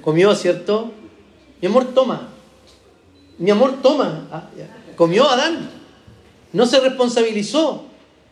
Comió, 0.04 0.36
¿cierto? 0.36 0.92
Mi 1.60 1.68
amor, 1.68 1.92
toma. 1.96 2.30
Mi 3.40 3.50
amor, 3.50 3.82
toma. 3.82 4.28
Ah, 4.32 4.48
Comió 4.96 5.28
Adán. 5.28 5.72
No 6.54 6.68
se 6.68 6.80
responsabilizó. 6.80 7.86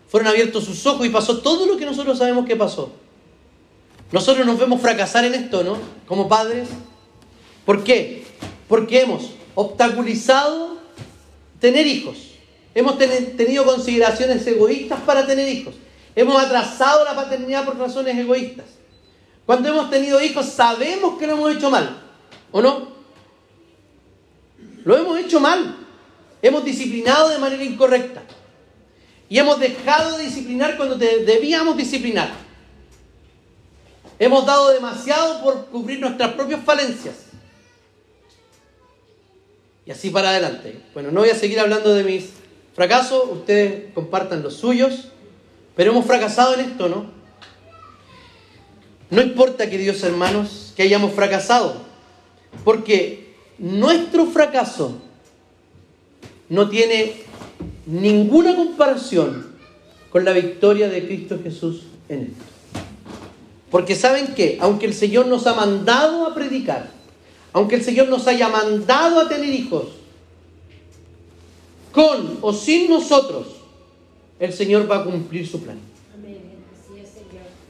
Fueron 0.07 0.27
abiertos 0.27 0.65
sus 0.65 0.85
ojos 0.85 1.07
y 1.07 1.09
pasó 1.09 1.39
todo 1.39 1.65
lo 1.65 1.75
que 1.75 1.87
nosotros 1.87 2.19
sabemos 2.19 2.45
que 2.45 2.55
pasó. 2.55 2.91
Nosotros 4.11 4.45
nos 4.45 4.59
vemos 4.59 4.79
fracasar 4.79 5.25
en 5.25 5.33
esto, 5.33 5.63
¿no? 5.63 5.79
Como 6.05 6.29
padres. 6.29 6.69
¿Por 7.65 7.83
qué? 7.83 8.25
Porque 8.67 9.01
hemos 9.01 9.31
obstaculizado 9.55 10.77
tener 11.59 11.87
hijos. 11.87 12.17
Hemos 12.75 12.99
tenido 12.99 13.65
consideraciones 13.65 14.45
egoístas 14.45 15.01
para 15.01 15.25
tener 15.25 15.49
hijos. 15.49 15.73
Hemos 16.15 16.41
atrasado 16.41 17.03
la 17.05 17.15
paternidad 17.15 17.65
por 17.65 17.77
razones 17.77 18.17
egoístas. 18.17 18.65
Cuando 19.45 19.69
hemos 19.69 19.89
tenido 19.89 20.21
hijos 20.21 20.45
sabemos 20.45 21.17
que 21.17 21.27
lo 21.27 21.33
hemos 21.33 21.55
hecho 21.55 21.69
mal, 21.69 22.01
¿o 22.51 22.61
no? 22.61 22.93
Lo 24.85 24.97
hemos 24.97 25.19
hecho 25.19 25.39
mal. 25.39 25.77
Hemos 26.41 26.63
disciplinado 26.65 27.29
de 27.29 27.37
manera 27.37 27.63
incorrecta. 27.63 28.21
Y 29.29 29.39
hemos 29.39 29.59
dejado 29.59 30.17
de 30.17 30.25
disciplinar 30.25 30.77
cuando 30.77 30.95
debíamos 30.95 31.77
disciplinar. 31.77 32.31
Hemos 34.19 34.45
dado 34.45 34.71
demasiado 34.71 35.41
por 35.41 35.65
cubrir 35.67 35.99
nuestras 35.99 36.33
propias 36.33 36.63
falencias. 36.63 37.15
Y 39.85 39.91
así 39.91 40.09
para 40.09 40.29
adelante. 40.29 40.79
Bueno, 40.93 41.11
no 41.11 41.21
voy 41.21 41.29
a 41.29 41.35
seguir 41.35 41.59
hablando 41.59 41.93
de 41.93 42.03
mis 42.03 42.29
fracasos, 42.73 43.23
ustedes 43.31 43.93
compartan 43.93 44.43
los 44.43 44.55
suyos, 44.55 45.09
pero 45.75 45.91
hemos 45.91 46.05
fracasado 46.05 46.53
en 46.53 46.61
esto, 46.61 46.89
¿no? 46.89 47.05
No 49.09 49.21
importa, 49.21 49.69
queridos 49.69 50.03
hermanos, 50.03 50.73
que 50.75 50.83
hayamos 50.83 51.13
fracasado, 51.13 51.75
porque 52.63 53.35
nuestro 53.57 54.25
fracaso 54.25 54.99
no 56.49 56.69
tiene 56.69 57.13
ninguna 57.85 58.55
comparación 58.55 59.53
con 60.11 60.25
la 60.25 60.31
victoria 60.31 60.89
de 60.89 61.05
Cristo 61.05 61.39
Jesús 61.43 61.83
en 62.09 62.21
esto. 62.21 62.43
Porque 63.71 63.95
saben 63.95 64.35
que, 64.35 64.57
aunque 64.61 64.85
el 64.85 64.93
Señor 64.93 65.25
nos 65.25 65.47
ha 65.47 65.55
mandado 65.55 66.27
a 66.27 66.35
predicar, 66.35 66.91
aunque 67.53 67.75
el 67.75 67.83
Señor 67.83 68.07
nos 68.07 68.27
haya 68.27 68.49
mandado 68.49 69.19
a 69.19 69.27
tener 69.27 69.49
hijos, 69.49 69.87
con 71.91 72.39
o 72.41 72.53
sin 72.53 72.89
nosotros, 72.89 73.47
el 74.39 74.53
Señor 74.53 74.89
va 74.89 74.97
a 74.97 75.03
cumplir 75.03 75.47
su 75.47 75.61
plan. 75.61 75.77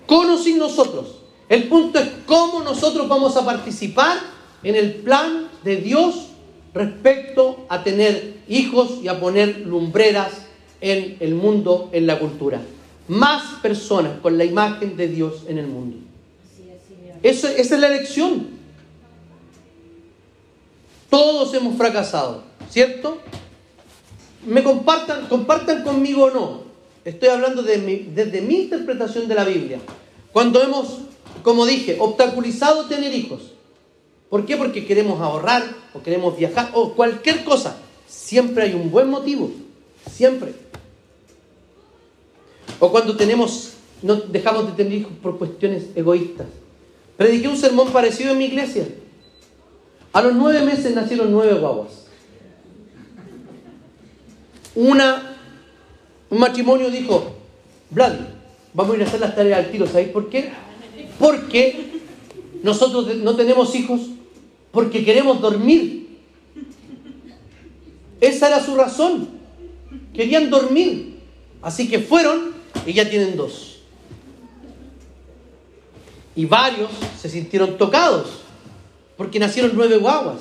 Con 0.05 0.30
o 0.30 0.38
sin 0.38 0.57
nosotros. 0.57 1.20
El 1.49 1.68
punto 1.68 1.99
es 1.99 2.09
cómo 2.26 2.61
nosotros 2.61 3.07
vamos 3.07 3.38
a 3.38 3.45
participar 3.45 4.18
en 4.64 4.76
el 4.76 4.95
plan 4.95 5.49
de 5.64 5.78
Dios 5.78 6.30
respecto 6.74 7.66
a 7.70 7.84
tener 7.84 8.38
hijos 8.47 8.99
y 9.01 9.07
a 9.07 9.20
poner 9.20 9.59
lumbreras 9.59 10.32
en 10.82 11.18
el 11.20 11.36
mundo, 11.36 11.89
en 11.91 12.07
la 12.07 12.20
cultura. 12.20 12.61
Más 13.07 13.59
personas 13.61 14.20
con 14.22 14.38
la 14.38 14.45
imagen 14.45 14.97
de 14.97 15.07
Dios 15.07 15.43
en 15.47 15.57
el 15.57 15.68
mundo. 15.68 15.97
Eso, 17.22 17.47
esa 17.47 17.76
es 17.76 17.82
la 17.82 17.88
elección. 17.88 18.47
Todos 21.09 21.53
hemos 21.53 21.78
fracasado, 21.78 22.43
¿cierto? 22.70 23.20
Me 24.46 24.64
compartan, 24.64 25.28
compartan 25.28 25.84
conmigo 25.84 26.26
o 26.26 26.32
no. 26.32 26.62
Estoy 27.06 27.30
hablando 27.30 27.64
de 27.64 27.78
desde 28.14 28.41
mi 28.41 28.62
interpretación 28.62 29.28
de 29.28 29.36
la 29.36 29.44
Biblia. 29.44 29.80
Cuando 30.32 30.62
hemos, 30.62 31.00
como 31.44 31.66
dije, 31.66 31.98
obstaculizado 32.00 32.86
tener 32.86 33.14
hijos. 33.14 33.52
¿Por 34.30 34.46
qué? 34.46 34.58
Porque 34.58 34.86
queremos 34.86 35.22
ahorrar 35.22 35.64
o 35.94 36.02
queremos 36.02 36.38
viajar 36.38 36.72
o 36.74 36.94
cualquier 36.94 37.44
cosa. 37.44 37.78
Siempre 38.08 38.64
hay 38.64 38.74
un 38.74 38.89
buen 38.89 39.10
motivo. 39.10 39.52
Siempre. 40.12 40.54
O 42.80 42.91
cuando 42.91 43.16
tenemos, 43.16 43.74
no 44.02 44.16
dejamos 44.16 44.66
de 44.66 44.72
tener 44.74 44.94
hijos 44.94 45.14
por 45.22 45.38
cuestiones 45.38 45.86
egoístas. 45.96 46.48
Prediqué 47.18 47.48
un 47.48 47.58
sermón 47.58 47.91
parecido 47.91 48.32
en 48.32 48.39
mi 48.39 48.46
iglesia. 48.46 48.88
A 50.14 50.22
los 50.22 50.34
nueve 50.34 50.64
meses 50.66 50.96
nacieron 50.96 51.32
nueve 51.32 51.54
guaguas. 51.54 52.03
Una, 54.76 55.38
un 56.30 56.39
matrimonio 56.39 56.89
dijo, 56.89 57.36
Vlad, 57.89 58.13
vamos 58.74 58.93
a 58.93 58.97
ir 58.97 59.03
a 59.03 59.07
hacer 59.07 59.19
las 59.19 59.36
tareas 59.36 59.59
al 59.59 59.71
tiro. 59.71 59.86
¿Sabéis 59.86 60.09
por 60.09 60.30
qué? 60.30 60.51
Porque 61.19 61.91
nosotros 62.63 63.15
no 63.17 63.36
tenemos 63.36 63.76
hijos 63.76 64.01
porque 64.71 65.05
queremos 65.05 65.39
dormir. 65.39 66.07
Esa 68.19 68.47
era 68.47 68.63
su 68.63 68.76
razón. 68.76 69.30
Querían 70.13 70.49
dormir. 70.49 71.19
Así 71.61 71.88
que 71.88 71.99
fueron 71.99 72.53
y 72.86 72.93
ya 72.93 73.09
tienen 73.09 73.38
dos. 73.38 73.80
Y 76.36 76.45
varios 76.45 76.89
se 77.21 77.30
sintieron 77.30 77.78
tocados 77.78 78.28
porque 79.17 79.39
nacieron 79.39 79.71
nueve 79.76 79.97
guaguas. 79.97 80.39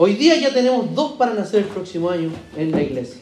Hoy 0.00 0.14
día 0.14 0.36
ya 0.36 0.54
tenemos 0.54 0.94
dos 0.94 1.14
para 1.14 1.34
nacer 1.34 1.64
el 1.64 1.68
próximo 1.68 2.08
año 2.08 2.30
en 2.56 2.70
la 2.70 2.80
iglesia. 2.80 3.20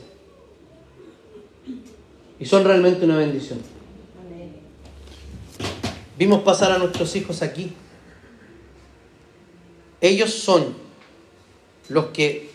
Y 2.39 2.45
son 2.45 2.65
realmente 2.65 3.07
una 3.07 3.17
bendición. 3.17 3.61
Vimos 6.19 6.43
pasar 6.43 6.73
a 6.73 6.79
nuestros 6.79 7.17
hijos 7.17 7.41
aquí. 7.41 7.73
Ellos 10.03 10.35
son 10.35 10.75
los 11.89 12.09
que 12.09 12.51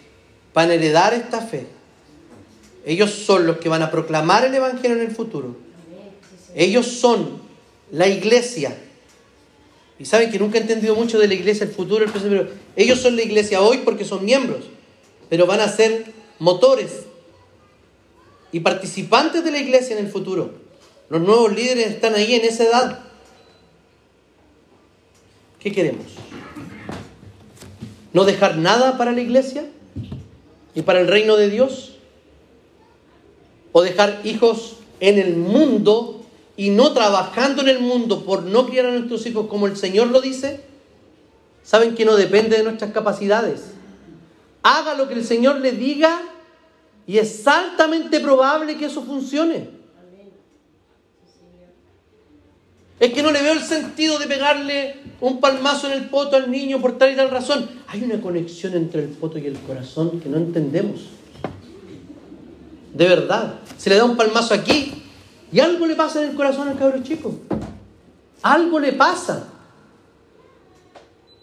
van 0.53 0.69
a 0.69 0.75
heredar 0.75 1.15
esta 1.15 1.41
fe. 1.41 1.65
Ellos 2.85 3.09
son 3.09 3.47
los 3.47 3.57
que 3.57 3.69
van 3.69 3.81
a 3.81 3.89
proclamar 3.89 4.45
el 4.45 4.53
Evangelio 4.53 4.97
en 4.97 5.03
el 5.03 5.15
futuro. 5.15 5.55
Ellos 6.53 6.85
son 6.85 7.41
la 7.89 8.07
iglesia 8.07 8.77
y 10.01 10.05
saben 10.05 10.31
que 10.31 10.39
nunca 10.39 10.57
he 10.57 10.61
entendido 10.61 10.95
mucho 10.95 11.19
de 11.19 11.27
la 11.27 11.35
iglesia, 11.35 11.63
el 11.63 11.71
futuro, 11.71 12.03
el 12.03 12.09
presente, 12.09 12.47
ellos 12.75 12.99
son 12.99 13.15
la 13.15 13.21
iglesia 13.21 13.61
hoy 13.61 13.81
porque 13.85 14.03
son 14.03 14.25
miembros, 14.25 14.63
pero 15.29 15.45
van 15.45 15.59
a 15.59 15.67
ser 15.67 16.05
motores 16.39 17.03
y 18.51 18.61
participantes 18.61 19.43
de 19.43 19.51
la 19.51 19.59
iglesia 19.59 19.95
en 19.95 20.03
el 20.03 20.11
futuro. 20.11 20.53
Los 21.09 21.21
nuevos 21.21 21.55
líderes 21.55 21.89
están 21.89 22.15
ahí 22.15 22.33
en 22.33 22.45
esa 22.45 22.63
edad. 22.63 22.99
¿Qué 25.59 25.71
queremos? 25.71 26.07
¿No 28.11 28.23
dejar 28.23 28.57
nada 28.57 28.97
para 28.97 29.11
la 29.11 29.21
iglesia 29.21 29.65
y 30.73 30.81
para 30.81 30.99
el 30.99 31.07
reino 31.07 31.37
de 31.37 31.47
Dios? 31.51 31.97
¿O 33.71 33.83
dejar 33.83 34.21
hijos 34.23 34.77
en 34.99 35.19
el 35.19 35.35
mundo 35.35 36.20
y 36.57 36.69
no 36.69 36.93
trabajando 36.93 37.61
en 37.61 37.69
el 37.69 37.79
mundo 37.79 38.25
por 38.25 38.43
no 38.43 38.67
criar 38.67 38.85
a 38.85 38.91
nuestros 38.91 39.25
hijos 39.25 39.47
como 39.47 39.67
el 39.67 39.77
Señor 39.77 40.07
lo 40.07 40.21
dice, 40.21 40.61
saben 41.63 41.95
que 41.95 42.05
no 42.05 42.15
depende 42.15 42.57
de 42.57 42.63
nuestras 42.63 42.91
capacidades. 42.91 43.71
Haga 44.63 44.93
lo 44.93 45.07
que 45.07 45.15
el 45.15 45.25
Señor 45.25 45.59
le 45.59 45.71
diga 45.71 46.21
y 47.07 47.17
es 47.17 47.47
altamente 47.47 48.19
probable 48.19 48.77
que 48.77 48.85
eso 48.85 49.03
funcione. 49.03 49.81
Es 52.99 53.13
que 53.13 53.23
no 53.23 53.31
le 53.31 53.41
veo 53.41 53.53
el 53.53 53.63
sentido 53.63 54.19
de 54.19 54.27
pegarle 54.27 54.97
un 55.21 55.39
palmazo 55.39 55.87
en 55.87 55.93
el 55.93 56.09
poto 56.09 56.35
al 56.35 56.51
niño 56.51 56.79
por 56.79 56.99
tal 56.99 57.11
y 57.11 57.15
tal 57.15 57.31
razón. 57.31 57.67
Hay 57.87 58.03
una 58.03 58.21
conexión 58.21 58.75
entre 58.75 59.03
el 59.03 59.09
poto 59.09 59.39
y 59.39 59.47
el 59.47 59.57
corazón 59.57 60.19
que 60.19 60.29
no 60.29 60.37
entendemos. 60.37 61.01
De 62.93 63.07
verdad. 63.07 63.55
Se 63.77 63.89
le 63.89 63.95
da 63.95 64.05
un 64.05 64.15
palmazo 64.15 64.53
aquí 64.53 65.00
y 65.51 65.59
algo 65.59 65.85
le 65.85 65.95
pasa 65.95 66.23
en 66.23 66.29
el 66.29 66.35
corazón 66.35 66.69
al 66.69 66.77
cabro 66.77 67.03
chico. 67.03 67.33
Algo 68.41 68.79
le 68.79 68.93
pasa. 68.93 69.47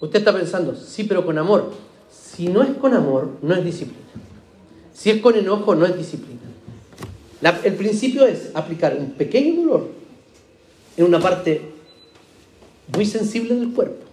Usted 0.01 0.21
está 0.21 0.33
pensando, 0.33 0.75
sí, 0.75 1.05
pero 1.05 1.27
con 1.27 1.37
amor. 1.39 1.73
Si 2.11 2.49
no 2.49 2.63
es 2.63 2.71
con 2.77 2.95
amor, 2.95 3.31
no 3.43 3.55
es 3.55 3.65
disciplina. 3.65 4.07
Si 4.95 5.11
es 5.11 5.21
con 5.21 5.37
enojo, 5.37 5.75
no 5.75 5.85
es 5.85 5.97
disciplina. 5.97 6.41
el 7.65 7.75
principio 7.75 8.27
es 8.27 8.51
aplicar 8.55 8.97
un 8.99 9.13
pequeño 9.13 9.63
dolor 9.63 9.89
en 10.97 11.05
una 11.05 11.21
parte 11.21 11.73
muy 12.95 13.05
sensible 13.05 13.55
del 13.55 13.73
cuerpo 13.73 14.05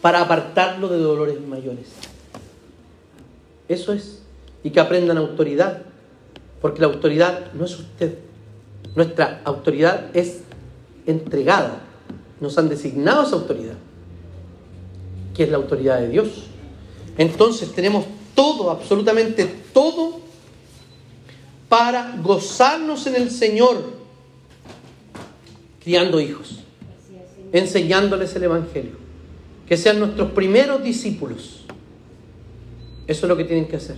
para 0.00 0.20
apartarlo 0.20 0.88
de 0.88 0.98
dolores 0.98 1.40
mayores. 1.40 1.88
Eso 3.68 3.92
es. 3.92 4.22
Y 4.62 4.70
que 4.70 4.80
aprendan 4.80 5.16
autoridad, 5.16 5.82
porque 6.60 6.80
la 6.80 6.88
autoridad 6.88 7.52
no 7.54 7.64
es 7.64 7.78
usted. 7.78 8.18
Nuestra 8.94 9.40
autoridad 9.44 10.14
es 10.14 10.40
entregada. 11.06 11.80
Nos 12.40 12.56
han 12.58 12.68
designado 12.68 13.24
esa 13.24 13.36
autoridad, 13.36 13.76
que 15.36 15.44
es 15.44 15.50
la 15.50 15.56
autoridad 15.56 16.00
de 16.00 16.08
Dios. 16.08 16.28
Entonces 17.18 17.72
tenemos 17.72 18.06
todo, 18.34 18.70
absolutamente 18.70 19.44
todo, 19.72 20.20
para 21.68 22.16
gozarnos 22.22 23.06
en 23.06 23.16
el 23.16 23.30
Señor, 23.30 24.00
criando 25.82 26.20
hijos, 26.20 26.60
enseñándoles 27.52 28.34
el 28.34 28.44
Evangelio, 28.44 28.96
que 29.68 29.76
sean 29.76 30.00
nuestros 30.00 30.32
primeros 30.32 30.82
discípulos. 30.82 31.64
Eso 33.06 33.26
es 33.26 33.28
lo 33.28 33.36
que 33.36 33.44
tienen 33.44 33.68
que 33.68 33.76
hacer. 33.76 33.96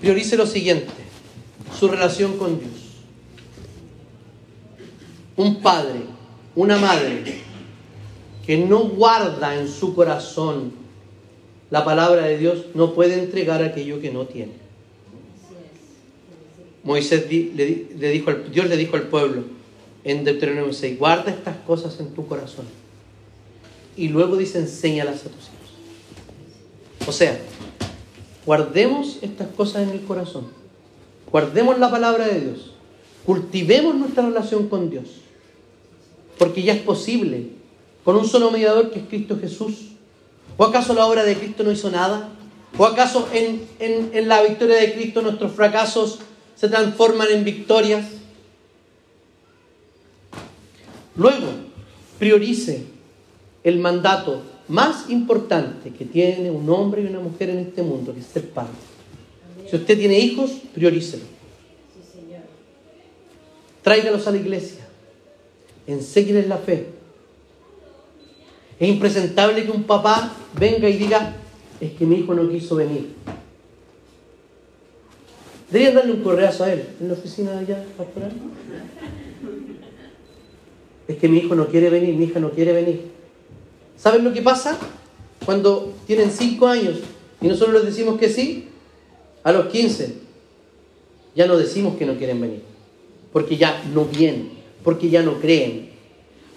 Priorice 0.00 0.36
lo 0.36 0.46
siguiente, 0.46 0.92
su 1.76 1.88
relación 1.88 2.38
con 2.38 2.58
Dios. 2.58 2.72
Un 5.36 5.60
padre, 5.62 6.00
una 6.54 6.78
madre 6.78 7.42
que 8.46 8.58
no 8.58 8.80
guarda 8.84 9.54
en 9.58 9.68
su 9.68 9.94
corazón 9.94 10.72
la 11.70 11.84
palabra 11.84 12.22
de 12.22 12.38
Dios 12.38 12.66
no 12.74 12.94
puede 12.94 13.18
entregar 13.18 13.62
aquello 13.62 14.00
que 14.00 14.10
no 14.10 14.26
tiene. 14.26 14.52
Moisés 16.82 17.26
le, 17.30 18.10
dijo, 18.10 18.32
Dios 18.50 18.68
le 18.68 18.76
dijo 18.76 18.96
al 18.96 19.08
pueblo 19.08 19.44
en 20.04 20.24
Deuteronomio 20.24 20.72
6, 20.72 20.98
guarda 20.98 21.30
estas 21.30 21.56
cosas 21.58 22.00
en 22.00 22.14
tu 22.14 22.26
corazón. 22.26 22.64
Y 23.96 24.08
luego 24.08 24.36
dice, 24.36 24.58
enséñalas 24.58 25.26
a 25.26 25.28
tus 25.28 25.44
hijos. 25.44 27.06
O 27.06 27.12
sea, 27.12 27.38
guardemos 28.46 29.18
estas 29.20 29.48
cosas 29.48 29.82
en 29.82 29.90
el 29.90 30.00
corazón. 30.02 30.46
Guardemos 31.30 31.78
la 31.78 31.90
palabra 31.90 32.26
de 32.26 32.40
Dios. 32.40 32.72
Cultivemos 33.26 33.94
nuestra 33.94 34.24
relación 34.24 34.68
con 34.68 34.90
Dios. 34.90 35.06
Porque 36.38 36.62
ya 36.62 36.72
es 36.72 36.82
posible, 36.82 37.50
con 38.04 38.16
un 38.16 38.26
solo 38.26 38.50
mediador 38.50 38.90
que 38.90 39.00
es 39.00 39.06
Cristo 39.06 39.38
Jesús. 39.40 39.88
¿O 40.56 40.64
acaso 40.64 40.94
la 40.94 41.06
obra 41.06 41.24
de 41.24 41.36
Cristo 41.36 41.62
no 41.64 41.72
hizo 41.72 41.90
nada? 41.90 42.30
¿O 42.76 42.84
acaso 42.84 43.28
en, 43.32 43.66
en 43.78 44.28
la 44.28 44.42
victoria 44.42 44.76
de 44.76 44.94
Cristo 44.94 45.22
nuestros 45.22 45.52
fracasos 45.52 46.20
se 46.56 46.68
transforman 46.68 47.28
en 47.30 47.44
victorias? 47.44 48.06
Luego, 51.16 51.46
priorice 52.18 52.86
el 53.64 53.78
mandato 53.78 54.42
más 54.68 55.10
importante 55.10 55.90
que 55.90 56.04
tiene 56.04 56.50
un 56.50 56.70
hombre 56.70 57.02
y 57.02 57.06
una 57.06 57.20
mujer 57.20 57.50
en 57.50 57.58
este 57.58 57.82
mundo, 57.82 58.14
que 58.14 58.20
es 58.20 58.26
ser 58.26 58.48
padre. 58.50 58.87
Si 59.68 59.76
usted 59.76 59.98
tiene 59.98 60.18
hijos, 60.18 60.52
priorícelo. 60.74 61.24
Tráigalos 63.82 64.26
a 64.26 64.30
la 64.30 64.36
iglesia. 64.38 64.86
Enséñeles 65.86 66.48
la 66.48 66.58
fe. 66.58 66.86
Es 68.78 68.88
impresentable 68.88 69.64
que 69.64 69.70
un 69.70 69.84
papá 69.84 70.32
venga 70.58 70.88
y 70.88 70.96
diga, 70.96 71.36
es 71.80 71.92
que 71.92 72.06
mi 72.06 72.16
hijo 72.16 72.34
no 72.34 72.48
quiso 72.48 72.76
venir. 72.76 73.14
Deberían 75.70 75.94
darle 75.94 76.12
un 76.12 76.22
correazo 76.22 76.64
a 76.64 76.72
él 76.72 76.84
en 77.00 77.08
la 77.08 77.14
oficina 77.14 77.52
de 77.52 77.58
allá 77.58 77.84
pastoral. 77.96 78.32
Es 81.06 81.16
que 81.16 81.28
mi 81.28 81.38
hijo 81.38 81.54
no 81.54 81.68
quiere 81.68 81.90
venir, 81.90 82.14
mi 82.14 82.24
hija 82.24 82.40
no 82.40 82.50
quiere 82.50 82.72
venir. 82.72 83.10
¿Saben 83.96 84.24
lo 84.24 84.32
que 84.32 84.42
pasa? 84.42 84.78
Cuando 85.44 85.94
tienen 86.06 86.30
cinco 86.30 86.68
años 86.68 86.98
y 87.40 87.48
nosotros 87.48 87.74
les 87.74 87.94
decimos 87.94 88.18
que 88.18 88.28
sí, 88.28 88.67
a 89.42 89.52
los 89.52 89.66
15 89.66 90.28
ya 91.34 91.46
no 91.46 91.56
decimos 91.56 91.96
que 91.96 92.04
no 92.04 92.16
quieren 92.16 92.40
venir, 92.40 92.62
porque 93.32 93.56
ya 93.56 93.82
no 93.94 94.04
vienen, 94.06 94.50
porque 94.82 95.08
ya 95.08 95.22
no 95.22 95.34
creen. 95.40 95.90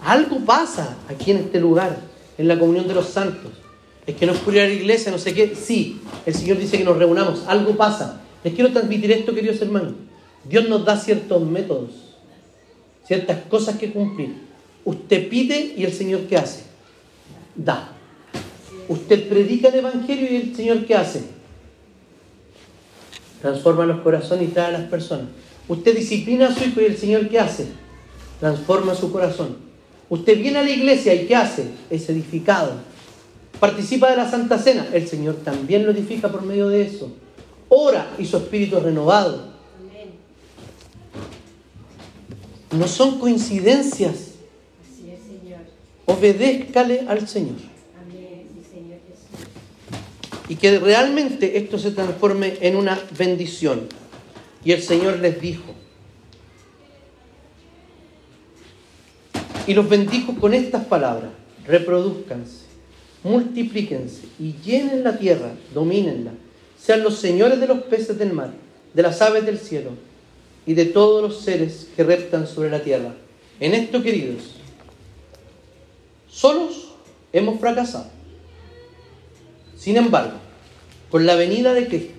Algo 0.00 0.40
pasa 0.44 0.96
aquí 1.08 1.30
en 1.30 1.36
este 1.36 1.60
lugar, 1.60 2.00
en 2.36 2.48
la 2.48 2.58
comunión 2.58 2.88
de 2.88 2.94
los 2.94 3.06
santos. 3.06 3.52
Es 4.06 4.16
que 4.16 4.26
no 4.26 4.32
es 4.32 4.40
a 4.40 4.50
la 4.50 4.68
iglesia, 4.68 5.12
no 5.12 5.18
sé 5.18 5.32
qué. 5.32 5.54
Sí, 5.54 6.00
el 6.26 6.34
Señor 6.34 6.58
dice 6.58 6.76
que 6.78 6.82
nos 6.84 6.96
reunamos, 6.96 7.44
algo 7.46 7.76
pasa. 7.76 8.22
Les 8.42 8.54
quiero 8.54 8.72
transmitir 8.72 9.12
esto, 9.12 9.32
queridos 9.32 9.62
hermanos. 9.62 9.92
Dios 10.44 10.68
nos 10.68 10.84
da 10.84 10.98
ciertos 10.98 11.40
métodos, 11.42 11.90
ciertas 13.06 13.38
cosas 13.48 13.78
que 13.78 13.92
cumplir. 13.92 14.34
Usted 14.84 15.28
pide 15.28 15.74
y 15.76 15.84
el 15.84 15.92
Señor 15.92 16.22
¿qué 16.22 16.36
hace? 16.36 16.64
Da. 17.54 17.92
Usted 18.88 19.28
predica 19.28 19.68
el 19.68 19.76
Evangelio 19.76 20.28
y 20.28 20.36
el 20.36 20.56
Señor 20.56 20.84
¿qué 20.84 20.96
hace? 20.96 21.22
Transforma 23.42 23.84
los 23.84 24.00
corazones 24.00 24.48
y 24.48 24.52
trae 24.52 24.68
a 24.68 24.78
las 24.78 24.88
personas. 24.88 25.26
Usted 25.68 25.94
disciplina 25.94 26.48
a 26.48 26.54
su 26.54 26.64
hijo 26.64 26.80
y 26.80 26.86
el 26.86 26.96
Señor 26.96 27.28
¿qué 27.28 27.38
hace? 27.38 27.66
Transforma 28.40 28.94
su 28.94 29.12
corazón. 29.12 29.56
Usted 30.08 30.38
viene 30.38 30.60
a 30.60 30.62
la 30.62 30.70
iglesia 30.70 31.14
y 31.14 31.26
¿qué 31.26 31.36
hace? 31.36 31.66
Es 31.90 32.08
edificado. 32.08 32.72
Participa 33.60 34.10
de 34.10 34.16
la 34.16 34.30
Santa 34.30 34.58
Cena. 34.58 34.86
El 34.92 35.06
Señor 35.06 35.36
también 35.44 35.84
lo 35.84 35.92
edifica 35.92 36.28
por 36.28 36.42
medio 36.42 36.68
de 36.68 36.82
eso 36.82 37.10
ora 37.74 38.14
y 38.18 38.26
su 38.26 38.36
espíritu 38.36 38.76
es 38.76 38.82
renovado. 38.82 39.50
No 42.70 42.86
son 42.86 43.18
coincidencias. 43.18 44.32
Obedézcale 46.04 47.04
al 47.08 47.26
Señor. 47.26 47.71
Y 50.48 50.56
que 50.56 50.78
realmente 50.78 51.56
esto 51.58 51.78
se 51.78 51.92
transforme 51.92 52.54
en 52.60 52.76
una 52.76 52.98
bendición. 53.16 53.88
Y 54.64 54.72
el 54.72 54.82
Señor 54.82 55.18
les 55.18 55.40
dijo, 55.40 55.74
y 59.66 59.74
los 59.74 59.88
bendijo 59.88 60.34
con 60.36 60.54
estas 60.54 60.84
palabras, 60.84 61.30
reproduzcanse, 61.66 62.64
multiplíquense 63.22 64.22
y 64.38 64.54
llenen 64.64 65.04
la 65.04 65.18
tierra, 65.18 65.52
domínenla 65.72 66.32
sean 66.82 67.04
los 67.04 67.18
señores 67.18 67.60
de 67.60 67.68
los 67.68 67.82
peces 67.84 68.18
del 68.18 68.32
mar, 68.32 68.50
de 68.92 69.02
las 69.02 69.22
aves 69.22 69.46
del 69.46 69.58
cielo 69.58 69.90
y 70.66 70.74
de 70.74 70.86
todos 70.86 71.22
los 71.22 71.40
seres 71.40 71.88
que 71.94 72.02
reptan 72.02 72.46
sobre 72.48 72.70
la 72.70 72.82
tierra. 72.82 73.14
En 73.60 73.72
esto, 73.72 74.02
queridos, 74.02 74.56
solos 76.28 76.94
hemos 77.32 77.60
fracasado. 77.60 78.10
Sin 79.82 79.96
embargo, 79.96 80.34
con 81.10 81.26
la 81.26 81.34
venida 81.34 81.74
de 81.74 81.88
Cristo, 81.88 82.14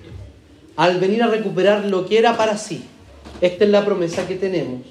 al 0.76 1.00
venir 1.00 1.24
a 1.24 1.28
recuperar 1.28 1.86
lo 1.86 2.06
que 2.06 2.18
era 2.18 2.36
para 2.36 2.58
sí, 2.58 2.84
esta 3.40 3.64
es 3.64 3.70
la 3.70 3.86
promesa 3.86 4.28
que 4.28 4.36
tenemos 4.36 4.82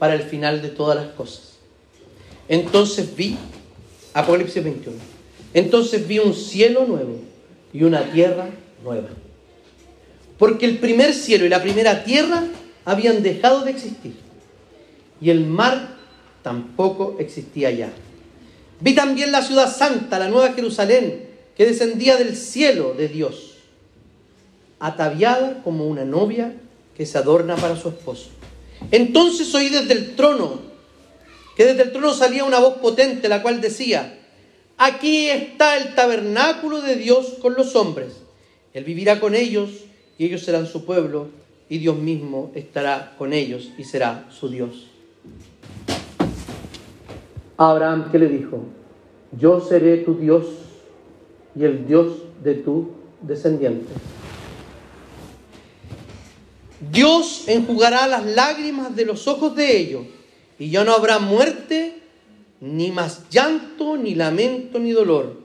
para 0.00 0.14
el 0.14 0.22
final 0.22 0.60
de 0.60 0.70
todas 0.70 0.96
las 0.96 1.14
cosas. 1.14 1.58
Entonces 2.48 3.14
vi, 3.14 3.36
Apocalipsis 4.14 4.64
21, 4.64 4.96
entonces 5.54 6.08
vi 6.08 6.18
un 6.18 6.34
cielo 6.34 6.86
nuevo 6.86 7.20
y 7.72 7.84
una 7.84 8.02
tierra 8.10 8.48
nueva. 8.82 9.10
Porque 10.38 10.66
el 10.66 10.78
primer 10.78 11.14
cielo 11.14 11.46
y 11.46 11.48
la 11.48 11.62
primera 11.62 12.02
tierra 12.02 12.42
habían 12.84 13.22
dejado 13.22 13.64
de 13.64 13.70
existir. 13.70 14.16
Y 15.20 15.30
el 15.30 15.46
mar 15.46 15.94
tampoco 16.42 17.14
existía 17.20 17.70
ya. 17.70 17.92
Vi 18.80 18.96
también 18.96 19.30
la 19.30 19.42
ciudad 19.42 19.72
santa, 19.72 20.18
la 20.18 20.28
nueva 20.28 20.52
Jerusalén, 20.52 21.27
que 21.58 21.66
descendía 21.66 22.16
del 22.16 22.34
cielo 22.36 22.94
de 22.96 23.08
Dios, 23.08 23.56
ataviada 24.80 25.62
como 25.62 25.86
una 25.86 26.06
novia 26.06 26.54
que 26.96 27.04
se 27.04 27.18
adorna 27.18 27.56
para 27.56 27.76
su 27.76 27.90
esposo. 27.90 28.30
Entonces 28.90 29.54
oí 29.54 29.68
desde 29.68 29.92
el 29.92 30.16
trono, 30.16 30.62
que 31.54 31.66
desde 31.66 31.82
el 31.82 31.92
trono 31.92 32.14
salía 32.14 32.44
una 32.44 32.60
voz 32.60 32.78
potente, 32.78 33.28
la 33.28 33.42
cual 33.42 33.60
decía, 33.60 34.18
aquí 34.78 35.28
está 35.28 35.76
el 35.76 35.94
tabernáculo 35.94 36.80
de 36.80 36.96
Dios 36.96 37.34
con 37.42 37.52
los 37.52 37.76
hombres 37.76 38.14
él 38.78 38.84
vivirá 38.84 39.18
con 39.18 39.34
ellos 39.34 39.70
y 40.18 40.24
ellos 40.24 40.42
serán 40.42 40.66
su 40.66 40.84
pueblo 40.84 41.28
y 41.68 41.78
Dios 41.78 41.96
mismo 41.96 42.52
estará 42.54 43.14
con 43.18 43.32
ellos 43.32 43.72
y 43.76 43.82
será 43.82 44.26
su 44.30 44.48
Dios. 44.48 44.86
Abraham, 47.56 48.10
¿qué 48.12 48.18
le 48.20 48.28
dijo? 48.28 48.60
Yo 49.36 49.60
seré 49.60 49.98
tu 49.98 50.14
Dios 50.14 50.46
y 51.58 51.64
el 51.64 51.86
Dios 51.86 52.18
de 52.42 52.54
tu 52.54 52.90
descendiente. 53.22 53.92
Dios 56.92 57.44
enjugará 57.48 58.06
las 58.06 58.24
lágrimas 58.24 58.94
de 58.94 59.04
los 59.04 59.26
ojos 59.26 59.56
de 59.56 59.78
ellos 59.78 60.06
y 60.58 60.70
ya 60.70 60.84
no 60.84 60.92
habrá 60.92 61.18
muerte, 61.18 61.98
ni 62.60 62.90
más 62.90 63.28
llanto, 63.30 63.96
ni 63.96 64.14
lamento, 64.14 64.78
ni 64.78 64.92
dolor, 64.92 65.40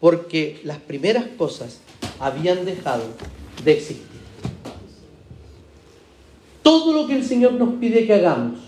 porque 0.00 0.60
las 0.64 0.78
primeras 0.78 1.26
cosas 1.36 1.80
habían 2.20 2.64
dejado 2.64 3.04
de 3.64 3.72
existir. 3.72 4.06
Todo 6.62 6.92
lo 6.92 7.08
que 7.08 7.16
el 7.16 7.24
Señor 7.24 7.54
nos 7.54 7.74
pide 7.74 8.06
que 8.06 8.14
hagamos, 8.14 8.60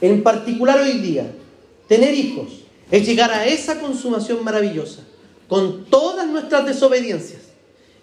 en 0.00 0.22
particular 0.22 0.80
hoy 0.80 0.98
día, 0.98 1.30
Tener 1.88 2.14
hijos 2.14 2.62
es 2.90 3.06
llegar 3.06 3.30
a 3.30 3.46
esa 3.46 3.80
consumación 3.80 4.42
maravillosa, 4.42 5.02
con 5.48 5.84
todas 5.86 6.26
nuestras 6.26 6.66
desobediencias 6.66 7.42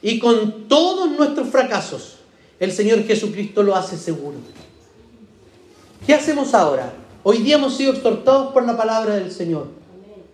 y 0.01 0.19
con 0.19 0.67
todos 0.67 1.11
nuestros 1.11 1.49
fracasos. 1.49 2.17
El 2.59 2.71
Señor 2.71 3.03
Jesucristo 3.03 3.63
lo 3.63 3.75
hace 3.75 3.97
seguro. 3.97 4.37
¿Qué 6.05 6.13
hacemos 6.13 6.53
ahora? 6.53 6.93
Hoy 7.23 7.39
día 7.39 7.55
hemos 7.55 7.75
sido 7.75 7.93
exhortados 7.93 8.53
por 8.53 8.65
la 8.65 8.77
palabra 8.77 9.15
del 9.15 9.31
Señor. 9.31 9.67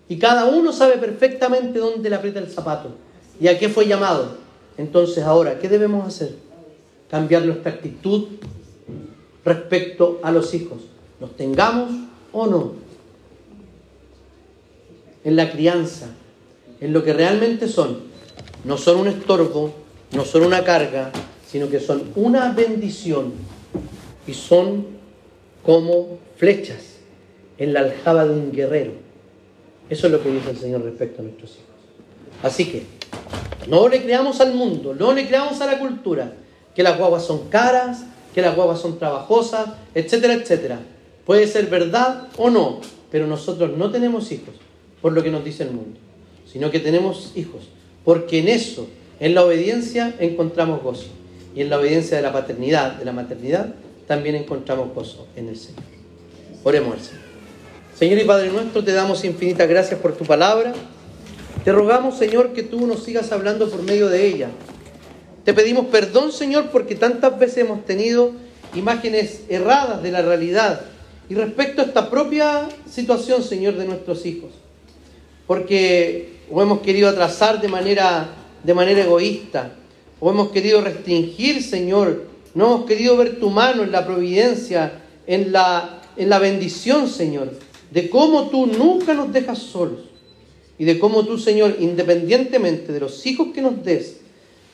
Y 0.08 0.18
cada 0.18 0.46
uno 0.46 0.74
sabe 0.74 0.98
perfectamente 0.98 1.78
dónde 1.80 2.10
le 2.10 2.16
aprieta 2.16 2.40
el 2.40 2.50
zapato 2.50 2.96
y 3.40 3.48
a 3.48 3.60
qué 3.60 3.70
fue 3.70 3.88
llamado. 3.88 4.38
Entonces 4.78 5.24
ahora, 5.24 5.60
¿qué 5.60 5.70
debemos 5.70 6.08
hacer? 6.08 6.36
Cambiar 7.12 7.46
nuestra 7.46 7.74
actitud 7.74 8.28
respecto 9.46 10.20
a 10.24 10.32
los 10.32 10.54
hijos. 10.54 10.80
¿Los 11.20 11.36
tengamos 11.36 11.92
o 12.32 12.48
no? 12.48 12.74
En 15.24 15.36
la 15.36 15.52
crianza, 15.52 16.08
en 16.82 16.94
lo 16.94 17.04
que 17.04 17.14
realmente 17.14 17.68
son. 17.68 18.10
No 18.64 18.78
son 18.78 18.98
un 18.98 19.08
estorbo, 19.08 19.74
no 20.12 20.26
son 20.26 20.44
una 20.44 20.64
carga, 20.64 21.12
sino 21.48 21.70
que 21.70 21.80
son 21.80 22.04
una 22.16 22.52
bendición 22.52 23.34
y 24.28 24.34
son 24.34 24.88
como 25.64 26.20
flechas 26.38 26.98
en 27.58 27.74
la 27.74 27.82
aljaba 27.82 28.26
de 28.26 28.32
un 28.32 28.52
guerrero. 28.52 28.94
Eso 29.90 30.08
es 30.08 30.14
lo 30.14 30.22
que 30.22 30.30
dice 30.30 30.52
el 30.52 30.58
Señor 30.58 30.84
respecto 30.84 31.22
a 31.22 31.26
nuestros 31.26 31.52
hijos. 31.52 31.66
Así 32.44 32.66
que 32.66 32.84
no 33.68 33.88
le 33.88 34.02
creamos 34.02 34.40
al 34.40 34.54
mundo, 34.54 34.96
no 34.98 35.14
le 35.14 35.28
creamos 35.28 35.60
a 35.62 35.66
la 35.66 35.80
cultura 35.80 36.34
que 36.76 36.84
las 36.84 36.98
guaguas 36.98 37.26
son 37.26 37.50
caras, 37.50 38.04
que 38.34 38.42
las 38.42 38.56
guaguas 38.56 38.80
son 38.80 39.00
trabajosas, 39.00 39.70
etcétera, 39.94 40.34
etcétera. 40.34 40.80
Puede 41.26 41.48
ser 41.48 41.68
verdad 41.68 42.28
o 42.38 42.50
no, 42.50 42.80
pero 43.12 43.28
nosotros 43.28 43.78
no 43.78 43.92
tenemos 43.92 44.32
hijos 44.32 44.56
por 45.02 45.14
lo 45.14 45.24
que 45.24 45.32
nos 45.32 45.44
dice 45.44 45.64
el 45.64 45.72
mundo, 45.72 46.00
sino 46.52 46.72
que 46.72 46.80
tenemos 46.80 47.32
hijos 47.36 47.70
porque 48.10 48.40
en 48.40 48.48
eso, 48.48 48.88
en 49.20 49.36
la 49.36 49.46
obediencia, 49.46 50.16
encontramos 50.20 50.82
gozo. 50.82 51.10
Y 51.56 51.62
en 51.62 51.70
la 51.70 51.80
obediencia 51.80 52.18
de 52.18 52.24
la 52.24 52.32
paternidad, 52.32 52.94
de 52.94 53.06
la 53.06 53.12
maternidad, 53.12 53.76
también 54.08 54.36
encontramos 54.36 54.94
gozo 54.96 55.28
en 55.36 55.50
el 55.50 55.58
Señor. 55.58 55.84
Oremos 56.64 56.94
al 56.94 57.00
Señor. 57.02 57.22
Señor 57.98 58.20
y 58.20 58.24
Padre 58.24 58.50
nuestro, 58.50 58.84
te 58.84 58.94
damos 58.94 59.24
infinitas 59.26 59.68
gracias 59.68 60.00
por 60.00 60.14
tu 60.14 60.26
palabra. 60.26 60.74
Te 61.64 61.72
rogamos, 61.72 62.18
Señor, 62.18 62.54
que 62.54 62.64
tú 62.64 62.88
nos 62.88 63.04
sigas 63.04 63.32
hablando 63.32 63.70
por 63.70 63.84
medio 63.84 64.08
de 64.08 64.26
ella. 64.26 64.50
Te 65.44 65.54
pedimos 65.54 65.86
perdón, 65.86 66.32
Señor, 66.32 66.70
porque 66.72 66.96
tantas 66.96 67.38
veces 67.38 67.60
hemos 67.60 67.86
tenido 67.86 68.32
imágenes 68.74 69.42
erradas 69.50 70.02
de 70.02 70.12
la 70.12 70.24
realidad 70.24 70.82
y 71.30 71.36
respecto 71.36 71.82
a 71.84 71.86
esta 71.86 72.10
propia 72.10 72.70
situación, 72.90 73.44
Señor, 73.44 73.76
de 73.76 73.86
nuestros 73.86 74.26
hijos. 74.26 74.50
Porque 75.46 76.39
o 76.52 76.62
hemos 76.62 76.80
querido 76.80 77.10
atrasar 77.10 77.62
de 77.62 77.68
manera, 77.68 78.30
de 78.64 78.74
manera 78.74 79.04
egoísta, 79.04 79.74
o 80.20 80.30
hemos 80.30 80.50
querido 80.50 80.82
restringir, 80.82 81.64
Señor, 81.64 82.26
no 82.54 82.66
hemos 82.66 82.86
querido 82.86 83.16
ver 83.18 83.40
tu 83.40 83.50
mano 83.50 83.84
en 83.84 83.92
la 83.92 84.06
providencia, 84.06 85.02
en 85.28 85.52
la, 85.52 86.02
en 86.18 86.30
la 86.30 86.40
bendición, 86.40 87.08
Señor 87.08 87.52
de 87.92 88.10
cómo 88.10 88.50
tú 88.50 88.68
nunca 88.68 89.14
nos 89.14 89.32
dejas 89.34 89.60
solos 89.60 90.02
y 90.78 90.86
de 90.86 91.00
cómo 91.00 91.26
tú, 91.26 91.38
Señor, 91.38 91.78
independientemente 91.80 92.94
de 92.94 93.00
los 93.00 93.26
hijos 93.26 93.50
que 93.54 93.62
nos 93.62 93.84
des, 93.84 94.18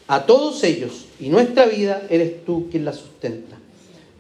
a 0.08 0.26
todos 0.26 0.64
ellos 0.64 1.06
y 1.20 1.30
nuestra 1.30 1.66
vida, 1.66 2.06
eres 2.10 2.46
tú 2.46 2.68
quien 2.70 2.86
la 2.86 2.94
sustenta. 2.94 3.58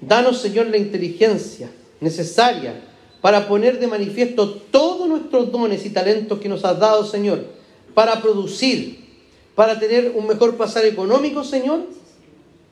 Danos, 0.01 0.41
Señor, 0.41 0.68
la 0.68 0.78
inteligencia 0.78 1.70
necesaria 2.01 2.74
para 3.26 3.47
poner 3.47 3.80
de 3.80 3.88
manifiesto 3.88 4.51
todos 4.69 5.09
nuestros 5.09 5.51
dones 5.51 5.84
y 5.84 5.89
talentos 5.89 6.39
que 6.39 6.47
nos 6.47 6.63
has 6.63 6.80
dado, 6.80 7.03
Señor, 7.03 7.43
para 7.95 8.21
producir, 8.21 8.99
para 9.55 9.80
tener 9.80 10.11
un 10.15 10.28
mejor 10.28 10.57
pasar 10.57 10.86
económico, 10.86 11.43
Señor, 11.43 11.88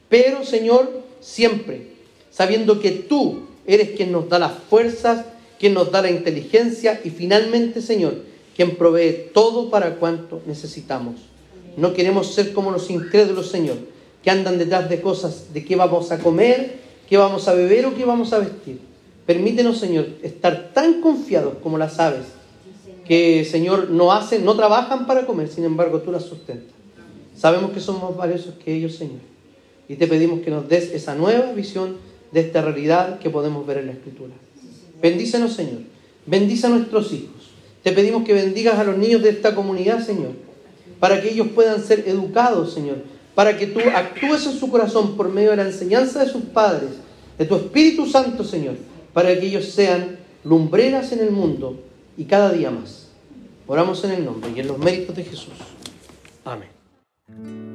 pero, 0.09 0.45
Señor, 0.45 0.91
siempre 1.19 1.87
sabiendo 2.29 2.79
que 2.79 2.91
tú 2.91 3.47
eres 3.65 3.97
quien 3.97 4.11
nos 4.11 4.29
da 4.29 4.37
las 4.37 4.51
fuerzas 4.69 5.25
quien 5.57 5.73
nos 5.73 5.91
da 5.91 6.03
la 6.03 6.11
inteligencia 6.11 7.01
y 7.03 7.09
finalmente, 7.09 7.81
Señor, 7.81 8.17
quien 8.55 8.75
provee 8.75 9.31
todo 9.33 9.71
para 9.71 9.95
cuanto 9.95 10.39
necesitamos. 10.45 11.15
No 11.77 11.95
queremos 11.95 12.31
ser 12.31 12.53
como 12.53 12.69
los 12.69 12.91
incrédulos, 12.91 13.49
Señor, 13.49 13.77
que 14.23 14.29
andan 14.29 14.59
detrás 14.59 14.87
de 14.87 15.01
cosas 15.01 15.51
de 15.51 15.65
qué 15.65 15.75
vamos 15.75 16.11
a 16.11 16.19
comer, 16.19 16.75
qué 17.09 17.17
vamos 17.17 17.47
a 17.47 17.55
beber 17.55 17.87
o 17.87 17.95
qué 17.95 18.05
vamos 18.05 18.33
a 18.33 18.37
vestir. 18.37 18.92
Permítenos, 19.25 19.79
Señor, 19.79 20.07
estar 20.21 20.71
tan 20.73 21.01
confiados 21.01 21.55
como 21.63 21.77
las 21.77 21.99
aves, 21.99 22.25
que, 23.05 23.45
Señor, 23.45 23.89
no 23.89 24.11
hacen, 24.11 24.43
no 24.43 24.55
trabajan 24.55 25.07
para 25.07 25.25
comer, 25.25 25.47
sin 25.47 25.63
embargo, 25.63 26.01
tú 26.01 26.11
las 26.11 26.23
sustentas. 26.23 26.73
Sabemos 27.35 27.71
que 27.71 27.79
somos 27.79 28.03
más 28.03 28.17
valiosos 28.17 28.55
que 28.63 28.73
ellos, 28.73 28.95
Señor. 28.95 29.19
Y 29.87 29.95
te 29.95 30.07
pedimos 30.07 30.41
que 30.41 30.51
nos 30.51 30.67
des 30.67 30.91
esa 30.91 31.15
nueva 31.15 31.51
visión 31.51 31.97
de 32.31 32.41
esta 32.41 32.61
realidad 32.61 33.19
que 33.19 33.29
podemos 33.29 33.65
ver 33.65 33.77
en 33.77 33.87
la 33.87 33.93
Escritura. 33.93 34.33
Bendícenos, 35.01 35.53
Señor. 35.53 35.81
Bendice 36.25 36.67
a 36.67 36.69
nuestros 36.69 37.11
hijos. 37.11 37.51
Te 37.83 37.91
pedimos 37.91 38.23
que 38.23 38.33
bendigas 38.33 38.79
a 38.79 38.83
los 38.83 38.97
niños 38.97 39.21
de 39.21 39.29
esta 39.29 39.53
comunidad, 39.53 40.05
Señor, 40.05 40.31
para 40.99 41.21
que 41.21 41.31
ellos 41.31 41.47
puedan 41.53 41.83
ser 41.83 42.05
educados, 42.07 42.73
Señor, 42.73 42.97
para 43.35 43.57
que 43.57 43.67
tú 43.67 43.79
actúes 43.93 44.45
en 44.45 44.53
su 44.53 44.69
corazón 44.69 45.17
por 45.17 45.29
medio 45.29 45.49
de 45.51 45.57
la 45.57 45.65
enseñanza 45.65 46.23
de 46.23 46.31
sus 46.31 46.43
padres, 46.43 46.91
de 47.37 47.45
tu 47.45 47.55
Espíritu 47.55 48.05
Santo, 48.05 48.45
Señor, 48.45 48.75
para 49.13 49.39
que 49.39 49.45
ellos 49.47 49.65
sean 49.65 50.17
lumbreras 50.43 51.11
en 51.11 51.19
el 51.19 51.31
mundo 51.31 51.79
y 52.17 52.25
cada 52.25 52.51
día 52.51 52.71
más. 52.71 53.09
Oramos 53.67 54.03
en 54.03 54.11
el 54.11 54.25
nombre 54.25 54.51
y 54.55 54.59
en 54.59 54.67
los 54.67 54.77
méritos 54.77 55.15
de 55.15 55.23
Jesús. 55.23 55.53
Amén. 56.43 57.72